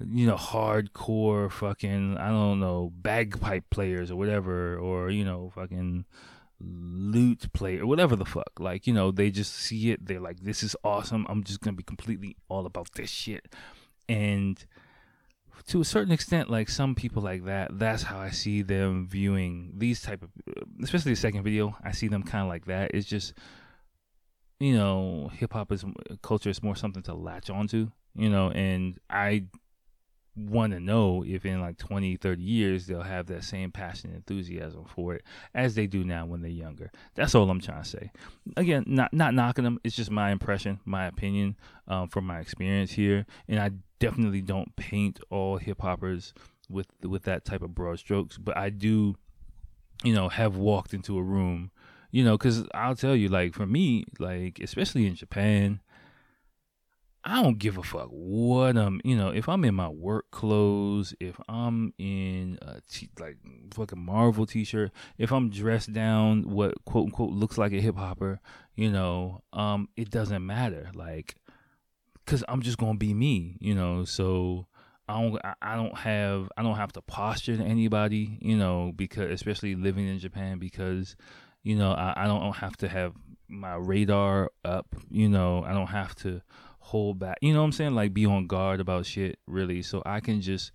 you 0.00 0.26
know 0.26 0.36
hardcore 0.36 1.50
fucking 1.50 2.16
i 2.16 2.28
don't 2.28 2.60
know 2.60 2.90
bagpipe 2.94 3.68
players 3.68 4.10
or 4.10 4.16
whatever 4.16 4.78
or 4.78 5.10
you 5.10 5.24
know 5.24 5.52
fucking 5.54 6.04
lute 6.60 7.52
player 7.52 7.86
whatever 7.86 8.16
the 8.16 8.24
fuck. 8.24 8.58
Like 8.58 8.86
you 8.86 8.92
know 8.92 9.10
they 9.10 9.30
just 9.30 9.54
see 9.54 9.90
it. 9.90 10.06
They're 10.06 10.20
like 10.20 10.40
this 10.40 10.62
is 10.62 10.74
awesome. 10.82 11.26
I'm 11.28 11.44
just 11.44 11.60
gonna 11.60 11.76
be 11.76 11.82
completely 11.82 12.36
all 12.48 12.66
about 12.66 12.92
this 12.94 13.10
shit 13.10 13.54
and 14.08 14.64
to 15.66 15.80
a 15.80 15.84
certain 15.84 16.12
extent 16.12 16.48
like 16.48 16.68
some 16.68 16.94
people 16.94 17.22
like 17.22 17.44
that 17.44 17.78
that's 17.78 18.02
how 18.02 18.18
i 18.18 18.30
see 18.30 18.62
them 18.62 19.06
viewing 19.06 19.72
these 19.76 20.00
type 20.00 20.22
of 20.22 20.30
especially 20.82 21.12
the 21.12 21.16
second 21.16 21.42
video 21.42 21.76
i 21.84 21.90
see 21.90 22.08
them 22.08 22.22
kind 22.22 22.42
of 22.42 22.48
like 22.48 22.66
that. 22.66 22.90
It's 22.94 23.06
just 23.06 23.34
you 24.60 24.74
know 24.74 25.30
hip 25.34 25.52
hop 25.52 25.72
is 25.72 25.84
culture 26.22 26.50
is 26.50 26.62
more 26.62 26.76
something 26.76 27.02
to 27.04 27.14
latch 27.14 27.50
onto 27.50 27.90
you 28.14 28.28
know 28.28 28.50
and 28.50 28.98
i 29.08 29.44
want 30.36 30.72
to 30.72 30.80
know 30.80 31.24
if 31.26 31.44
in 31.44 31.60
like 31.60 31.76
20 31.78 32.16
30 32.16 32.42
years 32.42 32.86
they'll 32.86 33.02
have 33.02 33.26
that 33.26 33.42
same 33.42 33.72
passion 33.72 34.10
and 34.10 34.16
enthusiasm 34.16 34.84
for 34.84 35.14
it 35.14 35.24
as 35.54 35.74
they 35.74 35.86
do 35.86 36.04
now 36.04 36.26
when 36.26 36.40
they're 36.40 36.50
younger. 36.50 36.92
That's 37.14 37.34
all 37.34 37.50
i'm 37.50 37.60
trying 37.60 37.82
to 37.82 37.88
say. 37.88 38.12
Again 38.56 38.84
not 38.86 39.12
not 39.12 39.34
knocking 39.34 39.64
them 39.64 39.80
it's 39.82 39.96
just 39.96 40.10
my 40.10 40.30
impression 40.30 40.78
my 40.84 41.06
opinion 41.06 41.56
um, 41.88 42.08
from 42.08 42.24
my 42.26 42.38
experience 42.38 42.92
here. 42.92 43.26
And 43.48 43.58
i 43.58 43.70
definitely 43.98 44.40
don't 44.40 44.74
paint 44.76 45.20
all 45.30 45.56
hip 45.56 45.80
hoppers 45.80 46.32
with 46.68 46.88
with 47.02 47.24
that 47.24 47.44
type 47.44 47.62
of 47.62 47.74
broad 47.74 47.98
strokes 47.98 48.38
but 48.38 48.56
i 48.56 48.70
do 48.70 49.16
you 50.04 50.14
know 50.14 50.28
have 50.28 50.56
walked 50.56 50.94
into 50.94 51.18
a 51.18 51.22
room 51.22 51.70
you 52.10 52.24
know 52.24 52.36
because 52.36 52.66
i'll 52.74 52.96
tell 52.96 53.16
you 53.16 53.28
like 53.28 53.54
for 53.54 53.66
me 53.66 54.04
like 54.18 54.60
especially 54.60 55.06
in 55.06 55.14
japan 55.14 55.80
I 57.24 57.42
don't 57.42 57.58
give 57.58 57.76
a 57.76 57.82
fuck 57.82 58.08
what 58.10 58.78
I'm, 58.78 59.02
you 59.04 59.16
know, 59.16 59.28
if 59.28 59.50
I'm 59.50 59.62
in 59.64 59.74
my 59.74 59.88
work 59.88 60.30
clothes, 60.30 61.14
if 61.20 61.38
I'm 61.46 61.92
in 61.98 62.58
a 62.62 62.80
t- 62.88 63.10
like 63.18 63.36
fucking 63.74 64.02
Marvel 64.02 64.46
t-shirt, 64.46 64.92
if 65.18 65.30
I'm 65.30 65.50
dressed 65.50 65.92
down 65.92 66.48
what 66.48 66.82
quote 66.86 67.06
unquote 67.06 67.32
looks 67.32 67.58
like 67.58 67.72
a 67.72 67.82
hip 67.82 67.96
hopper, 67.96 68.40
you 68.76 68.90
know, 68.90 69.42
um, 69.52 69.88
it 69.94 70.10
doesn't 70.10 70.46
matter, 70.46 70.90
like, 70.94 71.34
cause 72.28 72.44
I'm 72.46 72.60
just 72.60 72.76
gonna 72.76 72.98
be 72.98 73.14
me, 73.14 73.56
you 73.58 73.74
know. 73.74 74.04
So 74.04 74.66
I 75.08 75.20
don't, 75.20 75.40
I 75.62 75.76
don't 75.76 75.96
have, 75.96 76.50
I 76.56 76.62
don't 76.62 76.76
have 76.76 76.92
to 76.92 77.02
posture 77.02 77.56
to 77.56 77.64
anybody, 77.64 78.38
you 78.42 78.56
know, 78.56 78.92
because 78.94 79.30
especially 79.30 79.74
living 79.74 80.06
in 80.06 80.18
Japan, 80.18 80.58
because, 80.58 81.16
you 81.62 81.74
know, 81.74 81.92
I, 81.92 82.12
I 82.16 82.26
don't 82.26 82.54
have 82.56 82.76
to 82.78 82.88
have 82.88 83.14
my 83.48 83.74
radar 83.76 84.50
up, 84.64 84.86
you 85.10 85.30
know, 85.30 85.64
I 85.64 85.72
don't 85.72 85.86
have 85.86 86.14
to 86.16 86.42
hold 86.80 87.18
back. 87.18 87.38
You 87.40 87.54
know 87.54 87.60
what 87.60 87.66
I'm 87.66 87.72
saying? 87.72 87.94
Like 87.94 88.12
be 88.12 88.26
on 88.26 88.46
guard 88.46 88.80
about 88.80 89.06
shit, 89.06 89.38
really. 89.46 89.80
So 89.80 90.02
I 90.04 90.20
can 90.20 90.42
just 90.42 90.72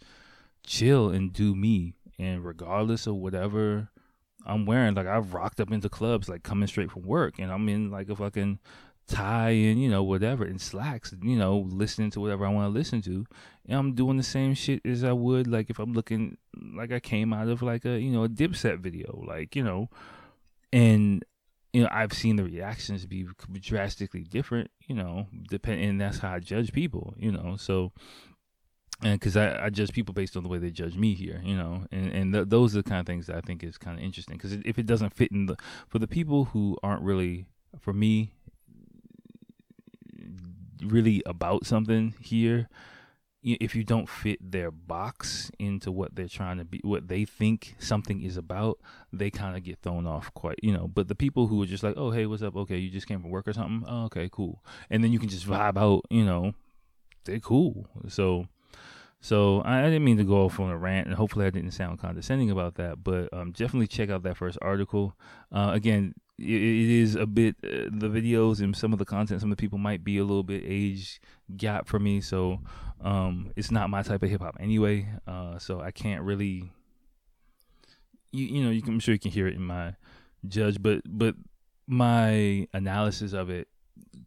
chill 0.66 1.10
and 1.10 1.32
do 1.32 1.54
me. 1.54 1.94
And 2.18 2.44
regardless 2.44 3.06
of 3.06 3.16
whatever 3.16 3.90
I'm 4.48 4.66
wearing, 4.66 4.96
like 4.96 5.08
I've 5.08 5.36
rocked 5.36 5.60
up 5.60 5.72
into 5.72 5.90
clubs 5.90 6.28
like 6.28 6.42
coming 6.42 6.68
straight 6.68 6.90
from 6.90 7.04
work 7.04 7.38
and 7.38 7.52
I'm 7.52 7.70
in 7.70 7.92
like 7.92 8.10
a 8.10 8.16
fucking 8.16 8.58
tie 9.08 9.50
and, 9.50 9.82
you 9.82 9.90
know, 9.90 10.04
whatever, 10.04 10.46
in 10.46 10.60
slacks, 10.60 11.14
you 11.22 11.36
know, 11.36 11.58
listening 11.58 12.10
to 12.12 12.20
whatever 12.20 12.46
I 12.46 12.50
want 12.50 12.74
to 12.74 12.78
listen 12.78 13.02
to. 13.04 13.26
And 13.68 13.80
I'm 13.80 13.94
doing 13.94 14.18
the 14.18 14.24
same 14.24 14.54
shit 14.54 14.82
as 14.86 15.04
I 15.04 15.12
would 15.12 15.48
like 15.48 15.70
if 15.70 15.80
I'm 15.80 15.94
looking 15.94 16.38
like 16.76 16.92
I 16.92 17.00
came 17.00 17.34
out 17.34 17.48
of 17.48 17.62
like 17.62 17.86
a, 17.86 18.00
you 18.00 18.12
know, 18.12 18.24
a 18.24 18.30
dipset 18.30 18.80
video. 18.80 19.24
Like, 19.26 19.56
you 19.56 19.64
know, 19.64 19.90
and 20.72 21.24
you 21.74 21.82
know, 21.82 21.90
I've 21.92 22.14
seen 22.14 22.36
the 22.36 22.44
reactions 22.44 23.06
be 23.08 23.28
drastically 23.60 24.24
different, 24.24 24.70
you 24.88 24.96
know, 24.96 25.26
depend, 25.50 25.82
and 25.82 26.00
that's 26.00 26.20
how 26.20 26.34
I 26.34 26.40
judge 26.40 26.72
people, 26.72 27.16
you 27.18 27.32
know, 27.32 27.56
so, 27.58 27.92
and 29.02 29.20
because 29.20 29.36
I, 29.36 29.66
I 29.66 29.70
judge 29.72 29.92
people 29.92 30.14
based 30.14 30.38
on 30.38 30.44
the 30.44 30.50
way 30.50 30.60
they 30.60 30.70
judge 30.70 30.96
me 30.96 31.16
here, 31.16 31.42
you 31.44 31.58
know, 31.58 31.86
and, 31.92 32.12
and 32.12 32.34
th- 32.34 32.50
those 32.50 32.76
are 32.76 32.84
the 32.84 32.90
kind 32.90 33.00
of 33.00 33.08
things 33.08 33.26
that 33.26 33.38
I 33.38 33.42
think 33.42 33.64
is 33.64 33.80
kind 33.80 33.98
of 33.98 34.06
interesting 34.06 34.38
because 34.38 34.54
if 34.54 34.78
it 34.78 34.86
doesn't 34.86 35.16
fit 35.16 35.32
in 35.32 35.48
the, 35.48 35.58
for 35.88 35.98
the 35.98 36.08
people 36.08 36.46
who 36.46 36.78
aren't 36.84 37.02
really, 37.02 37.48
for 37.80 37.92
me, 37.92 38.36
really 40.84 41.24
about 41.26 41.66
something 41.66 42.16
here, 42.20 42.70
if 43.44 43.76
you 43.76 43.84
don't 43.84 44.08
fit 44.08 44.40
their 44.52 44.72
box 44.72 45.52
into 45.60 45.92
what 45.92 46.16
they're 46.16 46.28
trying 46.28 46.58
to 46.58 46.66
be 46.66 46.80
what 46.84 47.10
they 47.10 47.26
think 47.26 47.76
something 47.78 48.22
is 48.22 48.38
about 48.38 48.80
they 49.12 49.30
kind 49.30 49.58
of 49.58 49.64
get 49.64 49.78
thrown 49.80 50.08
off 50.08 50.34
quite 50.34 50.58
you 50.64 50.72
know 50.72 50.88
but 50.88 51.10
the 51.10 51.16
people 51.16 51.48
who 51.48 51.62
are 51.62 51.66
just 51.66 51.84
like 51.84 51.96
oh 51.98 52.10
hey 52.10 52.26
what's 52.26 52.42
up 52.42 52.56
okay 52.56 52.78
you 52.78 52.90
just 52.90 53.06
came 53.06 53.22
from 53.22 53.30
work 53.30 53.46
or 53.46 53.52
something 53.52 53.84
oh, 53.90 54.06
okay 54.06 54.30
cool 54.32 54.64
and 54.90 55.04
then 55.04 55.12
you 55.12 55.20
can 55.20 55.28
just 55.28 55.46
vibe 55.46 55.78
out 55.78 56.06
you 56.10 56.24
know 56.24 56.54
they're 57.26 57.40
cool 57.40 57.86
so 58.08 58.48
so 59.24 59.62
I, 59.62 59.80
I 59.80 59.84
didn't 59.86 60.04
mean 60.04 60.18
to 60.18 60.26
go 60.26 60.44
off 60.44 60.60
on 60.60 60.70
a 60.70 60.78
rant, 60.78 61.08
and 61.08 61.16
hopefully 61.16 61.46
I 61.46 61.50
didn't 61.50 61.72
sound 61.72 61.98
condescending 61.98 62.52
about 62.52 62.76
that. 62.76 63.06
But 63.06 63.30
um, 63.32 63.54
definitely 63.54 63.88
check 63.88 64.10
out 64.10 64.24
that 64.24 64.36
first 64.36 64.58
article. 64.62 65.16
Uh, 65.50 65.72
again, 65.74 66.14
it, 66.44 66.90
is 67.02 67.16
a 67.16 67.26
bit 67.26 67.56
uh, 67.64 67.90
the 67.92 68.10
videos 68.10 68.62
and 68.62 68.76
some 68.76 68.94
of 68.94 69.00
the 69.00 69.06
content. 69.06 69.42
Some 69.42 69.52
of 69.52 69.58
the 69.58 69.62
people 69.62 69.78
might 69.78 70.04
be 70.04 70.18
a 70.18 70.24
little 70.24 70.44
bit 70.44 70.64
age 70.66 71.22
gap 71.56 71.88
for 71.88 72.00
me, 72.00 72.22
so 72.22 72.60
um, 73.02 73.52
it's 73.56 73.72
not 73.72 73.90
my 73.90 74.02
type 74.02 74.24
of 74.24 74.30
hip 74.30 74.42
hop 74.42 74.58
anyway. 74.60 75.10
Uh, 75.28 75.58
so 75.58 75.82
I 75.82 75.92
can't 75.92 76.22
really, 76.22 76.72
you 78.32 78.46
you 78.46 78.64
know, 78.64 78.70
you 78.70 78.82
can, 78.82 78.94
I'm 78.94 79.00
sure 79.00 79.14
you 79.14 79.20
can 79.20 79.32
hear 79.32 79.48
it 79.48 79.56
in 79.56 79.64
my 79.64 79.96
judge, 80.48 80.82
but 80.82 81.02
but 81.06 81.36
my 81.88 82.68
analysis 82.74 83.34
of 83.34 83.50
it 83.50 83.68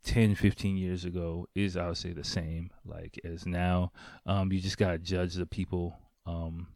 10 0.04 0.34
15 0.34 0.76
years 0.76 1.04
ago 1.04 1.46
is 1.54 1.76
i 1.76 1.86
would 1.86 1.96
say 1.96 2.12
the 2.12 2.22
same 2.22 2.70
like 2.84 3.18
as 3.24 3.46
now 3.46 3.90
um, 4.26 4.52
you 4.52 4.60
just 4.60 4.78
gotta 4.78 4.98
judge 4.98 5.34
the 5.34 5.46
people 5.46 5.96
um, 6.26 6.68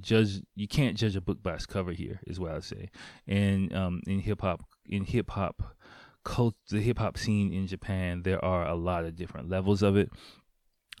judge 0.00 0.40
you 0.54 0.68
can't 0.68 0.96
judge 0.96 1.16
a 1.16 1.20
book 1.20 1.42
by 1.42 1.54
its 1.54 1.66
cover 1.66 1.92
here 1.92 2.20
is 2.26 2.40
what 2.40 2.52
I 2.52 2.60
say. 2.60 2.90
And 3.26 3.74
um, 3.74 4.02
in 4.06 4.20
hip 4.20 4.42
hop 4.42 4.64
in 4.86 5.04
hip 5.04 5.30
hop 5.30 5.76
cult 6.24 6.54
the 6.70 6.80
hip 6.80 6.98
hop 6.98 7.16
scene 7.16 7.52
in 7.52 7.66
Japan, 7.66 8.22
there 8.22 8.44
are 8.44 8.66
a 8.66 8.74
lot 8.74 9.04
of 9.04 9.16
different 9.16 9.48
levels 9.48 9.82
of 9.82 9.96
it. 9.96 10.10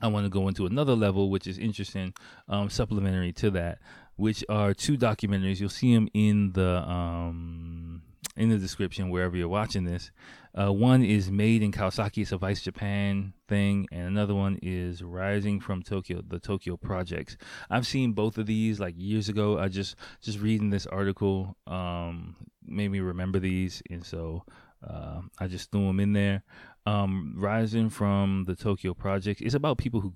I 0.00 0.08
want 0.08 0.26
to 0.26 0.30
go 0.30 0.46
into 0.46 0.66
another 0.66 0.94
level, 0.94 1.30
which 1.30 1.46
is 1.46 1.58
interesting, 1.58 2.12
um, 2.48 2.68
supplementary 2.68 3.32
to 3.34 3.50
that, 3.52 3.78
which 4.16 4.44
are 4.48 4.74
two 4.74 4.98
documentaries. 4.98 5.58
You'll 5.58 5.70
see 5.70 5.94
them 5.94 6.08
in 6.12 6.52
the 6.52 6.86
um, 6.86 8.02
in 8.36 8.50
the 8.50 8.58
description 8.58 9.10
wherever 9.10 9.36
you're 9.36 9.48
watching 9.48 9.84
this. 9.84 10.10
Uh, 10.54 10.72
one 10.72 11.02
is 11.02 11.30
Made 11.30 11.62
in 11.62 11.70
Kawasaki, 11.70 12.22
it's 12.22 12.32
a 12.32 12.38
Vice 12.38 12.62
Japan 12.62 13.34
thing, 13.46 13.86
and 13.92 14.08
another 14.08 14.34
one 14.34 14.58
is 14.62 15.02
Rising 15.02 15.60
from 15.60 15.82
Tokyo, 15.82 16.22
the 16.26 16.38
Tokyo 16.38 16.76
Projects. 16.76 17.36
I've 17.68 17.86
seen 17.86 18.12
both 18.12 18.38
of 18.38 18.46
these 18.46 18.80
like 18.80 18.94
years 18.96 19.28
ago. 19.28 19.58
I 19.58 19.68
just 19.68 19.96
just 20.22 20.40
reading 20.40 20.70
this 20.70 20.86
article 20.86 21.56
um, 21.66 22.36
made 22.64 22.90
me 22.90 23.00
remember 23.00 23.38
these, 23.38 23.82
and 23.90 24.04
so 24.04 24.44
uh, 24.86 25.20
I 25.38 25.46
just 25.46 25.70
threw 25.70 25.86
them 25.86 26.00
in 26.00 26.14
there. 26.14 26.42
Um, 26.86 27.34
Rising 27.36 27.90
from 27.90 28.44
the 28.46 28.54
Tokyo 28.54 28.94
Project 28.94 29.42
is 29.42 29.54
about 29.54 29.76
people 29.76 30.00
who 30.00 30.12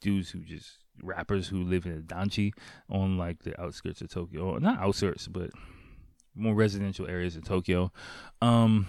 dudes 0.00 0.30
who 0.30 0.40
just 0.40 0.78
rappers 1.02 1.48
who 1.48 1.64
live 1.64 1.86
in 1.86 2.02
danchi 2.02 2.52
on 2.90 3.16
like 3.16 3.42
the 3.42 3.58
outskirts 3.60 4.02
of 4.02 4.10
Tokyo, 4.10 4.58
not 4.58 4.78
outskirts, 4.78 5.26
but 5.26 5.50
more 6.34 6.54
residential 6.54 7.06
areas 7.06 7.36
in 7.36 7.42
Tokyo. 7.42 7.92
Um, 8.42 8.86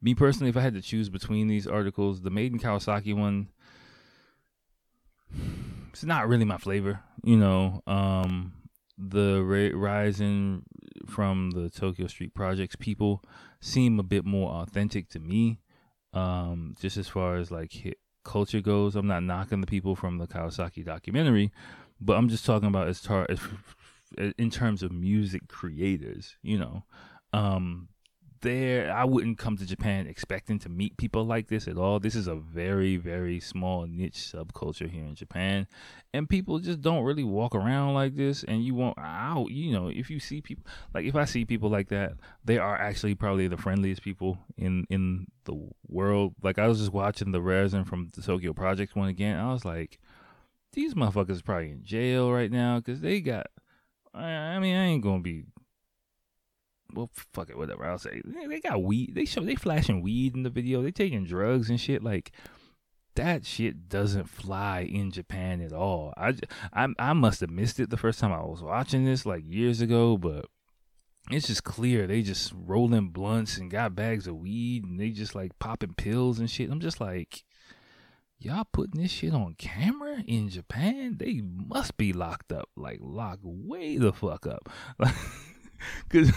me 0.00 0.14
personally, 0.14 0.50
if 0.50 0.56
I 0.56 0.60
had 0.60 0.74
to 0.74 0.82
choose 0.82 1.08
between 1.08 1.48
these 1.48 1.66
articles, 1.66 2.22
the 2.22 2.30
Made 2.30 2.52
in 2.52 2.58
Kawasaki 2.58 3.14
one, 3.14 3.48
it's 5.90 6.04
not 6.04 6.28
really 6.28 6.44
my 6.44 6.58
flavor. 6.58 7.00
You 7.24 7.36
know, 7.36 7.82
um, 7.86 8.52
the 8.98 9.42
ra- 9.42 9.78
rising 9.78 10.62
from 11.06 11.50
the 11.52 11.70
Tokyo 11.70 12.06
Street 12.06 12.34
Projects 12.34 12.76
people 12.76 13.22
seem 13.60 13.98
a 13.98 14.02
bit 14.02 14.24
more 14.24 14.50
authentic 14.50 15.08
to 15.10 15.18
me. 15.18 15.60
Um, 16.12 16.74
just 16.80 16.96
as 16.96 17.08
far 17.08 17.36
as 17.36 17.50
like 17.50 17.72
hit 17.72 17.98
culture 18.24 18.60
goes, 18.60 18.96
I'm 18.96 19.06
not 19.06 19.22
knocking 19.22 19.60
the 19.60 19.66
people 19.66 19.96
from 19.96 20.18
the 20.18 20.26
Kawasaki 20.26 20.84
documentary, 20.84 21.52
but 22.00 22.16
I'm 22.16 22.28
just 22.28 22.44
talking 22.44 22.68
about 22.68 22.88
as 22.88 23.00
tar 23.00 23.26
as 23.28 23.40
in 24.38 24.50
terms 24.50 24.82
of 24.82 24.92
music 24.92 25.48
creators, 25.48 26.36
you 26.42 26.58
know, 26.58 26.84
um, 27.32 27.88
there 28.40 28.92
I 28.92 29.04
wouldn't 29.04 29.38
come 29.38 29.56
to 29.56 29.66
Japan 29.66 30.06
expecting 30.06 30.58
to 30.60 30.68
meet 30.68 30.96
people 30.96 31.24
like 31.24 31.48
this 31.48 31.66
at 31.66 31.76
all. 31.76 31.98
This 31.98 32.14
is 32.14 32.26
a 32.26 32.34
very 32.36 32.96
very 32.96 33.40
small 33.40 33.86
niche 33.86 34.32
subculture 34.32 34.88
here 34.88 35.04
in 35.04 35.14
Japan, 35.14 35.66
and 36.12 36.28
people 36.28 36.58
just 36.58 36.80
don't 36.80 37.04
really 37.04 37.24
walk 37.24 37.54
around 37.54 37.94
like 37.94 38.14
this. 38.14 38.44
And 38.44 38.64
you 38.64 38.74
won't 38.74 38.98
out, 38.98 39.50
you 39.50 39.72
know, 39.72 39.88
if 39.88 40.10
you 40.10 40.20
see 40.20 40.40
people 40.40 40.64
like 40.94 41.04
if 41.06 41.16
I 41.16 41.24
see 41.24 41.44
people 41.44 41.70
like 41.70 41.88
that, 41.88 42.14
they 42.44 42.58
are 42.58 42.76
actually 42.76 43.14
probably 43.14 43.48
the 43.48 43.56
friendliest 43.56 44.02
people 44.02 44.38
in 44.56 44.86
in 44.90 45.26
the 45.44 45.68
world. 45.88 46.34
Like 46.42 46.58
I 46.58 46.68
was 46.68 46.78
just 46.78 46.92
watching 46.92 47.32
the 47.32 47.42
Rising 47.42 47.84
from 47.84 48.10
the 48.14 48.22
Tokyo 48.22 48.52
Project 48.52 48.96
one 48.96 49.08
again. 49.08 49.38
I 49.38 49.52
was 49.52 49.64
like, 49.64 49.98
these 50.72 50.94
motherfuckers 50.94 51.44
probably 51.44 51.70
in 51.70 51.84
jail 51.84 52.30
right 52.30 52.50
now 52.50 52.78
because 52.78 53.00
they 53.00 53.20
got 53.20 53.46
I, 54.16 54.58
mean, 54.58 54.76
I 54.76 54.86
ain't 54.86 55.02
gonna 55.02 55.20
be. 55.20 55.44
Well, 56.94 57.10
fuck 57.32 57.50
it, 57.50 57.58
whatever. 57.58 57.84
I'll 57.84 57.98
say 57.98 58.22
they 58.24 58.60
got 58.60 58.82
weed. 58.82 59.14
They 59.14 59.24
show 59.24 59.42
they 59.42 59.54
flashing 59.54 60.02
weed 60.02 60.34
in 60.34 60.44
the 60.44 60.50
video. 60.50 60.82
They 60.82 60.92
taking 60.92 61.24
drugs 61.24 61.68
and 61.68 61.80
shit. 61.80 62.02
Like 62.02 62.32
that 63.16 63.44
shit 63.44 63.88
doesn't 63.88 64.28
fly 64.28 64.80
in 64.80 65.10
Japan 65.10 65.60
at 65.60 65.72
all. 65.72 66.14
I, 66.16 66.34
I, 66.72 66.88
I 66.98 67.12
must 67.14 67.40
have 67.40 67.50
missed 67.50 67.80
it 67.80 67.90
the 67.90 67.96
first 67.96 68.20
time 68.20 68.32
I 68.32 68.42
was 68.42 68.62
watching 68.62 69.04
this 69.04 69.26
like 69.26 69.42
years 69.44 69.80
ago, 69.80 70.16
but 70.16 70.46
it's 71.30 71.48
just 71.48 71.64
clear 71.64 72.06
they 72.06 72.22
just 72.22 72.52
rolling 72.54 73.08
blunts 73.08 73.56
and 73.58 73.70
got 73.70 73.96
bags 73.96 74.26
of 74.26 74.36
weed 74.36 74.84
and 74.84 75.00
they 75.00 75.10
just 75.10 75.34
like 75.34 75.58
popping 75.58 75.94
pills 75.94 76.38
and 76.38 76.48
shit. 76.48 76.70
I'm 76.70 76.80
just 76.80 77.00
like, 77.00 77.42
y'all 78.38 78.66
putting 78.72 79.00
this 79.00 79.10
shit 79.10 79.32
on 79.34 79.54
camera 79.58 80.22
in 80.26 80.48
Japan? 80.48 81.16
They 81.18 81.40
must 81.42 81.96
be 81.96 82.12
locked 82.12 82.52
up, 82.52 82.68
like 82.76 82.98
locked 83.00 83.42
way 83.44 83.96
the 83.96 84.12
fuck 84.12 84.46
up, 84.46 84.68
cause, 86.08 86.30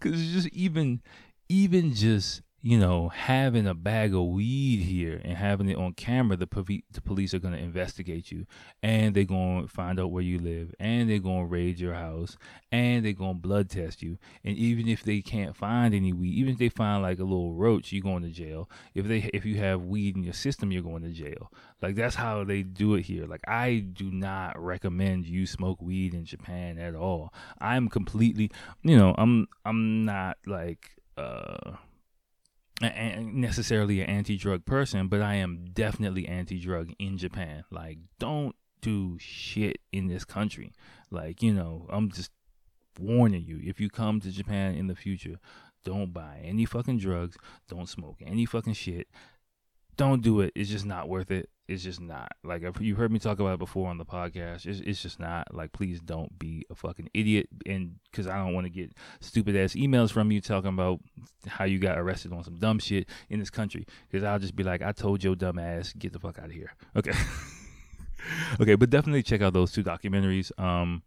cause 0.00 0.26
just 0.32 0.48
even, 0.48 1.00
even 1.48 1.94
just 1.94 2.42
you 2.64 2.78
know, 2.78 3.10
having 3.10 3.66
a 3.66 3.74
bag 3.74 4.14
of 4.14 4.24
weed 4.24 4.78
here 4.78 5.20
and 5.22 5.36
having 5.36 5.68
it 5.68 5.76
on 5.76 5.92
camera, 5.92 6.34
the, 6.34 6.48
the 6.92 7.00
police 7.02 7.34
are 7.34 7.38
going 7.38 7.52
to 7.52 7.60
investigate 7.60 8.32
you 8.32 8.46
and 8.82 9.14
they're 9.14 9.24
going 9.24 9.60
to 9.60 9.68
find 9.68 10.00
out 10.00 10.10
where 10.10 10.22
you 10.22 10.38
live 10.38 10.74
and 10.80 11.10
they're 11.10 11.18
going 11.18 11.40
to 11.40 11.52
raid 11.52 11.78
your 11.78 11.92
house 11.92 12.38
and 12.72 13.04
they're 13.04 13.12
going 13.12 13.34
to 13.34 13.38
blood 13.38 13.68
test 13.68 14.02
you. 14.02 14.16
And 14.42 14.56
even 14.56 14.88
if 14.88 15.04
they 15.04 15.20
can't 15.20 15.54
find 15.54 15.92
any 15.92 16.14
weed, 16.14 16.32
even 16.36 16.54
if 16.54 16.58
they 16.58 16.70
find 16.70 17.02
like 17.02 17.18
a 17.18 17.24
little 17.24 17.52
roach, 17.52 17.92
you're 17.92 18.00
going 18.00 18.22
to 18.22 18.30
jail. 18.30 18.70
If 18.94 19.08
they 19.08 19.30
if 19.34 19.44
you 19.44 19.56
have 19.56 19.82
weed 19.82 20.16
in 20.16 20.24
your 20.24 20.32
system, 20.32 20.72
you're 20.72 20.82
going 20.82 21.02
to 21.02 21.10
jail. 21.10 21.52
Like 21.82 21.96
that's 21.96 22.14
how 22.14 22.44
they 22.44 22.62
do 22.62 22.94
it 22.94 23.02
here. 23.02 23.26
Like 23.26 23.46
I 23.46 23.80
do 23.80 24.10
not 24.10 24.58
recommend 24.58 25.26
you 25.26 25.46
smoke 25.46 25.82
weed 25.82 26.14
in 26.14 26.24
Japan 26.24 26.78
at 26.78 26.94
all. 26.94 27.30
I'm 27.60 27.90
completely, 27.90 28.50
you 28.82 28.96
know, 28.96 29.14
I'm 29.18 29.48
I'm 29.66 30.06
not 30.06 30.38
like 30.46 30.92
uh 31.18 31.72
necessarily 33.20 34.00
an 34.00 34.08
anti-drug 34.08 34.64
person, 34.64 35.08
but 35.08 35.20
I 35.22 35.34
am 35.34 35.66
definitely 35.72 36.26
anti-drug 36.26 36.92
in 36.98 37.18
Japan. 37.18 37.64
Like, 37.70 37.98
don't 38.18 38.54
do 38.80 39.16
shit 39.18 39.78
in 39.92 40.08
this 40.08 40.24
country. 40.24 40.72
Like, 41.10 41.42
you 41.42 41.52
know, 41.52 41.86
I'm 41.90 42.10
just 42.10 42.30
warning 42.98 43.44
you. 43.44 43.60
If 43.62 43.80
you 43.80 43.88
come 43.90 44.20
to 44.20 44.30
Japan 44.30 44.74
in 44.74 44.86
the 44.86 44.94
future, 44.94 45.38
don't 45.84 46.12
buy 46.12 46.40
any 46.42 46.64
fucking 46.64 46.98
drugs. 46.98 47.36
Don't 47.68 47.88
smoke 47.88 48.16
any 48.24 48.46
fucking 48.46 48.74
shit. 48.74 49.08
Don't 49.96 50.22
do 50.22 50.40
it. 50.40 50.52
It's 50.54 50.70
just 50.70 50.86
not 50.86 51.08
worth 51.08 51.30
it 51.30 51.48
it's 51.66 51.82
just 51.82 52.00
not 52.00 52.32
like 52.42 52.62
you've 52.78 52.98
heard 52.98 53.10
me 53.10 53.18
talk 53.18 53.40
about 53.40 53.54
it 53.54 53.58
before 53.58 53.88
on 53.88 53.98
the 53.98 54.04
podcast. 54.04 54.66
It's, 54.66 54.80
it's 54.80 55.02
just 55.02 55.18
not 55.18 55.54
like 55.54 55.72
please 55.72 56.00
don't 56.00 56.38
be 56.38 56.66
a 56.70 56.74
fucking 56.74 57.08
idiot 57.14 57.48
and 57.66 57.96
because 58.10 58.26
I 58.26 58.36
don't 58.36 58.52
want 58.52 58.66
to 58.66 58.70
get 58.70 58.92
stupid 59.20 59.56
ass 59.56 59.74
emails 59.74 60.10
from 60.10 60.30
you 60.30 60.40
talking 60.40 60.68
about 60.68 61.00
how 61.46 61.64
you 61.64 61.78
got 61.78 61.98
arrested 61.98 62.32
on 62.32 62.44
some 62.44 62.56
dumb 62.56 62.78
shit 62.78 63.08
in 63.30 63.38
this 63.38 63.50
country 63.50 63.86
because 64.10 64.24
I'll 64.24 64.38
just 64.38 64.56
be 64.56 64.62
like 64.62 64.82
I 64.82 64.92
told 64.92 65.24
your 65.24 65.36
dumb 65.36 65.58
ass 65.58 65.92
get 65.94 66.12
the 66.12 66.18
fuck 66.18 66.38
out 66.38 66.46
of 66.46 66.52
here. 66.52 66.74
Okay, 66.96 67.12
okay, 68.60 68.74
but 68.74 68.90
definitely 68.90 69.22
check 69.22 69.40
out 69.40 69.54
those 69.54 69.72
two 69.72 69.82
documentaries. 69.82 70.52
Um, 70.60 71.02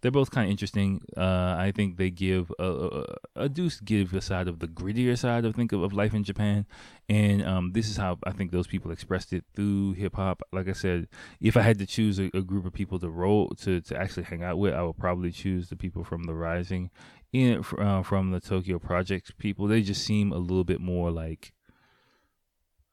they're 0.00 0.10
both 0.10 0.30
kind 0.30 0.46
of 0.46 0.50
interesting. 0.50 1.02
Uh, 1.16 1.56
I 1.58 1.72
think 1.74 1.96
they 1.96 2.10
give 2.10 2.52
a, 2.58 2.64
a, 2.64 3.04
a 3.36 3.48
do 3.48 3.70
give 3.84 4.14
a 4.14 4.20
side 4.20 4.48
of 4.48 4.58
the 4.58 4.68
grittier 4.68 5.16
side 5.18 5.44
of 5.44 5.54
think 5.54 5.72
of, 5.72 5.82
of 5.82 5.92
life 5.92 6.14
in 6.14 6.24
Japan, 6.24 6.66
and 7.08 7.44
um, 7.44 7.72
this 7.72 7.88
is 7.88 7.96
how 7.96 8.18
I 8.24 8.32
think 8.32 8.52
those 8.52 8.66
people 8.66 8.90
expressed 8.90 9.32
it 9.32 9.44
through 9.54 9.92
hip 9.94 10.16
hop. 10.16 10.42
Like 10.52 10.68
I 10.68 10.72
said, 10.72 11.08
if 11.40 11.56
I 11.56 11.62
had 11.62 11.78
to 11.78 11.86
choose 11.86 12.18
a, 12.18 12.30
a, 12.34 12.42
group 12.42 12.66
of 12.66 12.72
people 12.72 12.98
to 13.00 13.10
roll 13.10 13.50
to 13.60 13.80
to 13.80 13.96
actually 13.96 14.24
hang 14.24 14.42
out 14.42 14.58
with, 14.58 14.74
I 14.74 14.82
would 14.82 14.98
probably 14.98 15.30
choose 15.30 15.68
the 15.68 15.76
people 15.76 16.04
from 16.04 16.24
the 16.24 16.34
Rising, 16.34 16.90
in 17.32 17.64
uh, 17.78 18.02
from 18.02 18.30
the 18.30 18.40
Tokyo 18.40 18.78
Projects 18.78 19.30
people. 19.30 19.66
They 19.66 19.82
just 19.82 20.04
seem 20.04 20.32
a 20.32 20.38
little 20.38 20.64
bit 20.64 20.80
more 20.80 21.10
like 21.10 21.52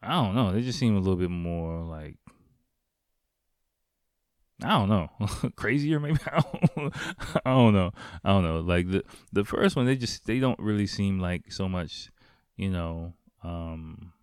I 0.01 0.13
don't 0.13 0.35
know. 0.35 0.51
They 0.51 0.61
just 0.61 0.79
seem 0.79 0.95
a 0.95 0.99
little 0.99 1.17
bit 1.17 1.29
more 1.29 1.83
like 1.83 2.15
I 4.63 4.69
don't 4.77 4.89
know, 4.89 5.09
crazier 5.55 5.99
maybe. 5.99 6.19
I 6.27 6.41
don't, 7.45 7.73
know. 7.73 7.91
I 8.23 8.29
don't 8.29 8.43
know. 8.43 8.59
Like 8.59 8.89
the 8.89 9.03
the 9.31 9.45
first 9.45 9.75
one, 9.75 9.85
they 9.85 9.95
just 9.95 10.25
they 10.25 10.39
don't 10.39 10.59
really 10.59 10.87
seem 10.87 11.19
like 11.19 11.51
so 11.51 11.69
much, 11.69 12.11
you 12.57 12.69
know. 12.69 13.13
um 13.43 14.13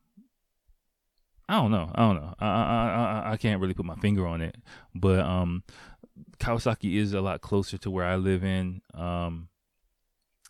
I 1.49 1.55
don't 1.61 1.71
know. 1.71 1.91
I 1.95 2.01
don't 2.03 2.17
know. 2.17 2.35
I 2.41 2.47
I 2.47 2.89
I, 3.29 3.33
I 3.33 3.37
can't 3.37 3.61
really 3.61 3.75
put 3.75 3.87
my 3.87 3.95
finger 3.97 4.27
on 4.27 4.43
it, 4.43 4.57
but 4.95 5.21
um, 5.21 5.63
Kawasaki 6.39 6.97
is 6.97 7.13
a 7.13 7.21
lot 7.21 7.41
closer 7.41 7.79
to 7.79 7.91
where 7.91 8.05
I 8.05 8.17
live 8.17 8.43
in. 8.43 8.83
Um, 8.95 9.49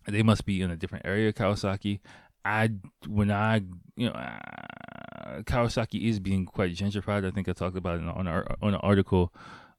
they 0.06 0.22
must 0.22 0.46
be 0.46 0.62
in 0.62 0.70
a 0.70 0.76
different 0.76 1.06
area. 1.06 1.32
Kawasaki. 1.32 2.00
I 2.44 2.70
when 3.08 3.30
I 3.30 3.62
you 3.96 4.08
know 4.08 4.12
uh, 4.12 5.42
Kawasaki 5.42 6.08
is 6.08 6.20
being 6.20 6.46
quite 6.46 6.72
gentrified. 6.74 7.26
I 7.26 7.30
think 7.30 7.48
I 7.48 7.52
talked 7.52 7.76
about 7.76 7.98
it 7.98 8.08
on 8.08 8.26
our 8.26 8.46
on 8.62 8.74
an 8.74 8.80
article 8.80 9.34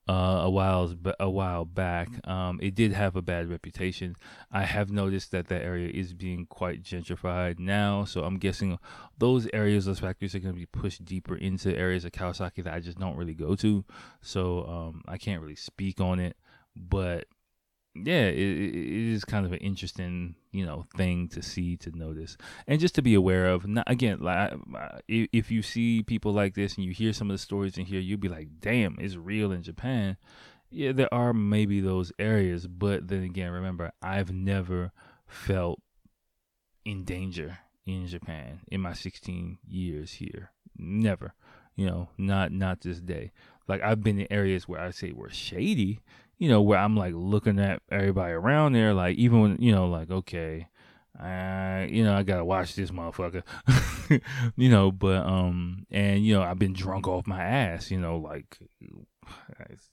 uh, 0.07 0.41
a 0.43 0.49
while 0.49 0.93
a 1.19 1.29
while 1.29 1.65
back. 1.65 2.09
Um, 2.27 2.59
it 2.61 2.75
did 2.75 2.93
have 2.93 3.15
a 3.15 3.21
bad 3.21 3.49
reputation. 3.49 4.15
I 4.51 4.63
have 4.63 4.89
noticed 4.89 5.31
that 5.31 5.47
that 5.47 5.61
area 5.61 5.89
is 5.93 6.13
being 6.13 6.45
quite 6.45 6.81
gentrified 6.81 7.59
now, 7.59 8.05
so 8.05 8.23
I'm 8.23 8.37
guessing 8.37 8.79
those 9.17 9.47
areas, 9.53 9.85
those 9.85 9.99
factories, 9.99 10.35
are 10.35 10.39
going 10.39 10.53
to 10.53 10.59
be 10.59 10.65
pushed 10.65 11.03
deeper 11.03 11.35
into 11.35 11.77
areas 11.77 12.05
of 12.05 12.11
Kawasaki 12.11 12.63
that 12.63 12.73
I 12.73 12.79
just 12.79 12.99
don't 12.99 13.17
really 13.17 13.33
go 13.33 13.55
to. 13.55 13.83
So 14.21 14.65
um, 14.65 15.03
I 15.07 15.17
can't 15.17 15.41
really 15.41 15.55
speak 15.55 15.99
on 15.99 16.19
it, 16.19 16.37
but 16.75 17.25
yeah, 18.03 18.25
it, 18.25 18.37
it 18.37 19.13
is 19.13 19.25
kind 19.25 19.45
of 19.45 19.51
an 19.51 19.59
interesting, 19.59 20.35
you 20.51 20.65
know, 20.65 20.85
thing 20.95 21.27
to 21.29 21.41
see, 21.41 21.77
to 21.77 21.91
notice, 21.91 22.37
and 22.67 22.79
just 22.79 22.95
to 22.95 23.01
be 23.01 23.13
aware 23.13 23.47
of. 23.47 23.67
Not, 23.67 23.89
again, 23.89 24.19
like 24.19 24.53
if 25.07 25.51
you 25.51 25.61
see 25.61 26.03
people 26.03 26.33
like 26.33 26.55
this 26.55 26.75
and 26.75 26.85
you 26.85 26.91
hear 26.91 27.13
some 27.13 27.29
of 27.29 27.33
the 27.33 27.41
stories 27.41 27.77
in 27.77 27.85
here, 27.85 27.99
you'll 27.99 28.19
be 28.19 28.29
like, 28.29 28.59
"Damn, 28.59 28.97
it's 28.99 29.15
real 29.15 29.51
in 29.51 29.63
Japan." 29.63 30.17
yeah, 30.69 30.91
there 30.91 31.13
are 31.13 31.33
maybe 31.33 31.79
those 31.79 32.11
areas, 32.19 32.67
but 32.67 33.07
then 33.07 33.23
again, 33.23 33.51
remember, 33.51 33.91
I've 34.01 34.31
never 34.31 34.91
felt 35.25 35.81
in 36.85 37.03
danger 37.03 37.59
in 37.85 38.07
Japan 38.07 38.61
in 38.67 38.81
my 38.81 38.93
16 38.93 39.59
years 39.67 40.13
here. 40.13 40.51
Never, 40.77 41.33
you 41.75 41.85
know, 41.85 42.09
not 42.17 42.51
not 42.51 42.81
this 42.81 42.99
day. 42.99 43.31
Like 43.67 43.81
I've 43.81 44.03
been 44.03 44.19
in 44.19 44.27
areas 44.29 44.67
where 44.67 44.81
I 44.81 44.91
say 44.91 45.11
were 45.11 45.29
shady, 45.29 46.01
you 46.37 46.49
know, 46.49 46.61
where 46.61 46.79
I'm 46.79 46.95
like 46.95 47.13
looking 47.15 47.59
at 47.59 47.81
everybody 47.91 48.33
around 48.33 48.73
there, 48.73 48.93
like 48.93 49.17
even 49.17 49.41
when 49.41 49.57
you 49.59 49.71
know, 49.71 49.87
like 49.87 50.11
okay, 50.11 50.67
I 51.19 51.89
you 51.91 52.03
know 52.03 52.15
I 52.15 52.23
gotta 52.23 52.45
watch 52.45 52.75
this 52.75 52.91
motherfucker, 52.91 53.43
you 54.55 54.69
know, 54.69 54.91
but 54.91 55.25
um, 55.25 55.85
and 55.89 56.23
you 56.23 56.33
know 56.33 56.43
I've 56.43 56.59
been 56.59 56.73
drunk 56.73 57.07
off 57.07 57.27
my 57.27 57.43
ass, 57.43 57.91
you 57.91 57.99
know, 57.99 58.17
like 58.17 58.57
it's 59.69 59.89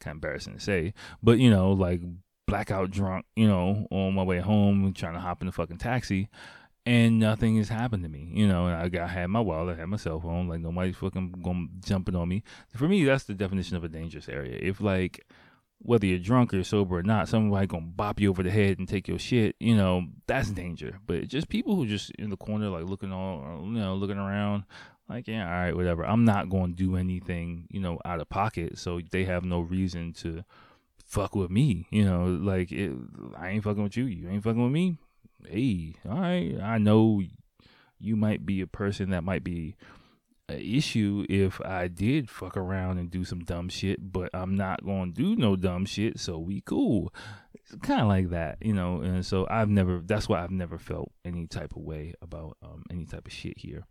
kind 0.00 0.12
of 0.12 0.16
embarrassing 0.16 0.54
to 0.54 0.60
say, 0.60 0.94
but 1.22 1.38
you 1.38 1.50
know, 1.50 1.72
like 1.72 2.00
blackout 2.46 2.90
drunk, 2.90 3.26
you 3.36 3.48
know, 3.48 3.86
on 3.90 4.14
my 4.14 4.22
way 4.22 4.40
home, 4.40 4.92
trying 4.94 5.14
to 5.14 5.20
hop 5.20 5.42
in 5.42 5.46
the 5.46 5.52
fucking 5.52 5.78
taxi 5.78 6.28
and 6.86 7.18
nothing 7.18 7.56
has 7.56 7.68
happened 7.68 8.02
to 8.02 8.08
me. 8.08 8.30
You 8.32 8.46
know, 8.46 8.66
and 8.66 8.76
I 8.76 8.88
got 8.88 9.10
had 9.10 9.28
my 9.28 9.40
wallet, 9.40 9.76
I 9.76 9.80
had 9.80 9.88
my 9.88 9.96
cell 9.96 10.20
phone, 10.20 10.48
like 10.48 10.60
nobody's 10.60 10.96
fucking 10.96 11.34
going 11.42 11.70
jumping 11.84 12.16
on 12.16 12.28
me. 12.28 12.42
For 12.74 12.88
me, 12.88 13.04
that's 13.04 13.24
the 13.24 13.34
definition 13.34 13.76
of 13.76 13.84
a 13.84 13.88
dangerous 13.88 14.28
area. 14.28 14.58
If 14.60 14.80
like 14.80 15.26
whether 15.84 16.06
you're 16.06 16.18
drunk 16.18 16.52
or 16.52 16.64
sober 16.64 16.98
or 16.98 17.02
not, 17.02 17.28
somebody 17.28 17.66
gonna 17.66 17.86
bop 17.86 18.20
you 18.20 18.30
over 18.30 18.42
the 18.42 18.50
head 18.50 18.78
and 18.78 18.88
take 18.88 19.06
your 19.06 19.18
shit, 19.18 19.54
you 19.60 19.76
know, 19.76 20.06
that's 20.26 20.50
danger. 20.50 20.98
But 21.06 21.28
just 21.28 21.48
people 21.48 21.76
who 21.76 21.86
just 21.86 22.10
in 22.12 22.30
the 22.30 22.36
corner 22.36 22.68
like 22.68 22.84
looking 22.84 23.12
all 23.12 23.60
you 23.64 23.72
know, 23.72 23.94
looking 23.94 24.18
around, 24.18 24.64
like, 25.08 25.28
yeah, 25.28 25.44
all 25.44 25.64
right, 25.64 25.76
whatever. 25.76 26.04
I'm 26.04 26.24
not 26.24 26.50
gonna 26.50 26.72
do 26.72 26.96
anything, 26.96 27.66
you 27.70 27.80
know, 27.80 28.00
out 28.04 28.20
of 28.20 28.28
pocket. 28.28 28.78
So 28.78 29.00
they 29.10 29.24
have 29.24 29.44
no 29.44 29.60
reason 29.60 30.12
to 30.14 30.44
fuck 31.04 31.34
with 31.34 31.50
me. 31.50 31.86
You 31.90 32.04
know, 32.04 32.24
like 32.24 32.72
it, 32.72 32.92
I 33.36 33.50
ain't 33.50 33.64
fucking 33.64 33.82
with 33.82 33.96
you. 33.96 34.04
You 34.06 34.28
ain't 34.28 34.42
fucking 34.42 34.62
with 34.62 34.72
me 34.72 34.96
hey, 35.48 35.94
all 36.08 36.20
right, 36.20 36.58
I 36.62 36.78
know 36.78 37.22
you 37.98 38.16
might 38.16 38.44
be 38.44 38.60
a 38.60 38.66
person 38.66 39.10
that 39.10 39.24
might 39.24 39.44
be 39.44 39.76
an 40.48 40.60
issue 40.60 41.24
if 41.28 41.60
I 41.62 41.88
did 41.88 42.28
fuck 42.28 42.56
around 42.56 42.98
and 42.98 43.10
do 43.10 43.24
some 43.24 43.40
dumb 43.40 43.68
shit, 43.68 44.12
but 44.12 44.30
I'm 44.34 44.54
not 44.54 44.84
going 44.84 45.12
to 45.12 45.22
do 45.22 45.36
no 45.36 45.56
dumb 45.56 45.86
shit, 45.86 46.18
so 46.20 46.38
we 46.38 46.60
cool. 46.60 47.12
Kind 47.82 48.02
of 48.02 48.08
like 48.08 48.30
that, 48.30 48.58
you 48.60 48.74
know. 48.74 49.00
And 49.00 49.24
so 49.24 49.46
I've 49.50 49.70
never, 49.70 50.02
that's 50.04 50.28
why 50.28 50.42
I've 50.42 50.50
never 50.50 50.78
felt 50.78 51.12
any 51.24 51.46
type 51.46 51.76
of 51.76 51.82
way 51.82 52.14
about 52.20 52.58
um, 52.62 52.84
any 52.90 53.06
type 53.06 53.26
of 53.26 53.32
shit 53.32 53.58
here. 53.58 53.86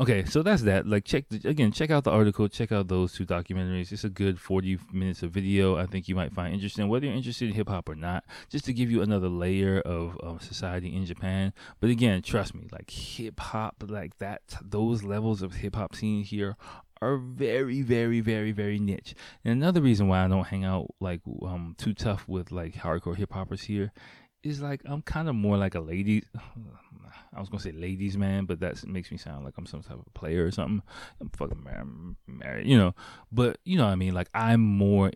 Okay, 0.00 0.24
so 0.24 0.42
that's 0.42 0.62
that. 0.62 0.86
Like, 0.86 1.04
check 1.04 1.26
again, 1.44 1.72
check 1.72 1.90
out 1.90 2.04
the 2.04 2.10
article, 2.10 2.48
check 2.48 2.72
out 2.72 2.88
those 2.88 3.12
two 3.12 3.26
documentaries. 3.26 3.92
It's 3.92 4.02
a 4.02 4.08
good 4.08 4.40
40 4.40 4.78
minutes 4.90 5.22
of 5.22 5.30
video. 5.30 5.76
I 5.76 5.84
think 5.84 6.08
you 6.08 6.14
might 6.14 6.32
find 6.32 6.54
interesting, 6.54 6.88
whether 6.88 7.04
you're 7.04 7.14
interested 7.14 7.50
in 7.50 7.54
hip 7.54 7.68
hop 7.68 7.86
or 7.86 7.94
not, 7.94 8.24
just 8.48 8.64
to 8.64 8.72
give 8.72 8.90
you 8.90 9.02
another 9.02 9.28
layer 9.28 9.80
of, 9.80 10.16
of 10.20 10.42
society 10.42 10.96
in 10.96 11.04
Japan. 11.04 11.52
But 11.80 11.90
again, 11.90 12.22
trust 12.22 12.54
me, 12.54 12.66
like 12.72 12.88
hip 12.88 13.38
hop, 13.38 13.84
like 13.86 14.16
that, 14.20 14.40
those 14.62 15.02
levels 15.02 15.42
of 15.42 15.56
hip 15.56 15.76
hop 15.76 15.94
scene 15.94 16.24
here 16.24 16.56
are 17.02 17.18
very, 17.18 17.82
very, 17.82 18.20
very, 18.20 18.52
very 18.52 18.78
niche. 18.78 19.14
And 19.44 19.52
another 19.52 19.82
reason 19.82 20.08
why 20.08 20.24
I 20.24 20.28
don't 20.28 20.46
hang 20.46 20.64
out 20.64 20.94
like 21.00 21.20
um 21.42 21.74
too 21.76 21.92
tough 21.92 22.26
with 22.26 22.50
like 22.50 22.74
hardcore 22.74 23.16
hip 23.16 23.34
hoppers 23.34 23.64
here 23.64 23.92
is 24.42 24.62
like 24.62 24.80
I'm 24.86 25.02
kind 25.02 25.28
of 25.28 25.34
more 25.34 25.58
like 25.58 25.74
a 25.74 25.80
lady. 25.80 26.24
I 27.34 27.40
was 27.40 27.48
gonna 27.48 27.62
say 27.62 27.72
ladies 27.72 28.16
man, 28.16 28.44
but 28.44 28.60
that 28.60 28.84
makes 28.86 29.10
me 29.10 29.16
sound 29.16 29.44
like 29.44 29.54
I'm 29.56 29.66
some 29.66 29.82
type 29.82 29.98
of 29.98 30.14
player 30.14 30.44
or 30.44 30.50
something. 30.50 30.82
I'm 31.20 31.30
fucking 31.30 31.62
married, 31.62 32.16
married, 32.26 32.66
you 32.66 32.76
know. 32.76 32.94
But 33.30 33.58
you 33.64 33.76
know 33.76 33.84
what 33.84 33.92
I 33.92 33.96
mean. 33.96 34.14
Like 34.14 34.28
I'm 34.34 34.60
more. 34.60 35.12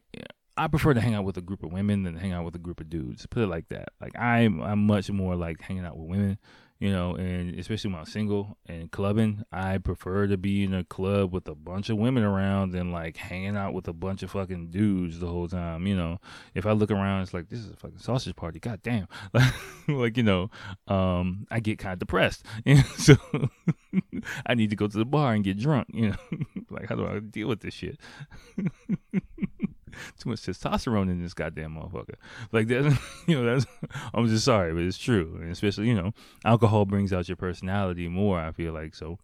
I 0.56 0.68
prefer 0.68 0.94
to 0.94 1.00
hang 1.00 1.14
out 1.14 1.24
with 1.24 1.36
a 1.36 1.42
group 1.42 1.64
of 1.64 1.72
women 1.72 2.04
than 2.04 2.16
hang 2.16 2.30
out 2.30 2.44
with 2.44 2.54
a 2.54 2.60
group 2.60 2.80
of 2.80 2.88
dudes. 2.88 3.26
Put 3.26 3.42
it 3.42 3.48
like 3.48 3.68
that. 3.70 3.88
Like 4.00 4.16
I'm, 4.16 4.62
I'm 4.62 4.86
much 4.86 5.10
more 5.10 5.34
like 5.34 5.60
hanging 5.60 5.84
out 5.84 5.96
with 5.96 6.08
women 6.08 6.38
you 6.80 6.90
know, 6.90 7.14
and 7.14 7.58
especially 7.58 7.90
when 7.90 8.00
I'm 8.00 8.06
single 8.06 8.58
and 8.66 8.90
clubbing, 8.90 9.44
I 9.52 9.78
prefer 9.78 10.26
to 10.26 10.36
be 10.36 10.64
in 10.64 10.74
a 10.74 10.84
club 10.84 11.32
with 11.32 11.46
a 11.48 11.54
bunch 11.54 11.88
of 11.88 11.96
women 11.98 12.24
around 12.24 12.72
than 12.72 12.90
like 12.90 13.16
hanging 13.16 13.56
out 13.56 13.74
with 13.74 13.86
a 13.86 13.92
bunch 13.92 14.22
of 14.22 14.32
fucking 14.32 14.70
dudes 14.70 15.20
the 15.20 15.28
whole 15.28 15.48
time. 15.48 15.86
You 15.86 15.96
know, 15.96 16.20
if 16.54 16.66
I 16.66 16.72
look 16.72 16.90
around, 16.90 17.22
it's 17.22 17.32
like 17.32 17.48
this 17.48 17.60
is 17.60 17.70
a 17.70 17.76
fucking 17.76 17.98
sausage 17.98 18.34
party. 18.34 18.58
God 18.58 18.82
damn, 18.82 19.06
like, 19.32 19.54
like 19.88 20.16
you 20.16 20.24
know, 20.24 20.50
um, 20.88 21.46
I 21.50 21.60
get 21.60 21.78
kind 21.78 21.92
of 21.92 22.00
depressed, 22.00 22.44
and 22.66 22.84
so 22.84 23.16
I 24.46 24.54
need 24.54 24.70
to 24.70 24.76
go 24.76 24.88
to 24.88 24.98
the 24.98 25.04
bar 25.04 25.32
and 25.32 25.44
get 25.44 25.58
drunk. 25.58 25.88
You 25.92 26.10
know, 26.10 26.38
like 26.70 26.88
how 26.88 26.96
do 26.96 27.06
I 27.06 27.20
deal 27.20 27.48
with 27.48 27.60
this 27.60 27.74
shit? 27.74 28.00
Too 30.18 30.30
much 30.30 30.42
testosterone 30.42 31.10
in 31.10 31.22
this 31.22 31.34
goddamn 31.34 31.76
motherfucker. 31.76 32.14
Like 32.52 32.68
that's 32.68 32.96
you 33.26 33.42
know, 33.42 33.52
that's. 33.52 33.66
I'm 34.12 34.26
just 34.26 34.44
sorry, 34.44 34.72
but 34.72 34.82
it's 34.82 34.98
true, 34.98 35.38
and 35.40 35.50
especially 35.50 35.88
you 35.88 35.94
know, 35.94 36.12
alcohol 36.44 36.84
brings 36.84 37.12
out 37.12 37.28
your 37.28 37.36
personality 37.36 38.08
more. 38.08 38.38
I 38.38 38.52
feel 38.52 38.72
like 38.72 38.94
so. 38.94 39.18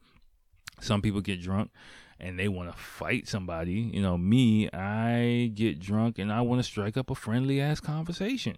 Some 0.81 1.03
people 1.03 1.20
get 1.20 1.42
drunk 1.42 1.70
and 2.18 2.38
they 2.38 2.48
want 2.48 2.72
to 2.72 2.79
fight 2.79 3.29
somebody. 3.29 3.90
You 3.92 4.00
know, 4.00 4.16
me, 4.16 4.70
I 4.70 5.53
get 5.55 5.79
drunk 5.79 6.18
and 6.18 6.33
I 6.33 6.40
want 6.40 6.61
to 6.61 6.62
strike 6.62 6.96
up 6.96 7.11
a 7.11 7.14
friendly 7.14 7.61
ass 7.61 7.81
conversation. 7.81 8.57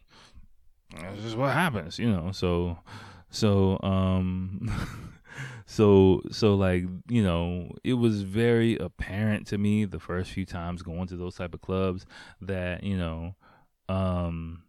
This 1.17 1.25
is 1.25 1.35
what 1.35 1.53
happens, 1.53 1.99
you 1.99 2.11
know. 2.11 2.31
So, 2.33 2.79
so, 3.31 3.79
um. 3.83 4.71
so 5.67 6.23
so 6.31 6.55
like 6.55 6.85
you 7.09 7.23
know 7.23 7.71
it 7.85 7.95
was 7.95 8.23
very 8.23 8.77
apparent 8.77 9.47
to 9.47 9.59
me 9.59 9.85
the 9.85 9.99
first 9.99 10.31
few 10.31 10.45
times 10.45 10.83
going 10.83 11.07
to 11.07 11.17
those 11.17 11.37
type 11.37 11.55
of 11.55 11.61
clubs 11.61 12.05
that 12.41 12.83
you 12.83 12.97
know 12.97 13.35
um 13.89 14.63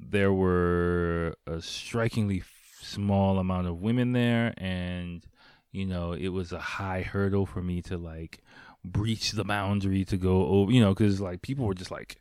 there 0.00 0.32
were 0.32 1.34
a 1.46 1.60
strikingly 1.60 2.42
small 2.80 3.38
amount 3.38 3.66
of 3.66 3.80
women 3.80 4.12
there 4.12 4.52
and 4.58 5.24
you 5.72 5.86
know 5.86 6.12
it 6.12 6.28
was 6.28 6.52
a 6.52 6.58
high 6.58 7.02
hurdle 7.02 7.46
for 7.46 7.62
me 7.62 7.80
to 7.80 7.96
like 7.96 8.40
breach 8.84 9.32
the 9.32 9.44
boundary 9.44 10.04
to 10.04 10.16
go 10.16 10.46
over 10.46 10.70
you 10.70 10.80
know 10.80 10.92
because 10.92 11.20
like 11.20 11.40
people 11.40 11.64
were 11.64 11.74
just 11.74 11.90
like 11.90 12.20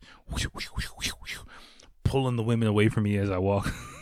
pulling 2.05 2.35
the 2.37 2.43
women 2.43 2.67
away 2.67 2.87
from 2.87 3.03
me 3.03 3.17
as 3.17 3.29
i 3.29 3.37
walk 3.37 3.73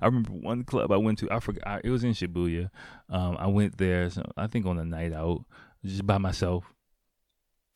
I 0.00 0.06
remember 0.06 0.32
one 0.32 0.64
club 0.64 0.92
I 0.92 0.96
went 0.96 1.18
to. 1.20 1.30
I 1.30 1.40
forgot 1.40 1.82
it 1.84 1.90
was 1.90 2.04
in 2.04 2.12
Shibuya. 2.12 2.70
Um, 3.08 3.36
I 3.38 3.46
went 3.46 3.78
there. 3.78 4.10
So 4.10 4.22
I 4.36 4.46
think 4.46 4.66
on 4.66 4.78
a 4.78 4.84
night 4.84 5.12
out, 5.12 5.44
just 5.84 6.06
by 6.06 6.18
myself. 6.18 6.64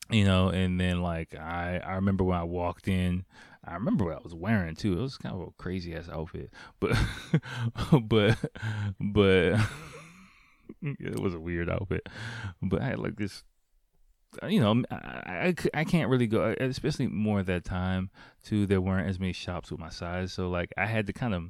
You 0.09 0.23
know, 0.23 0.49
and 0.49 0.79
then 0.79 1.01
like 1.01 1.35
I 1.35 1.81
I 1.85 1.95
remember 1.95 2.23
when 2.23 2.37
I 2.37 2.43
walked 2.43 2.87
in. 2.87 3.25
I 3.65 3.73
remember 3.73 4.05
what 4.05 4.15
I 4.15 4.21
was 4.23 4.33
wearing 4.33 4.75
too. 4.75 4.93
It 4.93 5.01
was 5.01 5.17
kind 5.17 5.35
of 5.35 5.41
a 5.41 5.51
crazy 5.57 5.93
ass 5.93 6.07
outfit, 6.09 6.53
but 6.79 6.97
but 8.03 8.37
but 8.99 9.59
it 10.81 11.19
was 11.19 11.33
a 11.33 11.39
weird 11.39 11.69
outfit. 11.69 12.07
But 12.61 12.81
I 12.81 12.85
had 12.85 12.99
like 12.99 13.17
this 13.17 13.43
you 14.47 14.59
know, 14.59 14.83
I, 14.91 14.95
I, 14.95 15.55
I, 15.73 15.83
can't 15.83 16.09
really 16.09 16.27
go, 16.27 16.53
especially 16.59 17.07
more 17.07 17.39
at 17.39 17.45
that 17.47 17.63
time, 17.63 18.09
too. 18.43 18.65
There 18.65 18.81
weren't 18.81 19.09
as 19.09 19.19
many 19.19 19.33
shops 19.33 19.71
with 19.71 19.79
my 19.79 19.89
size. 19.89 20.33
So, 20.33 20.49
like, 20.49 20.73
I 20.77 20.85
had 20.85 21.07
to 21.07 21.13
kind 21.13 21.33
of 21.33 21.43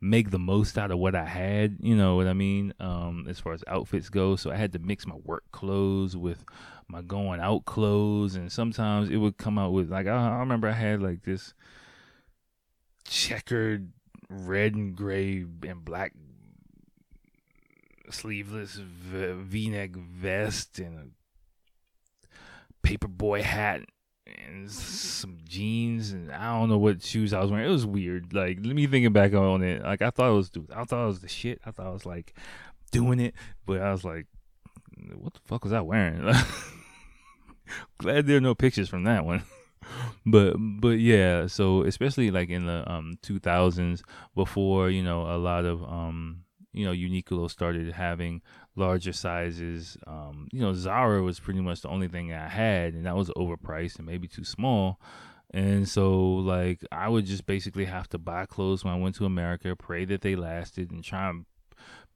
make 0.00 0.30
the 0.30 0.38
most 0.38 0.78
out 0.78 0.90
of 0.90 0.98
what 0.98 1.14
I 1.14 1.24
had, 1.24 1.78
you 1.80 1.96
know 1.96 2.16
what 2.16 2.26
I 2.26 2.32
mean, 2.32 2.72
um, 2.78 3.26
as 3.28 3.40
far 3.40 3.52
as 3.52 3.64
outfits 3.66 4.08
go. 4.08 4.36
So 4.36 4.50
I 4.50 4.56
had 4.56 4.72
to 4.74 4.78
mix 4.78 5.06
my 5.06 5.16
work 5.24 5.44
clothes 5.50 6.16
with 6.16 6.44
my 6.88 7.02
going 7.02 7.40
out 7.40 7.64
clothes, 7.64 8.34
and 8.34 8.50
sometimes 8.50 9.10
it 9.10 9.16
would 9.16 9.36
come 9.36 9.58
out 9.58 9.72
with 9.72 9.90
like 9.90 10.06
I, 10.06 10.36
I 10.36 10.38
remember 10.38 10.68
I 10.68 10.72
had 10.72 11.02
like 11.02 11.22
this 11.22 11.54
checkered 13.04 13.92
red 14.28 14.74
and 14.74 14.94
gray 14.94 15.44
and 15.66 15.84
black 15.84 16.12
sleeveless 18.10 18.80
v-neck 18.80 19.90
vest 19.90 20.78
and 20.78 20.98
a 20.98 22.86
paperboy 22.86 23.42
hat 23.42 23.82
and 24.46 24.70
some 24.70 25.38
jeans 25.44 26.12
and 26.12 26.30
I 26.30 26.58
don't 26.58 26.68
know 26.68 26.78
what 26.78 27.02
shoes 27.02 27.32
I 27.32 27.40
was 27.40 27.50
wearing. 27.50 27.66
It 27.66 27.72
was 27.72 27.86
weird. 27.86 28.32
Like 28.32 28.58
let 28.62 28.74
me 28.74 28.86
thinking 28.86 29.12
back 29.12 29.34
on 29.34 29.62
it. 29.62 29.82
Like 29.82 30.02
I 30.02 30.10
thought 30.10 30.30
it 30.30 30.34
was 30.34 30.50
I 30.74 30.84
thought 30.84 31.04
it 31.04 31.08
was 31.08 31.20
the 31.20 31.28
shit. 31.28 31.60
I 31.64 31.70
thought 31.70 31.86
I 31.86 31.90
was 31.90 32.06
like 32.06 32.34
doing 32.90 33.20
it, 33.20 33.34
but 33.66 33.80
I 33.80 33.90
was 33.92 34.04
like, 34.04 34.26
what 35.14 35.34
the 35.34 35.40
fuck 35.46 35.64
was 35.64 35.72
I 35.72 35.80
wearing? 35.80 36.22
Glad 37.98 38.26
there 38.26 38.38
are 38.38 38.40
no 38.40 38.54
pictures 38.54 38.88
from 38.88 39.04
that 39.04 39.24
one. 39.24 39.42
but 40.26 40.54
but 40.58 40.98
yeah, 40.98 41.46
so 41.46 41.82
especially 41.82 42.30
like 42.30 42.50
in 42.50 42.66
the 42.66 42.90
um 42.90 43.18
2000s 43.22 44.02
before, 44.34 44.90
you 44.90 45.02
know, 45.02 45.22
a 45.22 45.38
lot 45.38 45.64
of 45.64 45.82
um 45.82 46.44
you 46.72 46.84
know 46.84 46.92
Uniqlo 46.92 47.50
started 47.50 47.92
having 47.92 48.42
larger 48.76 49.12
sizes. 49.12 49.96
Um, 50.06 50.48
you 50.52 50.60
know, 50.60 50.72
Zara 50.74 51.22
was 51.22 51.40
pretty 51.40 51.60
much 51.60 51.82
the 51.82 51.88
only 51.88 52.08
thing 52.08 52.32
I 52.32 52.48
had, 52.48 52.94
and 52.94 53.06
that 53.06 53.16
was 53.16 53.30
overpriced 53.30 53.98
and 53.98 54.06
maybe 54.06 54.28
too 54.28 54.44
small. 54.44 55.00
And 55.50 55.88
so, 55.88 56.20
like, 56.20 56.84
I 56.92 57.08
would 57.08 57.24
just 57.24 57.46
basically 57.46 57.86
have 57.86 58.08
to 58.10 58.18
buy 58.18 58.44
clothes 58.44 58.84
when 58.84 58.92
I 58.92 58.98
went 58.98 59.14
to 59.16 59.24
America, 59.24 59.74
pray 59.74 60.04
that 60.04 60.20
they 60.20 60.36
lasted, 60.36 60.90
and 60.90 61.02
try 61.02 61.30
and 61.30 61.46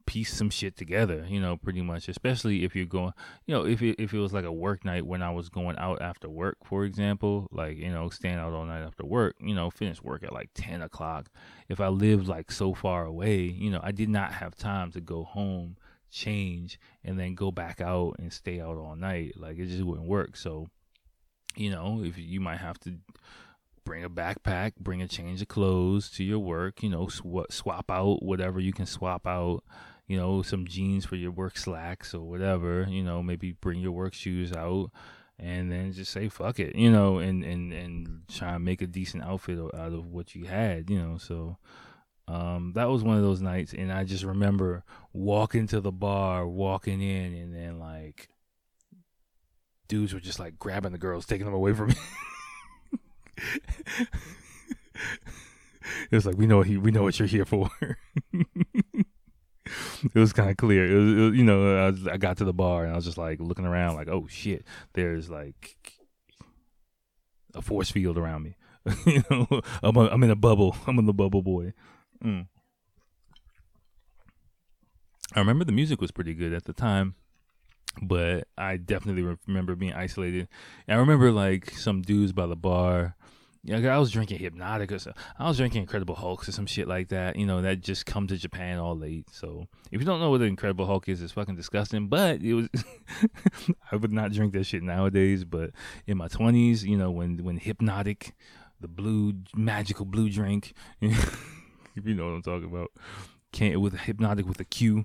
piece 0.07 0.33
some 0.33 0.51
shit 0.51 0.77
together, 0.77 1.27
you 1.29 1.41
know, 1.41 1.57
pretty 1.57 1.83
much. 1.83 2.09
Especially 2.09 2.65
if 2.65 2.75
you're 2.75 2.87
going, 2.87 3.13
you 3.47 3.55
know, 3.55 3.67
if 3.67 3.83
it, 3.83 3.97
if 3.99 4.13
it 4.13 4.19
was 4.19 4.33
like 4.33 4.45
a 4.45 4.53
work 4.53 4.85
night 4.85 5.07
when 5.07 5.23
I 5.23 5.31
was 5.31 5.49
going 5.49 5.77
out 5.79 6.03
after 6.03 6.29
work, 6.29 6.59
for 6.65 6.85
example, 6.85 7.49
like 7.51 7.77
you 7.77 7.91
know, 7.91 8.09
staying 8.09 8.39
out 8.39 8.53
all 8.53 8.65
night 8.65 8.85
after 8.85 9.05
work, 9.05 9.37
you 9.41 9.55
know, 9.55 9.71
finish 9.71 10.03
work 10.03 10.23
at 10.23 10.33
like 10.33 10.51
ten 10.55 10.83
o'clock. 10.83 11.31
If 11.69 11.81
I 11.81 11.89
lived 11.89 12.29
like 12.29 12.51
so 12.51 12.75
far 12.75 13.05
away, 13.05 13.43
you 13.43 13.71
know, 13.71 13.81
I 13.83 13.93
did 13.93 14.09
not 14.09 14.33
have 14.35 14.55
time 14.55 14.93
to 14.93 15.01
go 15.01 15.25
home, 15.25 15.77
change, 16.11 16.79
and 17.05 17.19
then 17.19 17.35
go 17.35 17.51
back 17.51 17.81
out 17.81 18.17
and 18.19 18.33
stay 18.33 18.61
out 18.61 18.77
all 18.77 18.97
night. 18.97 19.33
Like 19.37 19.59
it 19.59 19.67
just 19.67 19.83
wouldn't 19.83 20.09
work. 20.09 20.37
So, 20.37 20.69
you 21.57 21.71
know, 21.71 22.03
if 22.05 22.19
you 22.19 22.41
might 22.41 22.59
have 22.59 22.79
to 22.81 22.99
bring 23.85 24.05
a 24.05 24.11
backpack, 24.11 24.77
bring 24.77 25.03
a 25.03 25.09
change 25.09 25.43
of 25.43 25.49
clothes 25.49 26.11
to 26.11 26.25
your 26.25 26.39
work, 26.39 26.83
you 26.83 26.89
know, 26.89 27.09
sw- 27.09 27.51
swap 27.51 27.91
out 27.91 28.23
whatever 28.23 28.61
you 28.61 28.73
can 28.73 28.87
swap 28.87 29.27
out 29.27 29.65
you 30.07 30.17
know, 30.17 30.43
some 30.43 30.67
jeans 30.67 31.05
for 31.05 31.17
your 31.17 31.31
work 31.31 31.57
slacks 31.57 32.15
or 32.15 32.23
whatever, 32.23 32.87
you 32.89 33.03
know, 33.03 33.23
maybe 33.23 33.53
bring 33.53 33.81
your 33.81 33.93
work 33.93 34.15
shoes 34.15 34.53
out 34.53 34.91
and 35.39 35.73
then 35.73 35.93
just 35.93 36.13
say 36.13 36.29
fuck 36.29 36.61
it, 36.61 36.77
you 36.77 36.91
know, 36.91 37.19
and 37.19 37.45
and 37.45 37.73
and 37.73 38.23
try 38.29 38.55
and 38.55 38.65
make 38.65 38.81
a 38.83 38.87
decent 38.87 39.25
outfit 39.25 39.59
out 39.59 39.93
of 39.93 40.07
what 40.07 40.35
you 40.35 40.45
had, 40.45 40.89
you 40.89 41.01
know. 41.01 41.19
So 41.19 41.59
um, 42.29 42.73
that 42.75 42.89
was 42.89 43.03
one 43.03 43.17
of 43.17 43.23
those 43.23 43.41
nights, 43.43 43.73
and 43.73 43.93
I 43.93 44.05
just 44.05 44.25
remember 44.25 44.85
walking 45.13 45.67
to 45.69 45.81
the 45.81 45.93
bar, 45.93 46.47
walking 46.47 47.01
in, 47.01 47.35
and 47.35 47.55
then 47.55 47.79
like 47.79 48.29
dudes 49.89 50.15
were 50.15 50.21
just 50.21 50.39
like 50.39 50.59
grabbing 50.59 50.93
the 50.93 50.99
girls, 50.99 51.27
taking 51.27 51.47
them 51.47 51.55
away 51.55 51.73
from 51.73 51.89
me. 51.89 51.95
it 56.11 56.13
was 56.13 56.25
like 56.25 56.37
we 56.37 56.47
know 56.47 56.63
he, 56.63 56.77
we 56.77 56.93
know 56.93 57.03
what 57.03 57.19
you're 57.19 57.29
here 57.29 57.45
for. 57.45 57.71
it 60.15 60.19
was 60.19 60.33
kind 60.33 60.51
of 60.51 60.57
clear. 60.57 60.91
It 60.91 60.99
was, 60.99 61.13
it 61.13 61.21
was, 61.21 61.37
you 61.37 61.45
know, 61.45 61.77
I, 61.77 61.91
was, 61.91 62.07
I 62.07 62.17
got 62.17 62.39
to 62.39 62.45
the 62.45 62.53
bar 62.53 62.85
and 62.85 62.93
I 62.93 62.97
was 62.97 63.05
just 63.05 63.19
like 63.19 63.41
looking 63.41 63.67
around, 63.67 63.95
like, 63.95 64.09
oh 64.09 64.27
shit, 64.29 64.65
there's 64.95 65.31
like 65.31 65.77
a 67.55 67.63
force 67.63 67.91
field 67.91 68.19
around 68.19 68.43
me. 68.43 68.57
you 69.07 69.23
know, 69.31 69.61
I'm, 69.83 69.97
a, 69.97 70.09
I'm 70.09 70.23
in 70.23 70.31
a 70.31 70.37
bubble. 70.37 70.77
I'm 70.87 70.99
in 70.99 71.07
the 71.07 71.13
bubble 71.13 71.43
boy. 71.43 71.73
Mm. 72.25 72.47
I 75.35 75.39
remember 75.39 75.65
the 75.65 75.73
music 75.73 76.01
was 76.01 76.11
pretty 76.11 76.35
good 76.35 76.53
at 76.53 76.65
the 76.65 76.73
time, 76.73 77.15
but 78.03 78.49
I 78.59 78.77
definitely 78.77 79.37
remember 79.47 79.75
being 79.75 79.95
isolated. 79.95 80.49
And 80.87 80.97
I 80.97 81.01
remember 81.01 81.33
like 81.33 81.71
some 81.71 82.03
dudes 82.03 82.33
by 82.33 82.47
the 82.47 82.57
bar 82.57 83.17
yeah, 83.65 83.95
I 83.95 83.99
was 83.99 84.11
drinking 84.11 84.41
Hpnotiq 84.41 84.91
or 84.91 84.99
so. 84.99 85.13
I 85.39 85.47
was 85.47 85.57
drinking 85.57 85.83
Incredible 85.83 86.17
Hulk 86.17 86.49
or 86.49 86.53
some 86.53 86.67
shit 86.67 86.89
like 86.89 87.09
that. 87.09 87.37
You 87.37 87.47
know, 87.47 87.63
that 87.63 87.81
just 87.81 88.07
come 88.07 88.27
to 88.27 88.37
Japan 88.37 88.79
all 88.79 88.99
late. 88.99 89.29
So 89.31 89.69
if 89.93 90.01
you 90.01 90.07
don't 90.07 90.19
know 90.19 90.31
what 90.31 90.39
the 90.39 90.47
Incredible 90.47 90.85
Hulk 90.85 91.09
is, 91.09 91.23
it's 91.23 91.33
fucking 91.33 91.55
disgusting. 91.55 92.09
But 92.09 92.43
it 92.43 92.55
was, 92.55 92.69
I 93.93 93.97
would 93.97 94.13
not 94.13 94.33
drink 94.33 94.53
that 94.55 94.65
shit 94.65 94.83
nowadays. 94.83 95.45
But 95.45 95.71
in 96.09 96.19
my 96.19 96.27
twenties, 96.27 96.85
you 96.85 96.97
know, 96.97 97.13
when 97.13 97.45
when 97.45 97.61
Hpnotiq, 97.61 98.33
the 98.81 98.89
blue 98.89 99.35
magical 99.55 100.07
blue 100.07 100.29
drink, 100.29 100.75
if 101.01 102.05
you 102.05 102.15
know 102.15 102.25
what 102.25 102.33
I'm 102.33 102.43
talking 102.43 102.69
about, 102.69 102.91
came 103.53 103.81
with 103.81 103.95
Hpnotiq 103.95 104.45
with 104.45 104.59
a 104.59 104.65
Q 104.65 105.05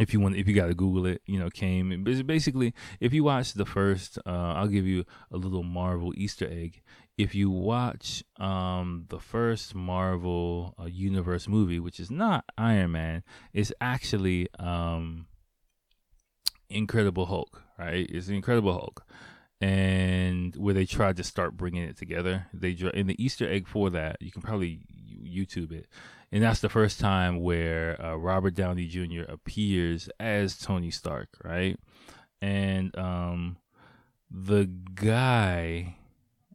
if 0.00 0.12
you 0.12 0.20
want 0.20 0.36
if 0.36 0.46
you 0.46 0.54
got 0.54 0.66
to 0.66 0.74
google 0.74 1.06
it 1.06 1.22
you 1.26 1.38
know 1.38 1.50
came 1.50 2.04
basically 2.04 2.72
if 3.00 3.12
you 3.12 3.24
watch 3.24 3.54
the 3.54 3.66
first 3.66 4.16
uh, 4.26 4.52
i'll 4.54 4.68
give 4.68 4.86
you 4.86 5.04
a 5.32 5.36
little 5.36 5.64
marvel 5.64 6.12
easter 6.16 6.46
egg 6.48 6.82
if 7.18 7.34
you 7.34 7.50
watch 7.50 8.22
um, 8.38 9.06
the 9.08 9.18
first 9.18 9.74
Marvel 9.74 10.74
uh, 10.80 10.84
Universe 10.84 11.48
movie, 11.48 11.80
which 11.80 11.98
is 11.98 12.12
not 12.12 12.44
Iron 12.56 12.92
Man, 12.92 13.24
it's 13.52 13.72
actually 13.80 14.48
um, 14.60 15.26
Incredible 16.70 17.26
Hulk, 17.26 17.64
right? 17.76 18.08
It's 18.08 18.28
Incredible 18.28 18.72
Hulk, 18.72 19.04
and 19.60 20.54
where 20.54 20.74
they 20.74 20.86
tried 20.86 21.16
to 21.16 21.24
start 21.24 21.56
bringing 21.56 21.82
it 21.82 21.96
together. 21.96 22.46
They 22.54 22.70
in 22.94 23.08
the 23.08 23.22
Easter 23.22 23.50
egg 23.50 23.66
for 23.66 23.90
that, 23.90 24.22
you 24.22 24.30
can 24.30 24.40
probably 24.40 24.82
YouTube 25.20 25.72
it, 25.72 25.88
and 26.30 26.44
that's 26.44 26.60
the 26.60 26.68
first 26.68 27.00
time 27.00 27.40
where 27.40 28.00
uh, 28.00 28.14
Robert 28.14 28.54
Downey 28.54 28.86
Jr. 28.86 29.22
appears 29.28 30.08
as 30.20 30.56
Tony 30.56 30.92
Stark, 30.92 31.30
right? 31.42 31.76
And 32.40 32.96
um, 32.96 33.56
the 34.30 34.70
guy 34.94 35.96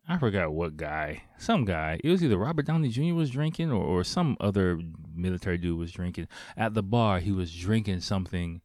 I 0.08 0.18
forgot 0.18 0.52
what 0.52 0.76
guy, 0.76 1.24
some 1.38 1.64
guy. 1.64 2.00
It 2.04 2.10
was 2.10 2.24
either 2.24 2.38
Robert 2.38 2.66
Downey 2.66 2.90
Jr. 2.90 3.14
was 3.14 3.30
drinking 3.30 3.72
or, 3.72 3.84
or 3.84 4.04
some 4.04 4.36
other 4.42 4.80
military 5.16 5.58
dude 5.58 5.78
was 5.78 5.92
drinking. 5.92 6.28
At 6.58 6.74
the 6.74 6.84
bar, 6.84 7.20
he 7.20 7.32
was 7.32 7.56
drinking 7.56 8.02
something 8.02 8.62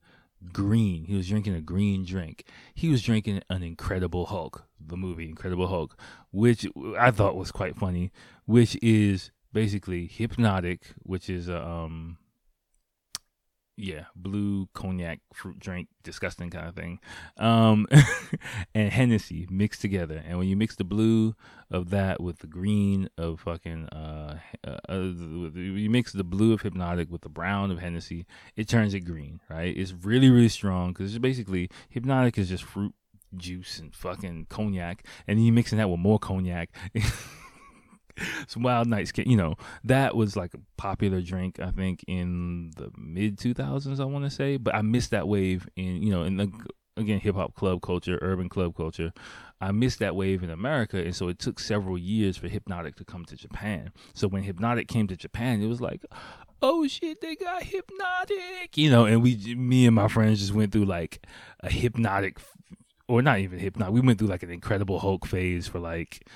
green. 0.53 1.05
He 1.05 1.15
was 1.15 1.29
drinking 1.29 1.55
a 1.55 1.61
green 1.61 2.05
drink. 2.05 2.45
He 2.75 2.89
was 2.89 3.03
drinking 3.03 3.43
an 3.49 3.63
Incredible 3.63 4.27
Hulk, 4.27 4.65
the 4.85 4.97
movie 4.97 5.29
Incredible 5.29 5.69
Hulk, 5.69 5.97
which 6.33 6.67
I 6.99 7.11
thought 7.13 7.37
was 7.37 7.53
quite 7.53 7.77
funny, 7.77 8.11
which 8.47 8.77
is 8.83 9.31
basically 9.53 10.09
Hpnotiq, 10.09 10.81
which 11.03 11.31
is 11.31 11.49
um 11.49 12.19
yeah, 13.79 14.07
blue 14.17 14.69
cognac 14.75 15.21
fruit 15.33 15.59
drink, 15.59 15.89
disgusting 16.03 16.51
kind 16.51 16.69
of 16.69 16.75
thing, 16.75 16.99
um, 17.37 17.87
and 18.75 18.93
Hennessy 18.93 19.47
mixed 19.49 19.81
together. 19.81 20.23
And 20.27 20.37
when 20.37 20.49
you 20.49 20.57
mix 20.57 20.75
the 20.75 20.85
blue 20.85 21.37
of 21.71 21.91
that 21.91 22.21
with 22.21 22.39
the 22.39 22.49
green 22.49 23.09
of 23.17 23.41
fucking, 23.41 23.87
uh, 23.91 24.39
uh, 24.67 24.79
uh 24.89 24.95
you 25.55 25.89
mix 25.89 26.13
the 26.13 26.25
blue 26.25 26.53
of 26.53 26.63
Hpnotiq 26.63 27.09
with 27.09 27.23
the 27.23 27.29
brown 27.29 27.71
of 27.71 27.79
Hennessy, 27.79 28.27
it 28.57 28.69
turns 28.69 28.95
it 28.95 29.01
green, 29.01 29.41
right? 29.49 29.75
It's 29.77 29.93
really 29.93 30.29
really 30.29 30.49
strong 30.49 30.93
because 30.93 31.15
it's 31.15 31.23
basically 31.23 31.71
Hpnotiq 31.95 32.37
is 32.37 32.49
just 32.49 32.65
fruit 32.65 32.95
juice 33.37 33.79
and 33.79 33.95
fucking 33.95 34.47
cognac, 34.49 35.07
and 35.27 35.45
you 35.45 35.53
mixing 35.53 35.79
that 35.79 35.89
with 35.89 36.01
more 36.01 36.19
cognac. 36.19 36.71
some 38.47 38.63
wild 38.63 38.89
nights. 38.89 39.13
You 39.17 39.37
know, 39.37 39.57
that 39.85 40.17
was 40.17 40.37
like 40.37 40.55
a 40.55 40.61
popular 40.77 41.21
drink, 41.21 41.61
I 41.61 41.71
think, 41.71 42.05
in 42.07 42.71
the 42.77 42.91
mid 42.97 43.39
2000s, 43.39 44.01
I 44.01 44.05
want 44.05 44.25
to 44.25 44.31
say. 44.31 44.57
But 44.57 44.75
I 44.75 44.83
missed 44.83 45.11
that 45.11 45.29
wave 45.29 45.69
in, 45.77 46.03
you 46.03 46.11
know, 46.11 46.23
in 46.23 46.37
the, 46.37 46.53
again, 46.97 47.21
hip 47.21 47.35
hop 47.35 47.55
club 47.55 47.83
culture, 47.83 48.19
urban 48.23 48.49
club 48.49 48.77
culture. 48.77 49.13
I 49.61 49.73
missed 49.73 49.99
that 49.99 50.15
wave 50.15 50.43
in 50.43 50.51
America. 50.51 50.99
And 50.99 51.15
so 51.15 51.29
it 51.29 51.39
took 51.39 51.59
several 51.59 51.99
years 51.99 52.37
for 52.37 52.49
Hpnotiq 52.49 52.95
to 52.97 53.05
come 53.05 53.25
to 53.27 53.37
Japan. 53.37 53.93
So 54.15 54.29
when 54.29 54.45
Hpnotiq 54.45 54.89
came 54.89 55.07
to 55.09 55.17
Japan, 55.17 55.61
it 55.63 55.67
was 55.67 55.81
like, 55.81 56.05
oh 56.63 56.87
shit, 56.87 57.21
they 57.21 57.37
got 57.37 57.63
Hpnotiq, 57.63 58.77
you 58.77 58.91
know, 58.91 59.05
and 59.05 59.23
we, 59.23 59.55
me 59.55 59.87
and 59.87 59.95
my 59.95 60.09
friends 60.09 60.41
just 60.41 60.53
went 60.53 60.73
through 60.73 60.87
like 60.87 61.25
a 61.61 61.69
Hpnotiq 61.69 62.39
or 63.09 63.23
not 63.23 63.39
even 63.39 63.59
Hpnotiq. 63.59 63.93
We 63.93 64.01
went 64.01 64.19
through 64.19 64.29
like 64.29 64.43
an 64.43 64.51
Incredible 64.51 64.99
Hulk 64.99 65.27
phase 65.27 65.67
for 65.67 65.79
like, 65.79 66.27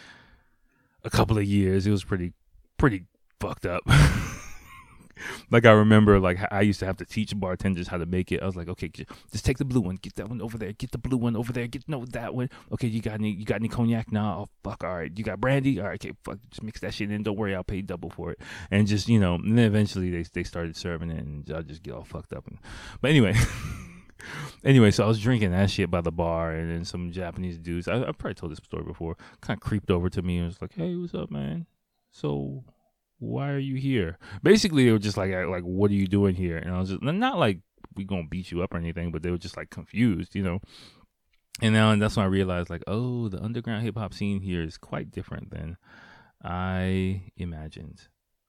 a 1.04 1.10
couple 1.10 1.38
of 1.38 1.44
years. 1.44 1.86
It 1.86 1.90
was 1.90 2.04
pretty 2.04 2.32
pretty 2.78 3.04
fucked 3.40 3.66
up. 3.66 3.82
like 5.50 5.66
I 5.66 5.72
remember, 5.72 6.18
like 6.18 6.38
I 6.50 6.62
used 6.62 6.80
to 6.80 6.86
have 6.86 6.96
to 6.98 7.04
teach 7.04 7.38
bartenders 7.38 7.88
how 7.88 7.98
to 7.98 8.06
make 8.06 8.32
it. 8.32 8.42
I 8.42 8.46
was 8.46 8.56
like, 8.56 8.68
okay, 8.68 8.88
just 8.88 9.44
take 9.44 9.58
the 9.58 9.64
blue 9.64 9.80
one, 9.80 9.96
get 9.96 10.14
that 10.16 10.28
one 10.28 10.40
over 10.40 10.58
there, 10.58 10.72
get 10.72 10.92
the 10.92 10.98
blue 10.98 11.18
one 11.18 11.36
over 11.36 11.52
there, 11.52 11.66
get 11.66 11.88
no 11.88 12.04
that 12.06 12.34
one. 12.34 12.50
Okay, 12.72 12.86
you 12.86 13.00
got 13.00 13.14
any? 13.14 13.30
You 13.30 13.44
got 13.44 13.56
any 13.56 13.68
cognac? 13.68 14.12
now? 14.12 14.46
oh 14.46 14.48
fuck, 14.68 14.84
all 14.84 14.94
right. 14.94 15.12
You 15.14 15.24
got 15.24 15.40
brandy? 15.40 15.80
All 15.80 15.88
right, 15.88 16.04
okay, 16.04 16.14
fuck, 16.24 16.38
just 16.50 16.62
mix 16.62 16.80
that 16.80 16.94
shit 16.94 17.10
in. 17.10 17.22
Don't 17.22 17.36
worry, 17.36 17.54
I'll 17.54 17.64
pay 17.64 17.82
double 17.82 18.10
for 18.10 18.30
it. 18.32 18.40
And 18.70 18.86
just 18.86 19.08
you 19.08 19.20
know, 19.20 19.34
and 19.34 19.58
then 19.58 19.66
eventually 19.66 20.10
they 20.10 20.22
they 20.22 20.44
started 20.44 20.76
serving 20.76 21.10
it, 21.10 21.24
and 21.24 21.50
I 21.54 21.62
just 21.62 21.82
get 21.82 21.94
all 21.94 22.04
fucked 22.04 22.32
up. 22.32 22.46
And, 22.46 22.58
but 23.00 23.10
anyway. 23.10 23.34
anyway, 24.64 24.90
so 24.90 25.04
I 25.04 25.08
was 25.08 25.20
drinking 25.20 25.52
that 25.52 25.70
shit 25.70 25.90
by 25.90 26.00
the 26.00 26.12
bar, 26.12 26.52
and 26.52 26.70
then 26.70 26.84
some 26.84 27.12
Japanese 27.12 27.58
dudes. 27.58 27.88
I, 27.88 28.00
I 28.02 28.12
probably 28.12 28.34
told 28.34 28.52
this 28.52 28.58
story 28.64 28.84
before. 28.84 29.16
Kind 29.40 29.58
of 29.58 29.62
creeped 29.62 29.90
over 29.90 30.08
to 30.10 30.22
me 30.22 30.38
and 30.38 30.46
was 30.46 30.62
like, 30.62 30.74
"Hey, 30.74 30.94
what's 30.96 31.14
up, 31.14 31.30
man? 31.30 31.66
So, 32.10 32.64
why 33.18 33.50
are 33.50 33.58
you 33.58 33.76
here?" 33.76 34.18
Basically, 34.42 34.84
they 34.84 34.92
were 34.92 34.98
just 34.98 35.16
like, 35.16 35.32
"Like, 35.32 35.64
what 35.64 35.90
are 35.90 35.94
you 35.94 36.06
doing 36.06 36.34
here?" 36.34 36.58
And 36.58 36.74
I 36.74 36.78
was 36.78 36.90
just 36.90 37.02
not 37.02 37.38
like 37.38 37.60
we 37.96 38.04
gonna 38.04 38.26
beat 38.28 38.50
you 38.50 38.62
up 38.62 38.74
or 38.74 38.78
anything, 38.78 39.12
but 39.12 39.22
they 39.22 39.30
were 39.30 39.38
just 39.38 39.56
like 39.56 39.70
confused, 39.70 40.34
you 40.34 40.42
know. 40.42 40.60
And 41.60 41.74
now 41.74 41.90
and 41.90 42.00
that's 42.00 42.16
when 42.16 42.24
I 42.24 42.28
realized, 42.28 42.70
like, 42.70 42.84
oh, 42.86 43.28
the 43.28 43.42
underground 43.42 43.84
hip 43.84 43.96
hop 43.96 44.14
scene 44.14 44.40
here 44.40 44.62
is 44.62 44.78
quite 44.78 45.10
different 45.10 45.50
than 45.50 45.76
I 46.42 47.22
imagined 47.36 48.08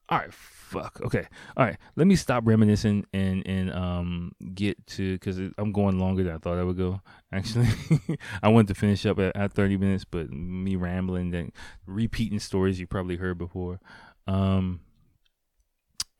all 0.09 0.19
right 0.19 0.33
fuck 0.33 0.99
okay. 1.05 1.27
All 1.55 1.65
right 1.65 1.77
let 1.95 2.07
me 2.07 2.15
stop 2.15 2.45
reminiscing 2.45 3.05
and 3.13 3.45
and 3.47 3.71
um 3.71 4.31
get 4.53 4.85
to 4.87 5.13
because 5.13 5.39
i'm 5.57 5.71
going 5.71 5.99
longer 5.99 6.23
than 6.23 6.33
i 6.33 6.37
thought 6.37 6.57
i 6.57 6.63
would 6.63 6.77
go 6.77 7.01
actually. 7.31 7.67
I 8.43 8.49
wanted 8.49 8.69
to 8.69 8.75
finish 8.75 9.05
up 9.05 9.19
at, 9.19 9.35
at 9.35 9.53
30 9.53 9.77
minutes 9.77 10.05
but 10.05 10.29
me 10.31 10.75
rambling 10.75 11.33
and 11.35 11.51
repeating 11.85 12.39
stories 12.39 12.79
you 12.79 12.87
probably 12.87 13.17
heard 13.17 13.37
before. 13.37 13.79
Um 14.27 14.81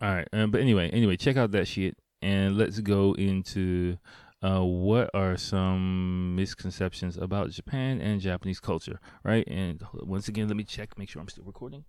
all 0.01 0.13
right 0.13 0.27
um, 0.33 0.51
but 0.51 0.61
anyway 0.61 0.89
anyway 0.91 1.17
check 1.17 1.37
out 1.37 1.51
that 1.51 1.67
shit 1.67 1.97
and 2.21 2.57
let's 2.57 2.79
go 2.79 3.13
into 3.13 3.97
uh, 4.43 4.61
what 4.61 5.09
are 5.13 5.37
some 5.37 6.35
misconceptions 6.35 7.15
about 7.17 7.49
Japan 7.51 8.01
and 8.01 8.19
Japanese 8.19 8.59
culture, 8.59 8.99
right? 9.23 9.47
And 9.47 9.81
once 9.93 10.27
again, 10.27 10.49
let 10.49 10.57
me 10.57 10.65
check, 10.65 10.97
make 10.97 11.09
sure 11.09 11.21
I'm 11.21 11.29
still 11.29 11.45
recording 11.45 11.85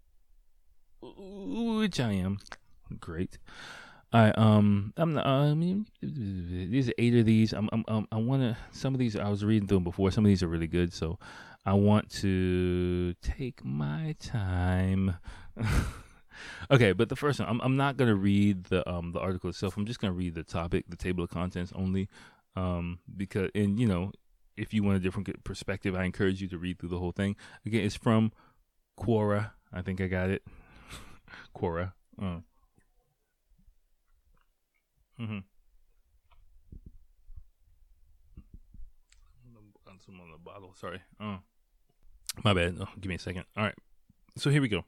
which 1.16 2.00
I 2.00 2.12
am. 2.12 2.38
Great. 3.00 3.38
I 4.12 4.30
um 4.32 4.92
I'm 4.96 5.14
not, 5.14 5.26
I 5.26 5.54
mean 5.54 5.86
these 6.00 6.88
are 6.88 6.94
eight 6.98 7.14
of 7.16 7.26
these. 7.26 7.52
I'm 7.52 7.68
I'm, 7.72 7.84
um, 7.88 8.08
I 8.12 8.16
want 8.16 8.42
to 8.42 8.56
some 8.70 8.94
of 8.94 9.00
these 9.00 9.16
I 9.16 9.28
was 9.28 9.44
reading 9.44 9.66
through 9.66 9.78
them 9.78 9.84
before. 9.84 10.10
Some 10.10 10.24
of 10.24 10.28
these 10.28 10.42
are 10.42 10.48
really 10.48 10.68
good, 10.68 10.92
so 10.92 11.18
I 11.66 11.74
want 11.74 12.10
to 12.20 13.14
take 13.22 13.64
my 13.64 14.14
time. 14.20 15.16
okay, 16.70 16.92
but 16.92 17.08
the 17.08 17.16
first 17.16 17.40
one 17.40 17.48
I'm 17.48 17.60
I'm 17.60 17.76
not 17.76 17.96
gonna 17.96 18.14
read 18.14 18.64
the 18.64 18.88
um 18.88 19.12
the 19.12 19.20
article 19.20 19.50
itself. 19.50 19.76
I'm 19.76 19.86
just 19.86 20.00
gonna 20.00 20.12
read 20.12 20.34
the 20.34 20.44
topic, 20.44 20.84
the 20.88 20.96
table 20.96 21.24
of 21.24 21.30
contents 21.30 21.72
only, 21.74 22.08
um 22.54 23.00
because 23.16 23.50
and 23.54 23.80
you 23.80 23.88
know 23.88 24.12
if 24.56 24.72
you 24.72 24.84
want 24.84 24.96
a 24.96 25.00
different 25.00 25.42
perspective, 25.42 25.96
I 25.96 26.04
encourage 26.04 26.40
you 26.40 26.46
to 26.48 26.58
read 26.58 26.78
through 26.78 26.90
the 26.90 26.98
whole 26.98 27.10
thing. 27.10 27.34
Again, 27.66 27.84
it's 27.84 27.96
from 27.96 28.30
Quora. 28.96 29.50
I 29.72 29.82
think 29.82 30.00
I 30.00 30.06
got 30.06 30.30
it. 30.30 30.42
Quora. 31.54 31.92
Uh. 32.20 32.40
Mm-hmm. 35.20 35.38
Some 40.04 40.20
on 40.20 40.30
the 40.30 40.38
bottle. 40.38 40.74
Sorry. 40.78 41.00
Oh, 41.18 41.38
my 42.42 42.52
bad. 42.52 42.76
Oh, 42.78 42.88
give 43.00 43.08
me 43.08 43.14
a 43.14 43.18
second. 43.18 43.44
All 43.56 43.64
right. 43.64 43.74
So 44.36 44.50
here 44.50 44.60
we 44.60 44.68
go. 44.68 44.84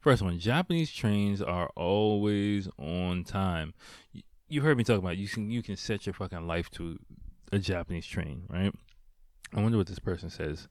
First 0.00 0.22
one: 0.22 0.38
Japanese 0.38 0.90
trains 0.90 1.42
are 1.42 1.70
always 1.76 2.68
on 2.78 3.24
time. 3.24 3.74
You 4.48 4.62
heard 4.62 4.78
me 4.78 4.84
talk 4.84 4.98
about 4.98 5.14
it. 5.14 5.18
you 5.18 5.28
can 5.28 5.50
you 5.50 5.62
can 5.62 5.76
set 5.76 6.06
your 6.06 6.14
fucking 6.14 6.46
life 6.46 6.70
to 6.72 6.98
a 7.52 7.58
Japanese 7.58 8.06
train, 8.06 8.44
right? 8.48 8.72
I 9.52 9.60
wonder 9.60 9.76
what 9.76 9.86
this 9.86 9.98
person 9.98 10.30
says. 10.30 10.68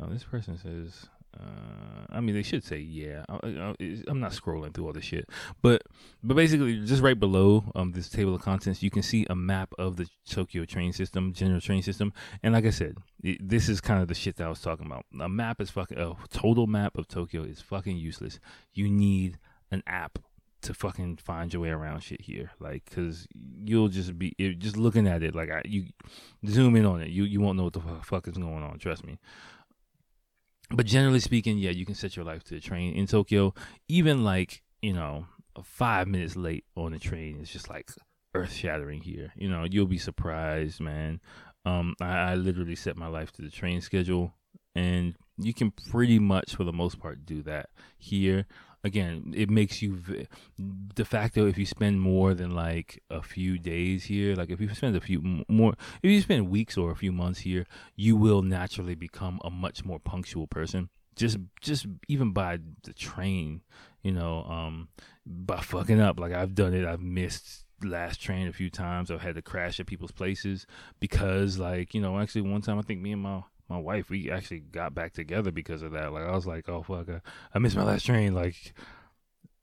Uh, 0.00 0.06
this 0.06 0.24
person 0.24 0.56
says 0.56 1.08
uh, 1.38 2.06
I 2.10 2.20
mean, 2.20 2.34
they 2.34 2.42
should 2.42 2.64
say 2.64 2.78
yeah. 2.78 3.24
I, 3.28 3.74
am 4.08 4.20
not 4.20 4.32
scrolling 4.32 4.72
through 4.72 4.86
all 4.86 4.92
this 4.92 5.04
shit, 5.04 5.28
but 5.62 5.82
but 6.22 6.36
basically, 6.36 6.84
just 6.84 7.02
right 7.02 7.18
below 7.18 7.64
um 7.74 7.92
this 7.92 8.08
table 8.08 8.34
of 8.34 8.42
contents, 8.42 8.82
you 8.82 8.90
can 8.90 9.02
see 9.02 9.26
a 9.28 9.34
map 9.34 9.72
of 9.78 9.96
the 9.96 10.06
Tokyo 10.28 10.64
train 10.64 10.92
system, 10.92 11.32
general 11.32 11.60
train 11.60 11.82
system, 11.82 12.12
and 12.42 12.54
like 12.54 12.66
I 12.66 12.70
said, 12.70 12.98
it, 13.22 13.46
this 13.46 13.68
is 13.68 13.80
kind 13.80 14.00
of 14.00 14.08
the 14.08 14.14
shit 14.14 14.36
that 14.36 14.46
I 14.46 14.48
was 14.48 14.60
talking 14.60 14.86
about. 14.86 15.06
A 15.20 15.28
map 15.28 15.60
is 15.60 15.70
fucking 15.70 15.98
a 15.98 16.14
total 16.30 16.66
map 16.66 16.96
of 16.96 17.08
Tokyo 17.08 17.42
is 17.42 17.60
fucking 17.60 17.96
useless. 17.96 18.38
You 18.72 18.88
need 18.88 19.38
an 19.70 19.82
app 19.86 20.18
to 20.62 20.72
fucking 20.72 21.16
find 21.18 21.52
your 21.52 21.60
way 21.60 21.68
around 21.68 22.00
shit 22.00 22.22
here, 22.22 22.52
like, 22.58 22.88
cause 22.90 23.26
you'll 23.64 23.88
just 23.88 24.18
be 24.18 24.34
it, 24.38 24.58
just 24.60 24.76
looking 24.76 25.06
at 25.06 25.22
it, 25.22 25.34
like 25.34 25.50
I, 25.50 25.62
you 25.64 25.86
zoom 26.46 26.76
in 26.76 26.86
on 26.86 27.02
it, 27.02 27.10
you 27.10 27.24
you 27.24 27.40
won't 27.40 27.58
know 27.58 27.64
what 27.64 27.72
the 27.72 27.82
fuck 28.02 28.28
is 28.28 28.38
going 28.38 28.62
on. 28.62 28.78
Trust 28.78 29.04
me 29.04 29.18
but 30.70 30.86
generally 30.86 31.20
speaking, 31.20 31.58
yeah, 31.58 31.70
you 31.70 31.84
can 31.86 31.94
set 31.94 32.16
your 32.16 32.24
life 32.24 32.44
to 32.44 32.54
the 32.54 32.60
train 32.60 32.94
in 32.94 33.06
Tokyo. 33.06 33.54
Even 33.88 34.24
like 34.24 34.62
you 34.84 34.92
know, 34.92 35.26
five 35.62 36.06
minutes 36.06 36.36
late 36.36 36.66
on 36.76 36.92
the 36.92 36.98
train 36.98 37.40
is 37.40 37.48
just 37.48 37.70
like 37.70 37.90
earth 38.34 38.52
shattering 38.52 39.00
here. 39.00 39.32
You 39.34 39.48
know, 39.48 39.64
you'll 39.64 39.86
be 39.86 39.96
surprised, 39.96 40.78
man. 40.78 41.20
Um, 41.64 41.94
I, 42.02 42.32
I 42.32 42.34
literally 42.34 42.76
set 42.76 42.98
my 42.98 43.06
life 43.06 43.32
to 43.32 43.42
the 43.42 43.50
train 43.50 43.80
schedule, 43.80 44.34
and 44.74 45.14
you 45.38 45.54
can 45.54 45.70
pretty 45.90 46.18
much, 46.18 46.54
for 46.54 46.64
the 46.64 46.72
most 46.72 47.00
part, 47.00 47.24
do 47.24 47.42
that 47.44 47.70
here 47.96 48.44
again, 48.84 49.32
it 49.34 49.48
makes 49.50 49.80
you 49.82 49.98
de 50.94 51.04
facto 51.04 51.46
if 51.46 51.56
you 51.56 51.64
spend 51.64 52.00
more 52.00 52.34
than 52.34 52.54
like 52.54 53.02
a 53.10 53.22
few 53.22 53.58
days 53.58 54.04
here, 54.04 54.36
like 54.36 54.50
if 54.50 54.60
you 54.60 54.72
spend 54.74 54.94
a 54.94 55.00
few 55.00 55.44
more, 55.48 55.74
if 56.02 56.10
you 56.10 56.20
spend 56.20 56.50
weeks 56.50 56.76
or 56.76 56.90
a 56.90 56.96
few 56.96 57.10
months 57.10 57.40
here, 57.40 57.66
you 57.96 58.14
will 58.14 58.42
naturally 58.42 58.94
become 58.94 59.40
a 59.42 59.50
much 59.50 59.84
more 59.84 59.98
punctual 59.98 60.46
person. 60.46 60.90
Just, 61.16 61.38
just 61.60 61.86
even 62.08 62.32
by 62.32 62.58
the 62.82 62.92
train, 62.92 63.62
you 64.02 64.12
know, 64.12 64.44
um, 64.44 64.88
by 65.24 65.60
fucking 65.60 66.00
up. 66.00 66.20
Like 66.20 66.32
I've 66.32 66.54
done 66.54 66.74
it. 66.74 66.84
I've 66.84 67.00
missed 67.00 67.64
last 67.82 68.20
train 68.20 68.48
a 68.48 68.52
few 68.52 68.68
times. 68.68 69.10
I've 69.10 69.22
had 69.22 69.36
to 69.36 69.42
crash 69.42 69.80
at 69.80 69.86
people's 69.86 70.12
places 70.12 70.66
because, 71.00 71.58
like, 71.58 71.94
you 71.94 72.00
know, 72.00 72.18
actually 72.18 72.42
one 72.42 72.62
time 72.62 72.78
I 72.78 72.82
think 72.82 73.00
me 73.00 73.12
and 73.12 73.22
my 73.22 73.42
my 73.68 73.78
wife, 73.78 74.10
we 74.10 74.30
actually 74.30 74.60
got 74.60 74.94
back 74.94 75.12
together 75.12 75.50
because 75.50 75.82
of 75.82 75.92
that. 75.92 76.12
Like 76.12 76.24
I 76.24 76.34
was 76.34 76.46
like, 76.46 76.68
oh 76.68 76.82
fuck, 76.82 77.08
I, 77.08 77.20
I 77.54 77.58
missed 77.58 77.76
my 77.76 77.84
last 77.84 78.04
train. 78.04 78.34
Like 78.34 78.74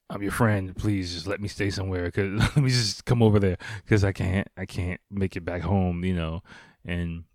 I'm 0.10 0.22
your 0.22 0.32
friend. 0.32 0.76
Please 0.76 1.14
just 1.14 1.28
let 1.28 1.40
me 1.40 1.48
stay 1.48 1.70
somewhere. 1.70 2.10
Cause 2.12 2.32
let 2.56 2.58
me 2.58 2.70
just 2.70 3.06
come 3.06 3.22
over 3.22 3.40
there. 3.40 3.58
Cause 3.88 4.04
I 4.04 4.12
can't, 4.12 4.48
I 4.58 4.66
can't 4.66 5.00
make 5.10 5.36
it 5.36 5.46
back 5.46 5.62
home. 5.62 6.04
You 6.04 6.16
know, 6.16 6.44
and 6.86 7.26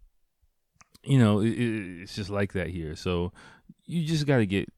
you 1.04 1.18
know, 1.18 1.40
it, 1.40 1.50
it's 1.50 2.14
just 2.14 2.30
like 2.30 2.52
that 2.52 2.68
here. 2.68 2.96
So 2.96 3.32
you 3.84 4.04
just 4.04 4.26
got 4.26 4.38
to 4.38 4.46
get 4.46 4.68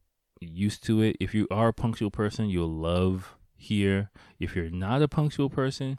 used 0.41 0.85
to 0.85 1.01
it. 1.03 1.17
If 1.21 1.35
you 1.35 1.47
are 1.51 1.69
a 1.69 1.73
punctual 1.73 2.11
person, 2.11 2.49
you'll 2.49 2.69
love 2.69 3.37
here. 3.57 4.11
If 4.39 4.55
you're 4.55 4.71
not 4.71 5.03
a 5.03 5.09
punctual 5.09 5.51
person, 5.51 5.99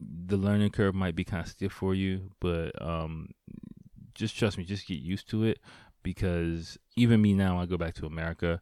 the 0.00 0.36
learning 0.36 0.70
curve 0.70 0.94
might 0.94 1.14
be 1.14 1.24
kind 1.24 1.42
of 1.42 1.50
stiff 1.50 1.72
for 1.72 1.94
you, 1.94 2.30
but 2.40 2.70
um, 2.80 3.28
just 4.14 4.36
trust 4.36 4.58
me, 4.58 4.64
just 4.64 4.86
get 4.86 4.98
used 4.98 5.28
to 5.30 5.44
it 5.44 5.58
because 6.02 6.78
even 6.96 7.20
me 7.20 7.34
now, 7.34 7.58
I 7.58 7.66
go 7.66 7.76
back 7.76 7.94
to 7.94 8.06
America. 8.06 8.60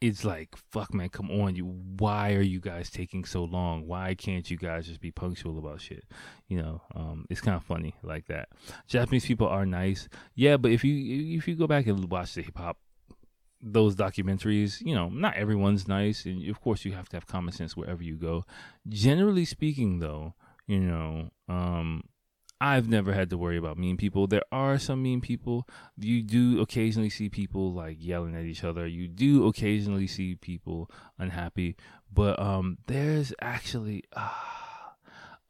It's 0.00 0.24
like, 0.24 0.56
fuck, 0.56 0.92
man, 0.92 1.10
come 1.10 1.30
on. 1.30 1.54
You, 1.54 1.64
why 1.64 2.32
are 2.34 2.42
you 2.42 2.58
guys 2.58 2.90
taking 2.90 3.24
so 3.24 3.44
long? 3.44 3.86
Why 3.86 4.14
can't 4.14 4.50
you 4.50 4.56
guys 4.56 4.88
just 4.88 5.00
be 5.00 5.12
punctual 5.12 5.58
about 5.58 5.80
shit? 5.80 6.04
You 6.48 6.60
know, 6.60 6.82
um, 6.94 7.24
it's 7.30 7.40
kind 7.40 7.56
of 7.56 7.62
funny 7.62 7.94
like 8.02 8.26
that. 8.26 8.48
Japanese 8.88 9.24
people 9.24 9.46
are 9.46 9.64
nice, 9.64 10.08
yeah, 10.34 10.56
but 10.56 10.72
if 10.72 10.82
you 10.82 11.36
if 11.38 11.46
you 11.46 11.54
go 11.54 11.68
back 11.68 11.86
and 11.86 12.10
watch 12.10 12.34
the 12.34 12.42
hip 12.42 12.58
hop 12.58 12.78
those 13.62 13.94
documentaries, 13.94 14.84
you 14.84 14.94
know, 14.94 15.08
not 15.08 15.36
everyone's 15.36 15.86
nice, 15.86 16.24
and 16.24 16.46
of 16.48 16.60
course 16.60 16.84
you 16.84 16.92
have 16.92 17.08
to 17.10 17.16
have 17.16 17.26
common 17.26 17.54
sense 17.54 17.76
wherever 17.76 18.02
you 18.02 18.16
go. 18.16 18.44
Generally 18.88 19.44
speaking, 19.44 20.00
though, 20.00 20.34
you 20.66 20.80
know, 20.80 21.30
um, 21.48 22.02
I've 22.62 22.88
never 22.88 23.12
had 23.12 23.28
to 23.30 23.36
worry 23.36 23.56
about 23.56 23.76
mean 23.76 23.96
people. 23.96 24.28
There 24.28 24.44
are 24.52 24.78
some 24.78 25.02
mean 25.02 25.20
people. 25.20 25.66
You 25.98 26.22
do 26.22 26.60
occasionally 26.60 27.10
see 27.10 27.28
people 27.28 27.72
like 27.72 27.96
yelling 27.98 28.36
at 28.36 28.44
each 28.44 28.62
other. 28.62 28.86
You 28.86 29.08
do 29.08 29.48
occasionally 29.48 30.06
see 30.06 30.36
people 30.36 30.88
unhappy, 31.18 31.74
but 32.12 32.38
um, 32.38 32.78
there's 32.86 33.34
actually. 33.40 34.04
Uh, 34.12 34.30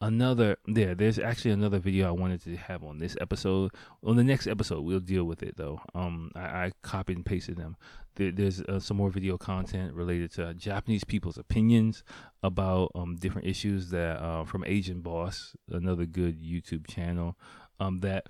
another 0.02 0.56
yeah 0.66 0.94
there's 0.94 1.20
actually 1.20 1.52
another 1.52 1.78
video 1.78 2.08
i 2.08 2.10
wanted 2.10 2.42
to 2.42 2.56
have 2.56 2.82
on 2.82 2.98
this 2.98 3.16
episode. 3.20 3.70
On 4.02 4.16
the 4.16 4.24
next 4.24 4.48
episode 4.48 4.82
we'll 4.82 4.98
deal 4.98 5.24
with 5.24 5.42
it 5.44 5.56
though. 5.56 5.80
Um 5.94 6.32
i, 6.34 6.40
I 6.40 6.72
copied 6.82 7.16
and 7.16 7.24
pasted 7.24 7.56
them. 7.56 7.76
There, 8.16 8.32
there's 8.32 8.60
uh, 8.62 8.80
some 8.80 8.96
more 8.96 9.10
video 9.10 9.38
content 9.38 9.94
related 9.94 10.32
to 10.32 10.52
japanese 10.54 11.04
people's 11.04 11.38
opinions 11.38 12.02
about 12.42 12.90
um 12.96 13.16
different 13.16 13.46
issues 13.46 13.90
that 13.90 14.20
uh, 14.20 14.44
from 14.44 14.64
asian 14.66 15.00
boss 15.00 15.54
another 15.70 16.04
good 16.04 16.42
youtube 16.42 16.86
channel 16.88 17.38
um 17.78 18.00
that 18.00 18.26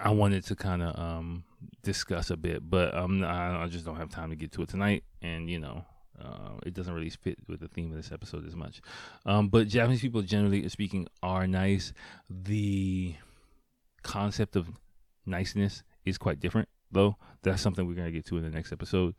i 0.00 0.10
wanted 0.10 0.44
to 0.46 0.56
kind 0.56 0.82
of 0.82 0.98
um 0.98 1.44
discuss 1.82 2.30
a 2.30 2.36
bit 2.36 2.68
but 2.68 2.94
um 2.94 3.22
I, 3.24 3.62
I 3.62 3.68
just 3.68 3.86
don't 3.86 3.96
have 3.96 4.10
time 4.10 4.30
to 4.30 4.36
get 4.36 4.52
to 4.52 4.62
it 4.62 4.68
tonight 4.68 5.04
and 5.22 5.48
you 5.48 5.60
know 5.60 5.84
uh, 6.20 6.58
it 6.64 6.74
doesn't 6.74 6.94
really 6.94 7.10
fit 7.10 7.38
with 7.48 7.60
the 7.60 7.68
theme 7.68 7.90
of 7.90 7.96
this 7.96 8.12
episode 8.12 8.46
as 8.46 8.54
much. 8.54 8.80
Um, 9.26 9.48
but 9.48 9.68
Japanese 9.68 10.00
people, 10.00 10.22
generally 10.22 10.68
speaking, 10.68 11.08
are 11.22 11.46
nice. 11.46 11.92
The 12.30 13.14
concept 14.02 14.56
of 14.56 14.68
niceness 15.26 15.82
is 16.04 16.18
quite 16.18 16.40
different, 16.40 16.68
though. 16.92 17.16
That's 17.42 17.62
something 17.62 17.86
we're 17.86 17.94
gonna 17.94 18.10
get 18.10 18.26
to 18.26 18.36
in 18.36 18.44
the 18.44 18.50
next 18.50 18.72
episode. 18.72 19.14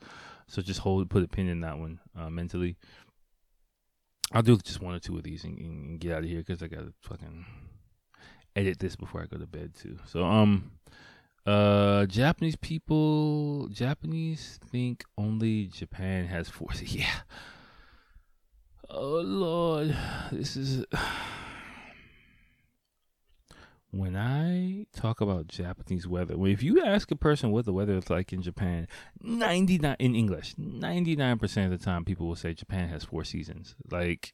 So 0.48 0.62
just 0.62 0.80
hold, 0.80 1.10
put 1.10 1.24
a 1.24 1.28
pin 1.28 1.50
in 1.50 1.62
that 1.62 1.78
one 1.78 2.00
uh, 2.18 2.30
mentally. 2.30 2.78
I'll 4.32 4.42
do 4.42 4.58
just 4.58 4.82
one 4.82 4.96
or 4.96 5.00
two 5.00 5.18
of 5.18 5.24
these 5.24 5.44
and, 5.44 5.58
and 5.58 6.00
get 6.00 6.12
out 6.12 6.24
of 6.24 6.30
here 6.30 6.40
because 6.40 6.64
I 6.64 6.68
gotta 6.68 6.94
fucking 7.02 7.46
edit 8.56 8.80
this 8.80 8.96
before 8.96 9.22
I 9.22 9.26
go 9.26 9.38
to 9.38 9.46
bed 9.46 9.74
too. 9.76 9.98
So 10.06 10.24
um, 10.24 10.72
uh, 11.46 12.06
Japanese 12.08 12.56
people, 12.56 13.68
Japanese 13.68 14.60
think 14.68 15.04
only 15.18 15.68
Japan 15.68 16.26
has 16.26 16.50
force. 16.50 16.82
Yeah. 16.86 17.22
Oh 18.90 19.22
Lord, 19.22 19.96
this 20.32 20.56
is. 20.56 20.86
When 23.92 24.18
I 24.18 24.88
talk 24.94 25.22
about 25.22 25.48
Japanese 25.48 26.06
weather, 26.06 26.36
if 26.48 26.62
you 26.62 26.84
ask 26.84 27.12
a 27.12 27.16
person 27.16 27.52
what 27.52 27.64
the 27.64 27.72
weather 27.72 27.96
is 27.96 28.10
like 28.10 28.34
in 28.34 28.42
Japan, 28.42 28.90
ninety 29.22 29.78
nine 29.78 29.96
in 30.00 30.16
English, 30.16 30.54
ninety 30.58 31.16
nine 31.16 31.40
percent 31.40 31.72
of 31.72 31.80
the 31.80 31.86
time, 31.86 32.04
people 32.04 32.28
will 32.28 32.36
say 32.36 32.54
Japan 32.54 32.90
has 32.90 33.06
four 33.06 33.24
seasons. 33.24 33.74
Like, 33.90 34.34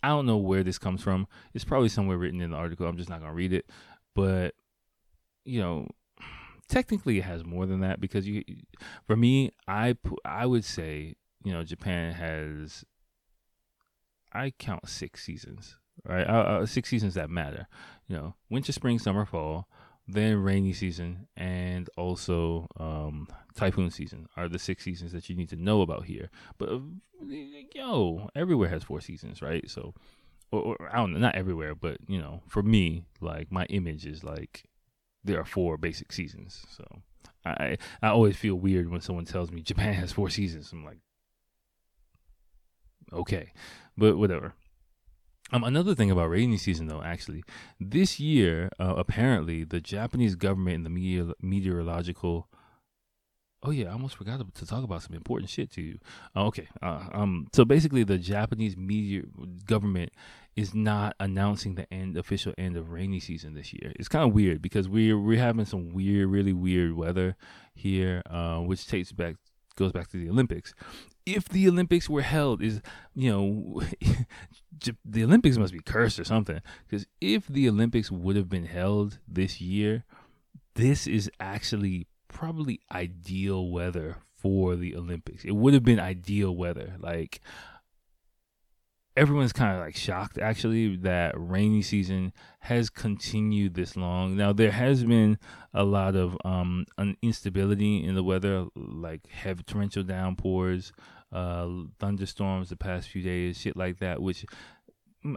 I 0.00 0.10
don't 0.10 0.26
know 0.26 0.36
where 0.36 0.62
this 0.62 0.78
comes 0.78 1.02
from. 1.02 1.26
It's 1.54 1.64
probably 1.64 1.88
somewhere 1.88 2.18
written 2.18 2.40
in 2.40 2.52
the 2.52 2.56
article. 2.56 2.86
I'm 2.86 2.96
just 2.96 3.10
not 3.10 3.18
gonna 3.18 3.32
read 3.34 3.52
it, 3.52 3.68
but 4.14 4.54
you 5.46 5.60
know, 5.60 5.88
technically 6.68 7.18
it 7.18 7.24
has 7.24 7.44
more 7.44 7.66
than 7.66 7.80
that 7.80 8.00
because 8.00 8.26
you, 8.26 8.44
for 9.06 9.16
me, 9.16 9.52
I 9.68 9.96
I 10.24 10.46
would 10.46 10.64
say 10.64 11.16
you 11.44 11.52
know 11.52 11.64
Japan 11.64 12.12
has. 12.12 12.84
I 14.32 14.50
count 14.50 14.88
six 14.88 15.24
seasons, 15.24 15.78
right? 16.04 16.26
Uh, 16.28 16.60
uh, 16.62 16.66
six 16.66 16.90
seasons 16.90 17.14
that 17.14 17.30
matter. 17.30 17.68
You 18.08 18.16
know, 18.16 18.34
winter, 18.50 18.72
spring, 18.72 18.98
summer, 18.98 19.24
fall. 19.24 19.68
then 20.08 20.36
rainy 20.42 20.72
season, 20.72 21.26
and 21.36 21.88
also 21.96 22.68
um, 22.78 23.28
typhoon 23.54 23.90
season 23.90 24.28
are 24.36 24.48
the 24.48 24.58
six 24.58 24.84
seasons 24.84 25.12
that 25.12 25.28
you 25.30 25.36
need 25.36 25.48
to 25.50 25.56
know 25.56 25.80
about 25.82 26.04
here. 26.04 26.30
But 26.58 26.68
uh, 26.70 26.80
yo, 27.74 28.28
everywhere 28.36 28.68
has 28.68 28.82
four 28.84 29.00
seasons, 29.00 29.42
right? 29.42 29.68
So, 29.70 29.94
or, 30.52 30.60
or 30.62 30.90
I 30.92 30.96
don't 30.98 31.12
know, 31.12 31.18
not 31.18 31.34
everywhere, 31.34 31.74
but 31.74 31.98
you 32.08 32.18
know, 32.18 32.42
for 32.48 32.62
me, 32.62 33.04
like 33.20 33.50
my 33.50 33.64
image 33.66 34.06
is 34.06 34.22
like 34.22 34.64
there 35.26 35.40
are 35.40 35.44
four 35.44 35.76
basic 35.76 36.12
seasons. 36.12 36.64
So 36.70 36.84
I 37.44 37.76
I 38.02 38.08
always 38.08 38.36
feel 38.36 38.54
weird 38.56 38.90
when 38.90 39.00
someone 39.00 39.24
tells 39.24 39.50
me 39.50 39.62
Japan 39.72 39.94
has 39.94 40.12
four 40.12 40.30
seasons. 40.30 40.72
I'm 40.72 40.84
like, 40.84 40.98
okay, 43.12 43.52
but 43.96 44.16
whatever. 44.16 44.54
Um, 45.52 45.62
another 45.62 45.94
thing 45.94 46.10
about 46.10 46.30
rainy 46.30 46.56
season, 46.56 46.88
though, 46.88 47.02
actually, 47.02 47.44
this 47.78 48.18
year, 48.18 48.68
uh, 48.80 48.94
apparently, 48.96 49.62
the 49.62 49.80
Japanese 49.80 50.34
government 50.34 50.78
and 50.78 50.86
the 50.86 50.90
meteor- 50.90 51.34
meteorological 51.40 52.48
Oh 53.62 53.70
yeah, 53.70 53.88
I 53.88 53.92
almost 53.92 54.16
forgot 54.16 54.40
to 54.54 54.66
talk 54.66 54.84
about 54.84 55.02
some 55.02 55.14
important 55.14 55.50
shit 55.50 55.70
to 55.72 55.82
you. 55.82 55.98
Uh, 56.36 56.44
okay, 56.46 56.68
uh, 56.82 57.06
um, 57.12 57.48
so 57.52 57.64
basically, 57.64 58.04
the 58.04 58.18
Japanese 58.18 58.76
media 58.76 59.22
government 59.64 60.10
is 60.56 60.74
not 60.74 61.16
announcing 61.18 61.74
the 61.74 61.92
end 61.92 62.16
official 62.16 62.52
end 62.58 62.76
of 62.76 62.90
rainy 62.90 63.18
season 63.18 63.54
this 63.54 63.72
year. 63.72 63.92
It's 63.96 64.08
kind 64.08 64.28
of 64.28 64.34
weird 64.34 64.62
because 64.62 64.88
we're 64.88 65.18
we're 65.18 65.40
having 65.40 65.64
some 65.64 65.92
weird, 65.92 66.28
really 66.28 66.52
weird 66.52 66.92
weather 66.94 67.36
here, 67.74 68.22
uh, 68.30 68.58
which 68.58 68.86
takes 68.86 69.12
back 69.12 69.36
goes 69.74 69.92
back 69.92 70.08
to 70.08 70.16
the 70.16 70.28
Olympics. 70.28 70.74
If 71.24 71.48
the 71.48 71.68
Olympics 71.68 72.08
were 72.08 72.22
held, 72.22 72.62
is 72.62 72.80
you 73.14 73.30
know, 73.30 73.82
the 75.04 75.24
Olympics 75.24 75.56
must 75.56 75.72
be 75.72 75.80
cursed 75.80 76.20
or 76.20 76.24
something. 76.24 76.60
Because 76.86 77.06
if 77.20 77.46
the 77.46 77.68
Olympics 77.68 78.10
would 78.10 78.36
have 78.36 78.48
been 78.48 78.66
held 78.66 79.18
this 79.26 79.60
year, 79.60 80.04
this 80.74 81.06
is 81.06 81.30
actually 81.40 82.06
probably 82.36 82.78
ideal 82.92 83.70
weather 83.70 84.18
for 84.36 84.76
the 84.76 84.94
Olympics. 84.94 85.42
It 85.42 85.52
would 85.52 85.72
have 85.72 85.84
been 85.84 85.98
ideal 85.98 86.54
weather. 86.54 86.94
Like 86.98 87.40
everyone's 89.16 89.54
kind 89.54 89.74
of 89.74 89.80
like 89.80 89.96
shocked 89.96 90.36
actually 90.36 90.96
that 90.96 91.32
rainy 91.34 91.80
season 91.80 92.34
has 92.60 92.90
continued 92.90 93.72
this 93.72 93.96
long. 93.96 94.36
Now 94.36 94.52
there 94.52 94.70
has 94.70 95.02
been 95.02 95.38
a 95.72 95.82
lot 95.82 96.14
of 96.14 96.36
um 96.44 96.84
instability 97.22 98.04
in 98.04 98.14
the 98.14 98.22
weather, 98.22 98.66
like 98.76 99.26
heavy 99.28 99.62
torrential 99.62 100.02
downpours, 100.02 100.92
uh, 101.32 101.70
thunderstorms 101.98 102.68
the 102.68 102.76
past 102.76 103.08
few 103.08 103.22
days, 103.22 103.58
shit 103.58 103.78
like 103.78 103.98
that, 104.00 104.20
which 104.20 104.44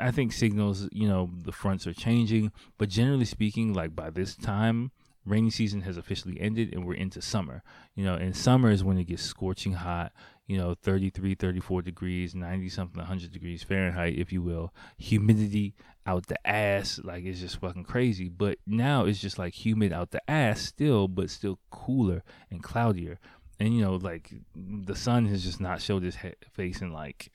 I 0.02 0.12
think 0.12 0.34
signals 0.34 0.90
you 0.92 1.08
know 1.08 1.30
the 1.46 1.54
fronts 1.54 1.88
are 1.88 1.94
changing. 1.94 2.52
But 2.78 2.90
generally 2.90 3.24
speaking, 3.24 3.74
like 3.74 3.96
by 3.96 4.10
this 4.10 4.36
time 4.36 4.92
rainy 5.26 5.50
season 5.50 5.82
has 5.82 5.98
officially 5.98 6.40
ended 6.40 6.74
and 6.74 6.86
we're 6.86 6.94
into 6.94 7.22
summer. 7.22 7.64
You 7.96 8.06
know, 8.06 8.16
and 8.16 8.36
summer 8.36 8.72
is 8.72 8.84
when 8.84 8.98
it 8.98 9.06
gets 9.06 9.24
scorching 9.24 9.74
hot, 9.74 10.12
you 10.48 10.58
know, 10.58 10.76
33, 10.82 11.36
34 11.36 11.82
degrees, 11.82 12.36
90 12.36 12.70
something, 12.70 12.98
100 12.98 13.32
degrees 13.32 13.64
Fahrenheit, 13.64 14.18
if 14.18 14.32
you 14.32 14.42
will. 14.42 14.74
Humidity 14.98 15.76
out 16.06 16.28
the 16.28 16.48
ass, 16.48 17.00
like 17.04 17.24
it's 17.26 17.40
just 17.40 17.60
fucking 17.60 17.84
crazy. 17.84 18.30
But 18.30 18.58
now 18.66 19.06
it's 19.06 19.20
just 19.20 19.38
like 19.38 19.54
humid 19.54 19.94
out 19.94 20.12
the 20.12 20.28
ass 20.30 20.62
still, 20.62 21.08
but 21.08 21.30
still 21.30 21.60
cooler 21.70 22.24
and 22.50 22.64
cloudier. 22.64 23.20
And, 23.60 23.76
you 23.76 23.82
know, 23.82 23.96
like 23.96 24.32
the 24.56 24.96
sun 24.96 25.26
has 25.28 25.44
just 25.44 25.60
not 25.60 25.82
showed 25.82 26.04
he- 26.04 26.34
face 26.54 26.82
in 26.82 26.94
like 26.94 27.32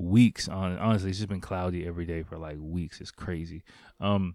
weeks 0.00 0.48
on 0.48 0.78
honestly 0.78 1.10
it's 1.10 1.18
just 1.18 1.28
been 1.28 1.42
cloudy 1.42 1.86
every 1.86 2.06
day 2.06 2.22
for 2.22 2.38
like 2.38 2.56
weeks 2.58 3.02
it's 3.02 3.10
crazy 3.10 3.62
um 4.00 4.34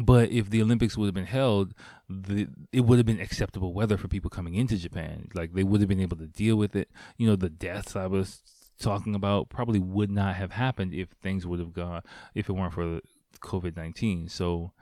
but 0.00 0.30
if 0.30 0.50
the 0.50 0.60
Olympics 0.62 0.96
would 0.96 1.06
have 1.06 1.14
been 1.14 1.26
held, 1.26 1.74
the, 2.08 2.48
it 2.72 2.80
would 2.80 2.98
have 2.98 3.06
been 3.06 3.20
acceptable 3.20 3.72
weather 3.72 3.96
for 3.96 4.08
people 4.08 4.30
coming 4.30 4.54
into 4.54 4.76
Japan. 4.76 5.28
Like 5.34 5.52
they 5.52 5.62
would 5.62 5.80
have 5.80 5.88
been 5.88 6.00
able 6.00 6.16
to 6.16 6.26
deal 6.26 6.56
with 6.56 6.74
it. 6.74 6.90
You 7.16 7.28
know, 7.28 7.36
the 7.36 7.50
deaths 7.50 7.94
I 7.94 8.06
was 8.06 8.42
talking 8.78 9.14
about 9.14 9.48
probably 9.48 9.78
would 9.78 10.10
not 10.10 10.34
have 10.34 10.52
happened 10.52 10.92
if 10.92 11.10
things 11.22 11.46
would 11.46 11.60
have 11.60 11.72
gone 11.72 12.02
if 12.34 12.48
it 12.48 12.52
weren't 12.52 12.74
for 12.74 13.00
COVID 13.40 13.76
nineteen. 13.76 14.28
So 14.28 14.72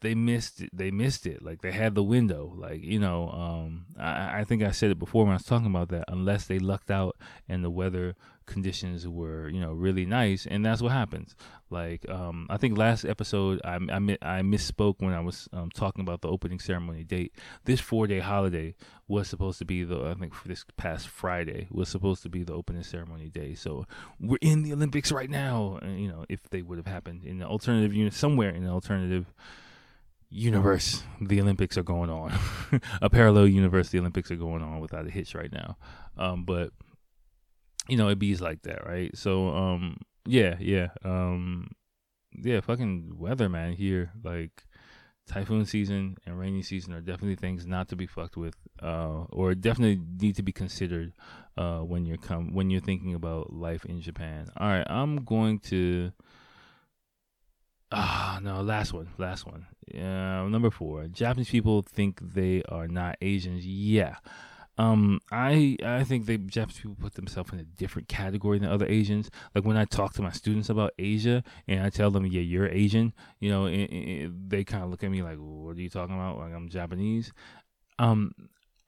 they 0.00 0.14
missed 0.14 0.60
it. 0.60 0.70
They 0.72 0.90
missed 0.90 1.26
it. 1.26 1.42
Like 1.42 1.62
they 1.62 1.72
had 1.72 1.94
the 1.94 2.02
window. 2.02 2.52
Like 2.56 2.82
you 2.82 2.98
know, 2.98 3.30
um, 3.30 3.86
I, 3.98 4.40
I 4.40 4.44
think 4.44 4.62
I 4.62 4.70
said 4.70 4.90
it 4.90 4.98
before 4.98 5.24
when 5.24 5.32
I 5.32 5.36
was 5.36 5.44
talking 5.44 5.66
about 5.66 5.88
that. 5.88 6.04
Unless 6.08 6.46
they 6.46 6.58
lucked 6.58 6.90
out 6.90 7.16
and 7.48 7.64
the 7.64 7.70
weather 7.70 8.14
conditions 8.44 9.08
were 9.08 9.48
you 9.48 9.60
know 9.60 9.72
really 9.72 10.04
nice, 10.04 10.46
and 10.46 10.64
that's 10.64 10.82
what 10.82 10.92
happens. 10.92 11.34
Like 11.70 12.08
um, 12.10 12.46
I 12.50 12.58
think 12.58 12.76
last 12.76 13.04
episode 13.06 13.60
I 13.64 13.76
I, 13.76 13.96
I 14.38 14.42
misspoke 14.42 14.96
when 14.98 15.14
I 15.14 15.20
was 15.20 15.48
um, 15.52 15.70
talking 15.70 16.02
about 16.02 16.20
the 16.20 16.28
opening 16.28 16.58
ceremony 16.58 17.02
date. 17.02 17.32
This 17.64 17.80
four 17.80 18.06
day 18.06 18.20
holiday 18.20 18.74
was 19.08 19.28
supposed 19.28 19.58
to 19.60 19.64
be 19.64 19.82
the 19.82 20.04
I 20.04 20.14
think 20.14 20.34
this 20.44 20.64
past 20.76 21.08
Friday 21.08 21.68
was 21.70 21.88
supposed 21.88 22.22
to 22.24 22.28
be 22.28 22.44
the 22.44 22.52
opening 22.52 22.82
ceremony 22.82 23.30
day. 23.30 23.54
So 23.54 23.86
we're 24.20 24.38
in 24.42 24.62
the 24.62 24.74
Olympics 24.74 25.10
right 25.10 25.30
now. 25.30 25.78
And, 25.80 26.00
you 26.00 26.08
know, 26.08 26.24
if 26.28 26.42
they 26.50 26.60
would 26.62 26.76
have 26.76 26.86
happened 26.86 27.24
in 27.24 27.38
the 27.38 27.46
alternative 27.46 27.94
unit 27.94 28.12
somewhere 28.12 28.50
in 28.50 28.64
the 28.64 28.70
alternative 28.70 29.32
universe, 30.30 31.02
the 31.20 31.40
Olympics 31.40 31.78
are 31.78 31.82
going 31.82 32.10
on. 32.10 32.32
a 33.02 33.10
parallel 33.10 33.46
universe, 33.48 33.90
the 33.90 33.98
Olympics 33.98 34.30
are 34.30 34.36
going 34.36 34.62
on 34.62 34.80
without 34.80 35.06
a 35.06 35.10
hitch 35.10 35.34
right 35.34 35.52
now. 35.52 35.76
Um, 36.16 36.44
but 36.44 36.70
you 37.88 37.96
know, 37.96 38.08
it 38.08 38.18
bees 38.18 38.40
like 38.40 38.62
that, 38.62 38.86
right? 38.86 39.16
So, 39.16 39.48
um, 39.48 39.98
yeah, 40.24 40.56
yeah, 40.58 40.88
um, 41.04 41.70
yeah, 42.32 42.60
fucking 42.60 43.12
weather, 43.16 43.48
man. 43.48 43.72
Here, 43.72 44.10
like 44.24 44.64
typhoon 45.26 45.66
season 45.66 46.16
and 46.24 46.38
rainy 46.38 46.62
season 46.62 46.92
are 46.92 47.00
definitely 47.00 47.36
things 47.36 47.66
not 47.66 47.88
to 47.88 47.96
be 47.96 48.06
fucked 48.06 48.36
with, 48.36 48.54
uh, 48.82 49.24
or 49.30 49.54
definitely 49.54 50.04
need 50.20 50.36
to 50.36 50.42
be 50.42 50.52
considered 50.52 51.12
uh, 51.56 51.78
when 51.78 52.04
you're 52.04 52.16
come 52.16 52.52
when 52.52 52.70
you're 52.70 52.80
thinking 52.80 53.14
about 53.14 53.52
life 53.52 53.84
in 53.84 54.00
Japan. 54.00 54.48
All 54.56 54.68
right, 54.68 54.86
I'm 54.88 55.24
going 55.24 55.60
to. 55.60 56.12
Ah, 57.92 58.40
no, 58.42 58.62
last 58.62 58.92
one, 58.92 59.08
last 59.18 59.46
one. 59.46 59.66
Yeah, 59.92 60.46
number 60.48 60.70
four. 60.70 61.06
Japanese 61.06 61.50
people 61.50 61.82
think 61.82 62.20
they 62.20 62.62
are 62.68 62.88
not 62.88 63.16
Asians. 63.20 63.64
Yeah. 63.64 64.16
Um, 64.78 65.20
I 65.30 65.76
I 65.82 66.04
think 66.04 66.26
they 66.26 66.36
Japanese 66.36 66.78
people 66.80 66.96
put 67.00 67.14
themselves 67.14 67.52
in 67.52 67.60
a 67.60 67.64
different 67.64 68.08
category 68.08 68.58
than 68.58 68.68
other 68.68 68.86
Asians. 68.86 69.30
Like 69.54 69.64
when 69.64 69.76
I 69.76 69.84
talk 69.86 70.12
to 70.14 70.22
my 70.22 70.32
students 70.32 70.68
about 70.68 70.92
Asia 70.98 71.42
and 71.66 71.82
I 71.82 71.88
tell 71.88 72.10
them, 72.10 72.26
yeah, 72.26 72.42
you're 72.42 72.68
Asian, 72.68 73.14
you 73.40 73.48
know, 73.48 73.68
they 73.68 74.64
kind 74.64 74.84
of 74.84 74.90
look 74.90 75.02
at 75.02 75.10
me 75.10 75.22
like, 75.22 75.38
what 75.38 75.76
are 75.76 75.80
you 75.80 75.88
talking 75.88 76.14
about? 76.14 76.38
Like 76.38 76.52
I'm 76.52 76.68
Japanese. 76.68 77.32
Um, 77.98 78.32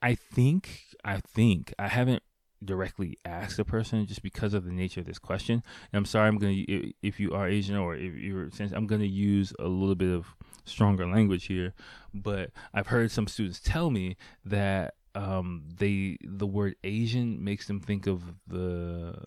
I 0.01 0.15
think 0.15 0.81
I 1.03 1.17
think 1.17 1.73
I 1.79 1.87
haven't 1.87 2.23
directly 2.63 3.17
asked 3.25 3.57
a 3.57 3.65
person 3.65 4.05
just 4.05 4.21
because 4.21 4.53
of 4.53 4.65
the 4.65 4.71
nature 4.71 4.99
of 4.99 5.07
this 5.07 5.19
question. 5.19 5.63
And 5.91 5.97
I'm 5.97 6.05
sorry, 6.05 6.27
I'm 6.27 6.37
gonna 6.37 6.63
if 7.01 7.19
you 7.19 7.33
are 7.33 7.47
Asian 7.47 7.77
or 7.77 7.95
if 7.95 8.13
you're 8.15 8.49
I'm 8.73 8.85
gonna 8.85 9.05
use 9.05 9.53
a 9.57 9.67
little 9.67 9.95
bit 9.95 10.13
of 10.13 10.35
stronger 10.65 11.07
language 11.07 11.45
here, 11.45 11.73
but 12.13 12.51
I've 12.73 12.87
heard 12.87 13.11
some 13.11 13.27
students 13.27 13.59
tell 13.59 13.89
me 13.89 14.17
that 14.45 14.95
um, 15.15 15.63
they 15.77 16.17
the 16.23 16.47
word 16.47 16.75
Asian 16.83 17.43
makes 17.43 17.67
them 17.67 17.79
think 17.79 18.07
of 18.07 18.21
the 18.47 19.23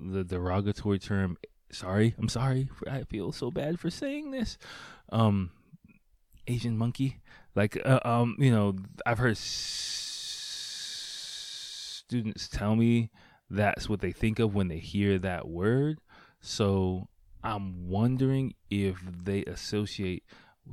the 0.00 0.24
derogatory 0.24 0.98
term. 0.98 1.36
Sorry, 1.70 2.14
I'm 2.18 2.28
sorry. 2.28 2.68
I 2.90 3.02
feel 3.02 3.32
so 3.32 3.50
bad 3.50 3.78
for 3.78 3.90
saying 3.90 4.30
this. 4.30 4.56
Um, 5.10 5.50
Asian 6.46 6.78
monkey, 6.78 7.20
like 7.54 7.78
uh, 7.84 8.00
um, 8.04 8.36
you 8.38 8.50
know, 8.50 8.76
I've 9.04 9.18
heard 9.18 9.32
s- 9.32 9.44
students 12.04 12.48
tell 12.48 12.74
me 12.74 13.10
that's 13.50 13.88
what 13.88 14.00
they 14.00 14.12
think 14.12 14.38
of 14.38 14.54
when 14.54 14.68
they 14.68 14.78
hear 14.78 15.18
that 15.18 15.48
word. 15.48 15.98
So 16.40 17.08
I'm 17.42 17.88
wondering 17.88 18.54
if 18.70 18.98
they 19.24 19.44
associate 19.44 20.24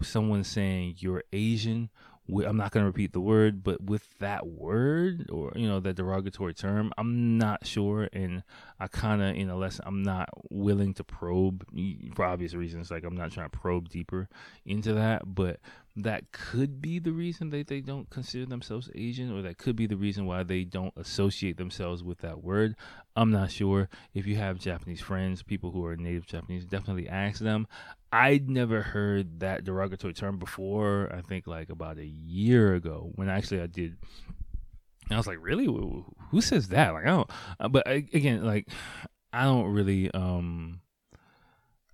someone 0.02 0.44
saying 0.44 0.96
you're 1.00 1.24
Asian 1.32 1.90
I'm 2.28 2.58
not 2.58 2.72
going 2.72 2.84
to 2.84 2.88
repeat 2.88 3.14
the 3.14 3.20
word, 3.20 3.64
but 3.64 3.82
with 3.82 4.18
that 4.18 4.48
word 4.48 5.30
or 5.32 5.52
you 5.56 5.68
know 5.68 5.80
that 5.80 5.96
derogatory 5.96 6.56
term, 6.56 6.92
I'm 6.98 7.38
not 7.38 7.68
sure, 7.68 8.10
and 8.12 8.44
I 8.80 8.88
kind 8.88 9.22
of 9.22 9.36
in 9.36 9.50
a 9.50 9.56
lesson 9.56 9.84
I'm 9.86 10.02
not 10.02 10.30
willing 10.50 10.96
to 10.96 11.04
probe 11.04 11.66
for 12.16 12.26
obvious 12.26 12.56
reasons. 12.56 12.90
Like 12.90 13.04
I'm 13.04 13.16
not 13.16 13.32
trying 13.32 13.50
to 13.50 13.58
probe 13.58 13.90
deeper 13.90 14.28
into 14.66 14.94
that, 14.94 15.36
but 15.36 15.60
that 15.98 16.32
could 16.32 16.82
be 16.82 16.98
the 17.00 17.12
reason 17.12 17.52
that 17.52 17.68
they 17.68 17.80
don't 17.80 18.10
consider 18.10 18.48
themselves 18.48 18.90
Asian, 18.96 19.32
or 19.32 19.44
that 19.44 19.60
could 19.60 19.76
be 19.76 19.86
the 19.86 19.96
reason 19.96 20.26
why 20.26 20.42
they 20.42 20.64
don't 20.64 20.94
associate 20.98 21.58
themselves 21.58 22.04
with 22.04 22.20
that 22.20 22.44
word. 22.44 22.76
I'm 23.16 23.32
not 23.32 23.52
sure. 23.52 23.88
If 24.16 24.26
you 24.26 24.36
have 24.36 24.58
Japanese 24.58 25.00
friends, 25.00 25.44
people 25.44 25.72
who 25.72 25.86
are 25.86 25.96
native 25.96 26.26
Japanese, 26.26 26.66
definitely 26.66 27.08
ask 27.08 27.40
them. 27.40 27.68
I'd 28.16 28.50
never 28.50 28.82
heard 28.82 29.42
that 29.42 29.66
derogatory 29.66 30.14
term 30.14 30.40
before. 30.40 31.14
I 31.14 31.22
think 31.22 31.48
like 31.48 31.70
about 31.70 31.98
a 31.98 32.06
year 32.06 32.74
ago 32.74 33.12
when 33.16 33.30
actually 33.30 33.62
I 33.62 33.68
did. 33.68 33.98
I 35.12 35.18
was 35.18 35.28
like, 35.28 35.40
really? 35.42 35.66
Who 35.66 36.42
says 36.42 36.70
that? 36.70 36.94
Like, 36.94 37.06
I 37.06 37.10
don't. 37.10 37.30
Uh, 37.60 37.68
but 37.68 37.88
again, 37.88 38.46
like, 38.46 38.70
I 39.34 39.44
don't 39.44 39.66
really. 39.66 40.10
um 40.12 40.80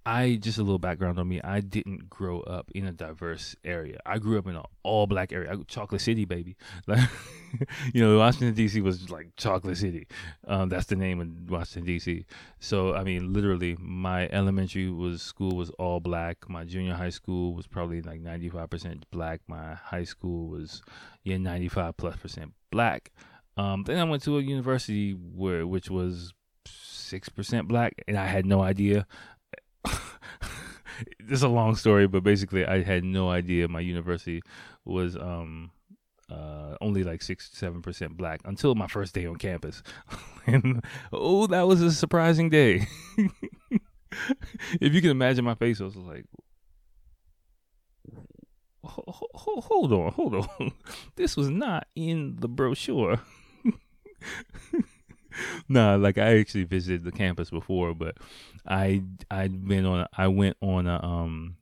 I 0.05 0.39
just 0.41 0.57
a 0.57 0.63
little 0.63 0.79
background 0.79 1.19
on 1.19 1.27
me. 1.27 1.41
I 1.43 1.59
didn't 1.59 2.09
grow 2.09 2.39
up 2.41 2.71
in 2.73 2.87
a 2.87 2.91
diverse 2.91 3.55
area. 3.63 3.99
I 4.03 4.17
grew 4.17 4.39
up 4.39 4.47
in 4.47 4.55
an 4.55 4.63
all 4.81 5.05
black 5.05 5.31
area. 5.31 5.53
I, 5.53 5.57
Chocolate 5.67 6.01
City, 6.01 6.25
baby. 6.25 6.55
Like, 6.87 7.07
you 7.93 8.01
know, 8.01 8.17
Washington 8.17 8.53
D.C. 8.53 8.81
was 8.81 9.11
like 9.11 9.27
Chocolate 9.35 9.77
City. 9.77 10.07
Um, 10.47 10.69
that's 10.69 10.87
the 10.87 10.95
name 10.95 11.19
of 11.19 11.51
Washington 11.51 11.85
D.C. 11.85 12.25
So 12.59 12.95
I 12.95 13.03
mean, 13.03 13.33
literally, 13.33 13.77
my 13.79 14.27
elementary 14.29 14.89
was 14.89 15.21
school 15.21 15.55
was 15.55 15.69
all 15.71 15.99
black. 15.99 16.49
My 16.49 16.63
junior 16.63 16.95
high 16.95 17.09
school 17.09 17.53
was 17.53 17.67
probably 17.67 18.01
like 18.01 18.21
ninety 18.21 18.49
five 18.49 18.69
percent 18.69 19.05
black. 19.11 19.41
My 19.47 19.75
high 19.75 20.05
school 20.05 20.47
was 20.47 20.81
yeah 21.23 21.37
ninety 21.37 21.67
five 21.67 21.97
plus 21.97 22.15
percent 22.15 22.53
black. 22.71 23.11
Um, 23.57 23.83
then 23.83 23.99
I 23.99 24.05
went 24.05 24.23
to 24.23 24.37
a 24.37 24.41
university 24.41 25.11
where 25.11 25.67
which 25.67 25.89
was 25.89 26.33
six 26.65 27.29
percent 27.29 27.67
black, 27.67 27.93
and 28.07 28.17
I 28.17 28.25
had 28.25 28.45
no 28.45 28.61
idea 28.61 29.05
this 31.19 31.37
is 31.37 31.43
a 31.43 31.49
long 31.49 31.75
story, 31.75 32.07
but 32.07 32.23
basically, 32.23 32.65
I 32.65 32.81
had 32.83 33.03
no 33.03 33.29
idea 33.29 33.67
my 33.67 33.79
university 33.79 34.41
was 34.85 35.15
um 35.15 35.71
uh 36.29 36.75
only 36.81 37.03
like 37.03 37.21
six 37.21 37.49
seven 37.53 37.81
percent 37.81 38.17
black 38.17 38.41
until 38.45 38.75
my 38.75 38.87
first 38.87 39.13
day 39.13 39.25
on 39.25 39.35
campus, 39.35 39.83
and 40.47 40.83
oh, 41.11 41.47
that 41.47 41.67
was 41.67 41.81
a 41.81 41.91
surprising 41.91 42.49
day. 42.49 42.87
if 44.81 44.93
you 44.93 45.01
can 45.01 45.11
imagine 45.11 45.45
my 45.45 45.55
face, 45.55 45.81
I 45.81 45.85
was 45.85 45.95
like, 45.95 46.25
hold 48.83 49.93
on, 49.93 50.11
hold 50.11 50.35
on, 50.35 50.71
this 51.15 51.35
was 51.37 51.49
not 51.49 51.87
in 51.95 52.37
the 52.39 52.47
brochure. 52.47 53.19
nah, 55.69 55.95
like 55.95 56.17
I 56.17 56.37
actually 56.39 56.63
visited 56.63 57.03
the 57.03 57.11
campus 57.11 57.49
before, 57.49 57.93
but 57.93 58.17
I 58.67 59.03
I'd 59.29 59.67
been 59.67 59.85
on 59.85 60.07
I 60.17 60.27
went 60.27 60.57
on 60.61 60.87
a 60.87 61.03
um 61.03 61.57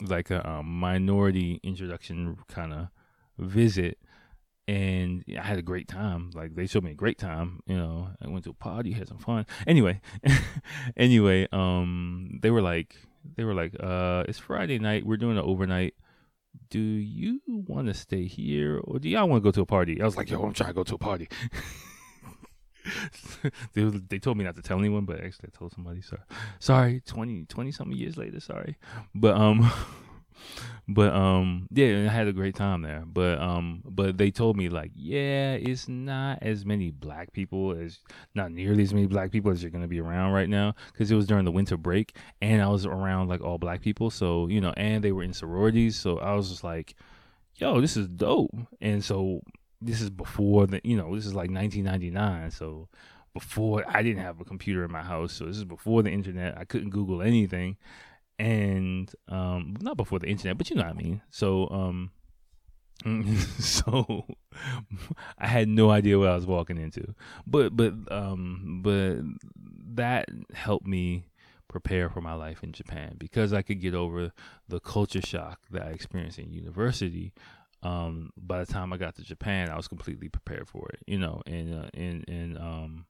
like 0.00 0.30
a, 0.30 0.40
a 0.40 0.62
minority 0.62 1.60
introduction 1.62 2.36
kind 2.48 2.72
of 2.72 2.88
visit 3.38 3.98
and 4.68 5.24
I 5.38 5.42
had 5.42 5.58
a 5.58 5.62
great 5.62 5.88
time. 5.88 6.30
Like 6.34 6.54
they 6.54 6.66
showed 6.66 6.84
me 6.84 6.90
a 6.90 6.94
great 6.94 7.18
time. 7.18 7.60
You 7.66 7.76
know, 7.76 8.08
I 8.20 8.28
went 8.28 8.44
to 8.44 8.50
a 8.50 8.54
party, 8.54 8.92
had 8.92 9.08
some 9.08 9.18
fun. 9.18 9.46
Anyway, 9.66 10.00
anyway, 10.96 11.46
um, 11.52 12.38
they 12.42 12.50
were 12.50 12.62
like, 12.62 12.96
they 13.36 13.44
were 13.44 13.54
like, 13.54 13.76
uh, 13.78 14.24
it's 14.28 14.38
Friday 14.38 14.78
night. 14.78 15.06
We're 15.06 15.16
doing 15.16 15.38
an 15.38 15.44
overnight. 15.44 15.94
Do 16.70 16.80
you 16.80 17.40
want 17.46 17.86
to 17.88 17.94
stay 17.94 18.24
here 18.24 18.80
or 18.82 18.98
do 18.98 19.08
y'all 19.08 19.28
want 19.28 19.42
to 19.42 19.44
go 19.44 19.52
to 19.52 19.60
a 19.60 19.66
party? 19.66 20.00
I 20.00 20.04
was 20.04 20.16
like, 20.16 20.30
yo, 20.30 20.42
I'm 20.42 20.52
trying 20.52 20.70
to 20.70 20.74
go 20.74 20.84
to 20.84 20.94
a 20.94 20.98
party. 20.98 21.28
they, 23.74 23.84
they 23.84 24.18
told 24.18 24.36
me 24.36 24.44
not 24.44 24.56
to 24.56 24.62
tell 24.62 24.78
anyone, 24.78 25.04
but 25.04 25.20
actually 25.20 25.50
I 25.52 25.58
told 25.58 25.72
somebody. 25.72 26.02
Sorry, 26.02 26.22
sorry. 26.58 27.02
20, 27.06 27.46
20 27.46 27.72
something 27.72 27.96
years 27.96 28.16
later. 28.16 28.40
Sorry, 28.40 28.76
but 29.14 29.36
um, 29.36 29.70
but 30.88 31.12
um, 31.12 31.66
yeah, 31.70 32.06
I 32.08 32.12
had 32.12 32.28
a 32.28 32.32
great 32.32 32.54
time 32.54 32.82
there. 32.82 33.04
But 33.06 33.40
um, 33.40 33.82
but 33.84 34.18
they 34.18 34.30
told 34.30 34.56
me 34.56 34.68
like, 34.68 34.92
yeah, 34.94 35.54
it's 35.54 35.88
not 35.88 36.38
as 36.42 36.64
many 36.64 36.90
black 36.90 37.32
people 37.32 37.72
as 37.72 37.98
not 38.34 38.52
nearly 38.52 38.82
as 38.82 38.94
many 38.94 39.06
black 39.06 39.30
people 39.30 39.50
as 39.50 39.62
you're 39.62 39.70
gonna 39.70 39.88
be 39.88 40.00
around 40.00 40.32
right 40.32 40.48
now 40.48 40.74
because 40.92 41.10
it 41.10 41.16
was 41.16 41.26
during 41.26 41.44
the 41.44 41.52
winter 41.52 41.76
break 41.76 42.16
and 42.40 42.62
I 42.62 42.68
was 42.68 42.86
around 42.86 43.28
like 43.28 43.40
all 43.40 43.58
black 43.58 43.80
people. 43.80 44.10
So 44.10 44.48
you 44.48 44.60
know, 44.60 44.72
and 44.76 45.02
they 45.02 45.12
were 45.12 45.22
in 45.22 45.32
sororities, 45.32 45.96
so 45.96 46.18
I 46.18 46.34
was 46.34 46.50
just 46.50 46.64
like, 46.64 46.94
yo, 47.56 47.80
this 47.80 47.96
is 47.96 48.08
dope. 48.08 48.54
And 48.80 49.04
so 49.04 49.42
this 49.80 50.00
is 50.00 50.10
before 50.10 50.66
the 50.66 50.80
you 50.84 50.96
know 50.96 51.14
this 51.14 51.26
is 51.26 51.34
like 51.34 51.50
1999 51.50 52.50
so 52.50 52.88
before 53.34 53.84
i 53.88 54.02
didn't 54.02 54.22
have 54.22 54.40
a 54.40 54.44
computer 54.44 54.84
in 54.84 54.90
my 54.90 55.02
house 55.02 55.32
so 55.32 55.44
this 55.44 55.58
is 55.58 55.64
before 55.64 56.02
the 56.02 56.10
internet. 56.10 56.56
I 56.56 56.64
couldn't 56.64 56.90
google 56.90 57.20
anything. 57.22 57.76
And 58.38 59.12
um 59.28 59.76
not 59.80 59.96
before 59.96 60.18
the 60.18 60.26
internet 60.26 60.58
but 60.58 60.70
you 60.70 60.76
know 60.76 60.82
what 60.82 60.90
i 60.90 60.94
mean. 60.94 61.20
So 61.30 61.68
um 61.70 62.10
so 63.58 64.24
i 65.38 65.46
had 65.46 65.68
no 65.68 65.90
idea 65.90 66.18
what 66.18 66.28
i 66.28 66.34
was 66.34 66.46
walking 66.46 66.78
into. 66.78 67.14
But 67.46 67.76
but 67.76 67.92
um 68.10 68.80
but 68.82 69.18
that 69.94 70.28
helped 70.54 70.86
me 70.86 71.26
prepare 71.68 72.08
for 72.08 72.20
my 72.20 72.32
life 72.32 72.62
in 72.62 72.72
japan 72.72 73.16
because 73.18 73.52
i 73.52 73.60
could 73.60 73.80
get 73.80 73.92
over 73.92 74.30
the 74.68 74.78
culture 74.78 75.20
shock 75.20 75.58
that 75.70 75.82
i 75.82 75.90
experienced 75.90 76.38
in 76.38 76.52
university 76.52 77.32
um, 77.86 78.30
by 78.36 78.64
the 78.64 78.72
time 78.72 78.92
I 78.92 78.96
got 78.96 79.14
to 79.16 79.22
Japan, 79.22 79.70
I 79.70 79.76
was 79.76 79.86
completely 79.86 80.28
prepared 80.28 80.68
for 80.68 80.88
it, 80.88 81.00
you 81.06 81.18
know, 81.18 81.40
and 81.46 81.72
uh, 81.72 81.88
and 81.94 82.24
and 82.28 82.58
um, 82.58 83.06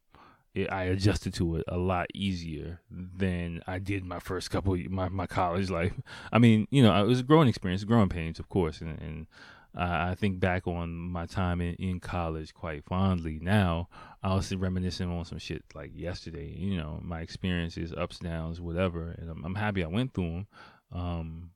it, 0.54 0.70
I 0.70 0.84
adjusted 0.84 1.32
to 1.34 1.56
it 1.56 1.64
a 1.66 1.78
lot 1.78 2.08
easier 2.12 2.80
than 2.90 3.62
I 3.66 3.78
did 3.78 4.04
my 4.04 4.18
first 4.18 4.50
couple 4.50 4.74
of, 4.74 4.90
my 4.90 5.08
my 5.08 5.26
college 5.26 5.70
life. 5.70 5.94
I 6.32 6.38
mean, 6.38 6.68
you 6.70 6.82
know, 6.82 6.94
it 7.02 7.06
was 7.06 7.20
a 7.20 7.22
growing 7.22 7.48
experience, 7.48 7.84
growing 7.84 8.10
pains, 8.10 8.38
of 8.38 8.50
course, 8.50 8.82
and, 8.82 9.00
and 9.00 9.26
I 9.74 10.14
think 10.14 10.40
back 10.40 10.66
on 10.66 10.94
my 10.94 11.24
time 11.24 11.60
in, 11.62 11.74
in 11.74 12.00
college 12.00 12.52
quite 12.52 12.84
fondly. 12.84 13.38
Now 13.40 13.88
I 14.22 14.34
was 14.34 14.54
reminiscing 14.54 15.10
on 15.10 15.24
some 15.24 15.38
shit 15.38 15.64
like 15.74 15.92
yesterday. 15.94 16.54
You 16.54 16.76
know, 16.76 17.00
my 17.02 17.22
experiences, 17.22 17.94
ups, 17.94 18.18
downs, 18.18 18.60
whatever, 18.60 19.14
and 19.18 19.30
I'm, 19.30 19.42
I'm 19.42 19.54
happy 19.54 19.82
I 19.82 19.88
went 19.88 20.12
through 20.12 20.30
them. 20.30 20.46
Um, 20.92 21.50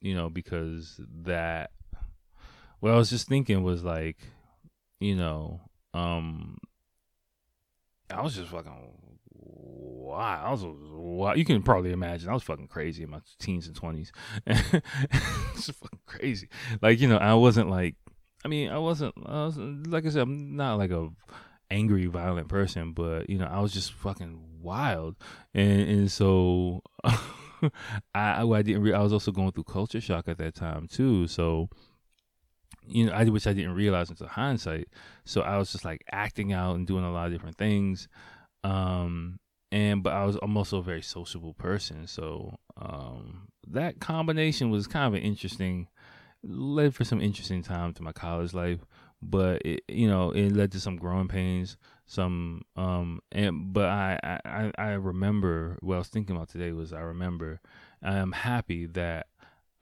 you 0.00 0.14
know, 0.14 0.28
because 0.30 1.00
that 1.24 1.70
what 2.80 2.92
I 2.92 2.96
was 2.96 3.10
just 3.10 3.28
thinking 3.28 3.62
was 3.62 3.82
like, 3.82 4.18
you 5.00 5.14
know, 5.14 5.60
um, 5.94 6.58
I 8.10 8.22
was 8.22 8.36
just 8.36 8.50
fucking 8.50 8.72
wow. 9.32 10.42
I 10.44 10.50
was 10.50 10.62
wow. 10.64 11.34
You 11.34 11.44
can 11.44 11.62
probably 11.62 11.92
imagine 11.92 12.28
I 12.28 12.34
was 12.34 12.42
fucking 12.42 12.68
crazy 12.68 13.02
in 13.02 13.10
my 13.10 13.20
teens 13.38 13.66
and 13.66 13.76
twenties. 13.76 14.12
it's 14.46 15.70
fucking 15.70 16.00
crazy. 16.06 16.48
Like 16.80 17.00
you 17.00 17.08
know, 17.08 17.18
I 17.18 17.34
wasn't 17.34 17.70
like. 17.70 17.96
I 18.44 18.48
mean, 18.48 18.70
I 18.70 18.78
wasn't. 18.78 19.14
I 19.24 19.46
was 19.46 19.56
like 19.58 20.06
I 20.06 20.10
said, 20.10 20.22
I'm 20.22 20.54
not 20.56 20.78
like 20.78 20.90
a 20.90 21.08
angry, 21.70 22.06
violent 22.06 22.48
person, 22.48 22.92
but 22.92 23.28
you 23.28 23.38
know, 23.38 23.46
I 23.46 23.60
was 23.60 23.72
just 23.72 23.92
fucking 23.92 24.40
wild, 24.60 25.16
and 25.54 25.80
and 25.80 26.10
so. 26.10 26.82
I 28.14 28.42
I 28.42 28.62
didn't. 28.62 28.82
Re- 28.82 28.92
I 28.92 29.00
was 29.00 29.14
also 29.14 29.32
going 29.32 29.50
through 29.50 29.64
culture 29.64 30.00
shock 30.00 30.28
at 30.28 30.36
that 30.38 30.54
time 30.54 30.86
too. 30.88 31.26
So 31.26 31.70
you 32.86 33.06
know, 33.06 33.12
I 33.12 33.24
which 33.24 33.46
I 33.46 33.52
didn't 33.52 33.74
realize 33.74 34.10
until 34.10 34.28
hindsight. 34.28 34.88
So 35.24 35.42
I 35.42 35.58
was 35.58 35.72
just 35.72 35.84
like 35.84 36.04
acting 36.10 36.52
out 36.52 36.76
and 36.76 36.86
doing 36.86 37.04
a 37.04 37.12
lot 37.12 37.26
of 37.26 37.32
different 37.32 37.58
things. 37.58 38.08
Um, 38.64 39.38
and 39.72 40.02
but 40.02 40.12
I 40.12 40.24
was 40.24 40.36
I'm 40.42 40.56
also 40.56 40.78
a 40.78 40.82
very 40.82 41.02
sociable 41.02 41.54
person, 41.54 42.06
so 42.06 42.58
um, 42.76 43.48
that 43.68 44.00
combination 44.00 44.70
was 44.70 44.86
kind 44.86 45.06
of 45.06 45.14
an 45.14 45.26
interesting, 45.26 45.88
led 46.42 46.94
for 46.94 47.04
some 47.04 47.20
interesting 47.20 47.62
time 47.62 47.92
to 47.94 48.02
my 48.02 48.12
college 48.12 48.54
life. 48.54 48.80
But 49.20 49.62
it, 49.64 49.82
you 49.88 50.08
know, 50.08 50.30
it 50.30 50.52
led 50.52 50.72
to 50.72 50.80
some 50.80 50.96
growing 50.96 51.26
pains, 51.26 51.76
some 52.06 52.62
um, 52.76 53.20
and 53.32 53.72
but 53.72 53.86
I 53.86 54.40
I 54.44 54.72
I 54.78 54.88
remember 54.92 55.78
what 55.80 55.96
I 55.96 55.98
was 55.98 56.08
thinking 56.08 56.36
about 56.36 56.48
today 56.48 56.72
was 56.72 56.92
I 56.92 57.00
remember 57.00 57.60
I 58.02 58.16
am 58.16 58.32
happy 58.32 58.86
that 58.86 59.26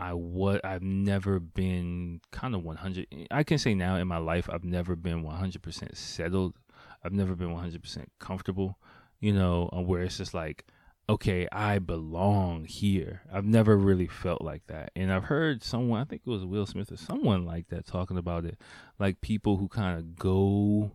I 0.01 0.13
what 0.15 0.65
I've 0.65 0.83
never 0.83 1.39
been 1.39 2.21
kind 2.33 2.55
of 2.55 2.65
100 2.65 3.07
I 3.31 3.43
can 3.45 3.59
say 3.59 3.75
now 3.75 3.97
in 3.97 4.09
my 4.09 4.19
life 4.19 4.49
I've 4.53 4.65
never 4.65 4.97
been 4.97 5.25
100% 5.25 5.97
settled. 5.97 6.55
I've 7.05 7.13
never 7.13 7.35
been 7.35 7.55
100% 7.55 8.07
comfortable, 8.19 8.79
you 9.21 9.33
know, 9.33 9.69
uh, 9.73 9.81
where 9.81 10.03
it's 10.03 10.19
just 10.19 10.35
like 10.35 10.65
okay, 11.09 11.47
I 11.53 11.79
belong 11.79 12.65
here. 12.65 13.23
I've 13.33 13.45
never 13.45 13.77
really 13.77 14.07
felt 14.07 14.41
like 14.41 14.67
that. 14.69 14.91
And 14.97 15.13
I've 15.13 15.25
heard 15.25 15.63
someone, 15.63 16.01
I 16.01 16.05
think 16.05 16.23
it 16.27 16.31
was 16.31 16.45
Will 16.45 16.67
Smith 16.67 16.91
or 16.91 16.97
someone 16.97 17.45
like 17.45 17.69
that 17.69 17.87
talking 17.87 18.17
about 18.17 18.45
it, 18.45 18.59
like 18.99 19.21
people 19.21 19.59
who 19.59 19.69
kind 19.69 19.99
of 19.99 20.17
go 20.17 20.93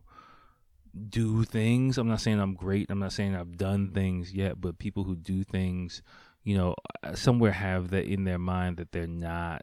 do 1.10 1.43
things. 1.43 1.97
I'm 1.97 2.08
not 2.08 2.22
saying 2.22 2.39
I'm 2.39 2.56
great. 2.56 2.89
I'm 2.89 3.00
not 3.00 3.14
saying 3.14 3.36
I've 3.36 3.58
done 3.58 3.91
things 3.91 4.34
yet, 4.34 4.60
but 4.60 4.80
people 4.80 5.04
who 5.04 5.16
do 5.16 5.43
things 5.43 6.02
you 6.50 6.58
know, 6.58 6.74
uh, 7.04 7.14
somewhere 7.14 7.52
have 7.52 7.91
that 7.91 8.06
in 8.06 8.24
their 8.24 8.39
mind 8.39 8.78
that 8.78 8.91
they're 8.91 9.06
not, 9.06 9.62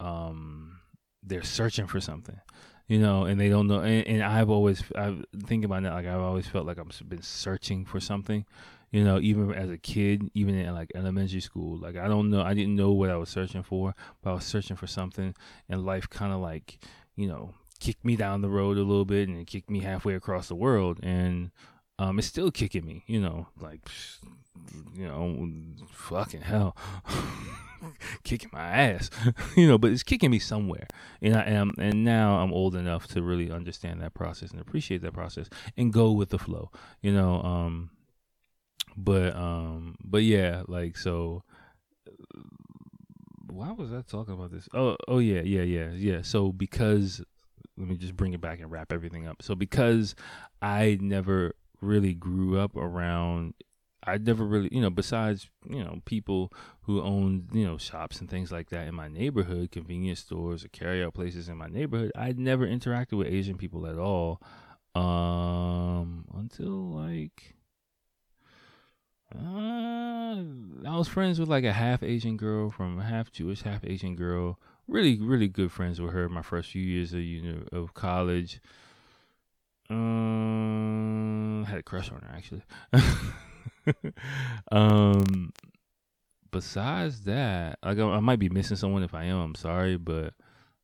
um, 0.00 0.78
they're 1.22 1.42
searching 1.42 1.86
for 1.86 2.00
something, 2.00 2.40
you 2.88 2.98
know, 2.98 3.24
and 3.24 3.38
they 3.38 3.50
don't 3.50 3.66
know. 3.66 3.80
And, 3.80 4.06
and 4.06 4.22
I've 4.22 4.48
always, 4.48 4.82
I 4.96 5.18
think 5.44 5.66
about 5.66 5.82
that, 5.82 5.92
like 5.92 6.06
I've 6.06 6.22
always 6.22 6.46
felt 6.46 6.64
like 6.64 6.78
I've 6.78 6.88
been 7.06 7.20
searching 7.20 7.84
for 7.84 8.00
something, 8.00 8.46
you 8.90 9.04
know, 9.04 9.20
even 9.20 9.52
as 9.52 9.68
a 9.68 9.76
kid, 9.76 10.30
even 10.32 10.54
in 10.54 10.72
like 10.72 10.92
elementary 10.94 11.40
school. 11.40 11.78
Like 11.78 11.98
I 11.98 12.08
don't 12.08 12.30
know, 12.30 12.40
I 12.40 12.54
didn't 12.54 12.76
know 12.76 12.92
what 12.92 13.10
I 13.10 13.18
was 13.18 13.28
searching 13.28 13.62
for, 13.62 13.94
but 14.22 14.30
I 14.30 14.32
was 14.32 14.44
searching 14.44 14.76
for 14.76 14.86
something, 14.86 15.34
and 15.68 15.84
life 15.84 16.08
kind 16.08 16.32
of 16.32 16.40
like, 16.40 16.78
you 17.16 17.28
know, 17.28 17.52
kicked 17.80 18.02
me 18.02 18.16
down 18.16 18.40
the 18.40 18.48
road 18.48 18.78
a 18.78 18.82
little 18.82 19.04
bit 19.04 19.28
and 19.28 19.38
it 19.38 19.46
kicked 19.46 19.68
me 19.68 19.80
halfway 19.80 20.14
across 20.14 20.48
the 20.48 20.54
world, 20.54 21.00
and 21.02 21.50
um, 21.98 22.18
it's 22.18 22.28
still 22.28 22.50
kicking 22.50 22.86
me, 22.86 23.04
you 23.06 23.20
know, 23.20 23.48
like 23.60 23.82
you 24.94 25.06
know, 25.06 25.48
fucking 25.90 26.42
hell, 26.42 26.76
kicking 28.24 28.50
my 28.52 28.60
ass, 28.60 29.10
you 29.56 29.66
know, 29.66 29.78
but 29.78 29.92
it's 29.92 30.02
kicking 30.02 30.30
me 30.30 30.38
somewhere. 30.38 30.86
And 31.22 31.36
I 31.36 31.42
am, 31.42 31.72
and 31.78 32.04
now 32.04 32.38
I'm 32.38 32.52
old 32.52 32.74
enough 32.74 33.06
to 33.08 33.22
really 33.22 33.50
understand 33.50 34.00
that 34.02 34.14
process 34.14 34.50
and 34.50 34.60
appreciate 34.60 35.02
that 35.02 35.12
process 35.12 35.48
and 35.76 35.92
go 35.92 36.12
with 36.12 36.30
the 36.30 36.38
flow, 36.38 36.70
you 37.00 37.12
know. 37.12 37.42
Um, 37.42 37.90
but 38.96 39.34
um, 39.36 39.96
but 40.02 40.22
yeah, 40.22 40.62
like 40.66 40.96
so. 40.96 41.42
Why 43.48 43.72
was 43.72 43.92
I 43.92 44.02
talking 44.02 44.34
about 44.34 44.50
this? 44.50 44.68
Oh, 44.74 44.96
oh 45.08 45.18
yeah, 45.18 45.40
yeah, 45.40 45.62
yeah, 45.62 45.90
yeah. 45.90 46.22
So 46.22 46.52
because 46.52 47.22
let 47.78 47.88
me 47.88 47.96
just 47.96 48.16
bring 48.16 48.32
it 48.32 48.40
back 48.40 48.60
and 48.60 48.70
wrap 48.70 48.92
everything 48.92 49.26
up. 49.26 49.42
So 49.42 49.54
because 49.54 50.14
I 50.62 50.98
never 51.00 51.54
really 51.80 52.14
grew 52.14 52.58
up 52.58 52.76
around 52.76 53.54
I 54.06 54.18
never 54.18 54.44
really, 54.44 54.68
you 54.72 54.80
know, 54.80 54.90
besides, 54.90 55.48
you 55.68 55.82
know, 55.82 56.00
people 56.04 56.52
who 56.82 57.02
own, 57.02 57.48
you 57.52 57.66
know, 57.66 57.76
shops 57.76 58.20
and 58.20 58.30
things 58.30 58.52
like 58.52 58.70
that 58.70 58.86
in 58.86 58.94
my 58.94 59.08
neighborhood, 59.08 59.72
convenience 59.72 60.20
stores 60.20 60.64
or 60.64 60.68
carryout 60.68 61.14
places 61.14 61.48
in 61.48 61.56
my 61.56 61.66
neighborhood, 61.66 62.12
I'd 62.14 62.38
never 62.38 62.66
interacted 62.66 63.18
with 63.18 63.26
Asian 63.26 63.56
people 63.56 63.86
at 63.86 63.98
all 63.98 64.40
um 64.94 66.24
until 66.34 66.94
like 66.94 67.56
uh, 69.34 70.36
I 70.86 70.96
was 70.96 71.08
friends 71.08 71.38
with 71.38 71.48
like 71.48 71.64
a 71.64 71.72
half 71.72 72.02
Asian 72.02 72.36
girl 72.36 72.70
from 72.70 72.98
a 73.00 73.04
half 73.04 73.30
Jewish, 73.32 73.62
half 73.62 73.84
Asian 73.84 74.14
girl. 74.14 74.58
Really, 74.88 75.18
really 75.20 75.48
good 75.48 75.72
friends 75.72 76.00
with 76.00 76.12
her 76.12 76.28
my 76.28 76.42
first 76.42 76.70
few 76.70 76.82
years 76.82 77.12
of 77.12 77.20
you 77.20 77.42
know 77.42 77.62
of 77.72 77.92
college. 77.92 78.60
Um, 79.90 81.64
had 81.68 81.78
a 81.78 81.82
crush 81.82 82.10
on 82.10 82.20
her 82.20 82.34
actually. 82.34 82.62
um, 84.72 85.52
besides 86.50 87.22
that, 87.24 87.78
like 87.82 87.98
I, 87.98 88.02
I 88.02 88.20
might 88.20 88.38
be 88.38 88.48
missing 88.48 88.76
someone. 88.76 89.02
If 89.02 89.14
I 89.14 89.24
am, 89.24 89.38
I'm 89.38 89.54
sorry, 89.54 89.96
but 89.96 90.34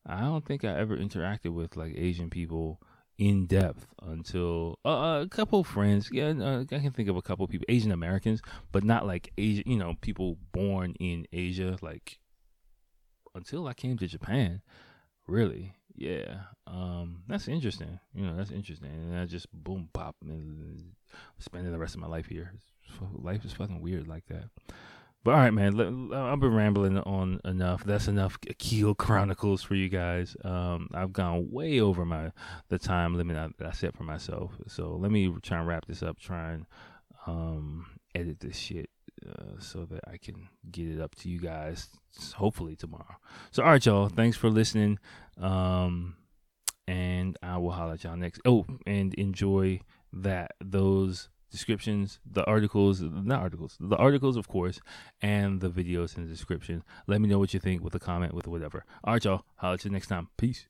I 0.05 0.21
don't 0.21 0.45
think 0.45 0.63
I 0.63 0.77
ever 0.77 0.97
interacted 0.97 1.53
with 1.53 1.75
like 1.75 1.93
Asian 1.95 2.29
people 2.29 2.81
in 3.17 3.45
depth 3.45 3.85
until 4.01 4.79
uh, 4.85 5.21
a 5.23 5.27
couple 5.29 5.63
friends. 5.63 6.09
Yeah, 6.11 6.33
uh, 6.39 6.61
I 6.61 6.79
can 6.79 6.91
think 6.91 7.09
of 7.09 7.15
a 7.15 7.21
couple 7.21 7.47
people, 7.47 7.65
Asian 7.69 7.91
Americans, 7.91 8.41
but 8.71 8.83
not 8.83 9.05
like 9.05 9.31
Asian. 9.37 9.63
You 9.65 9.77
know, 9.77 9.95
people 10.01 10.37
born 10.51 10.95
in 10.99 11.25
Asia. 11.31 11.77
Like 11.81 12.19
until 13.35 13.67
I 13.67 13.73
came 13.73 13.97
to 13.97 14.07
Japan, 14.07 14.61
really. 15.27 15.75
Yeah, 15.95 16.41
um, 16.65 17.21
that's 17.27 17.47
interesting. 17.47 17.99
You 18.15 18.25
know, 18.25 18.35
that's 18.35 18.51
interesting, 18.51 18.89
and 18.89 19.19
I 19.19 19.25
just 19.25 19.47
boom 19.53 19.89
pop 19.93 20.15
and 20.23 20.93
spending 21.37 21.71
the 21.71 21.77
rest 21.77 21.93
of 21.93 22.01
my 22.01 22.07
life 22.07 22.25
here. 22.25 22.53
Life 23.13 23.45
is 23.45 23.53
fucking 23.53 23.81
weird 23.81 24.07
like 24.07 24.25
that. 24.27 24.45
But 25.23 25.31
all 25.31 25.39
right, 25.39 25.53
man. 25.53 26.11
I've 26.13 26.39
been 26.41 26.53
rambling 26.53 26.97
on 26.99 27.39
enough. 27.45 27.85
That's 27.85 28.09
enough 28.09 28.37
Akil 28.49 28.93
Chronicles 28.93 29.63
for 29.63 29.73
you 29.73 29.87
guys. 29.87 30.35
Um, 30.43 30.89
I've 30.93 31.13
gone 31.13 31.49
way 31.49 31.79
over 31.79 32.03
my 32.03 32.31
the 32.67 32.77
time 32.77 33.15
limit 33.15 33.37
I, 33.37 33.65
I 33.65 33.71
set 33.71 33.95
for 33.95 34.03
myself. 34.03 34.51
So 34.67 34.97
let 34.99 35.11
me 35.11 35.33
try 35.41 35.59
and 35.59 35.67
wrap 35.67 35.85
this 35.85 36.03
up. 36.03 36.19
Try 36.19 36.51
and 36.51 36.65
um, 37.25 37.85
edit 38.13 38.41
this 38.41 38.57
shit 38.57 38.89
uh, 39.25 39.59
so 39.59 39.85
that 39.85 40.01
I 40.07 40.17
can 40.17 40.49
get 40.69 40.87
it 40.87 40.99
up 40.99 41.15
to 41.15 41.29
you 41.29 41.39
guys 41.39 41.87
hopefully 42.35 42.75
tomorrow. 42.75 43.15
So 43.51 43.63
all 43.63 43.69
right, 43.69 43.85
y'all. 43.85 44.09
Thanks 44.09 44.35
for 44.35 44.49
listening. 44.49 44.99
Um, 45.39 46.17
and 46.85 47.37
I 47.41 47.57
will 47.59 47.71
holler 47.71 47.93
at 47.93 48.03
y'all 48.03 48.17
next. 48.17 48.41
Oh, 48.45 48.65
and 48.85 49.13
enjoy 49.13 49.79
that 50.11 50.51
those 50.59 51.29
descriptions, 51.53 52.19
the 52.29 52.43
articles, 52.45 52.99
not 53.01 53.39
articles, 53.39 53.77
the 53.79 53.95
articles, 53.95 54.35
of 54.35 54.47
course, 54.47 54.81
and 55.21 55.61
the 55.61 55.69
videos 55.69 56.17
in 56.17 56.23
the 56.23 56.29
description. 56.29 56.83
Let 57.05 57.21
me 57.21 57.29
know 57.29 57.37
what 57.37 57.53
you 57.53 57.59
think 57.59 57.83
with 57.83 57.93
a 57.95 57.99
comment, 57.99 58.33
with 58.33 58.47
whatever. 58.47 58.83
All 59.03 59.13
right, 59.13 59.23
y'all. 59.23 59.45
Holla 59.57 59.75
at 59.75 59.85
you 59.85 59.91
next 59.91 60.07
time. 60.07 60.29
Peace. 60.35 60.67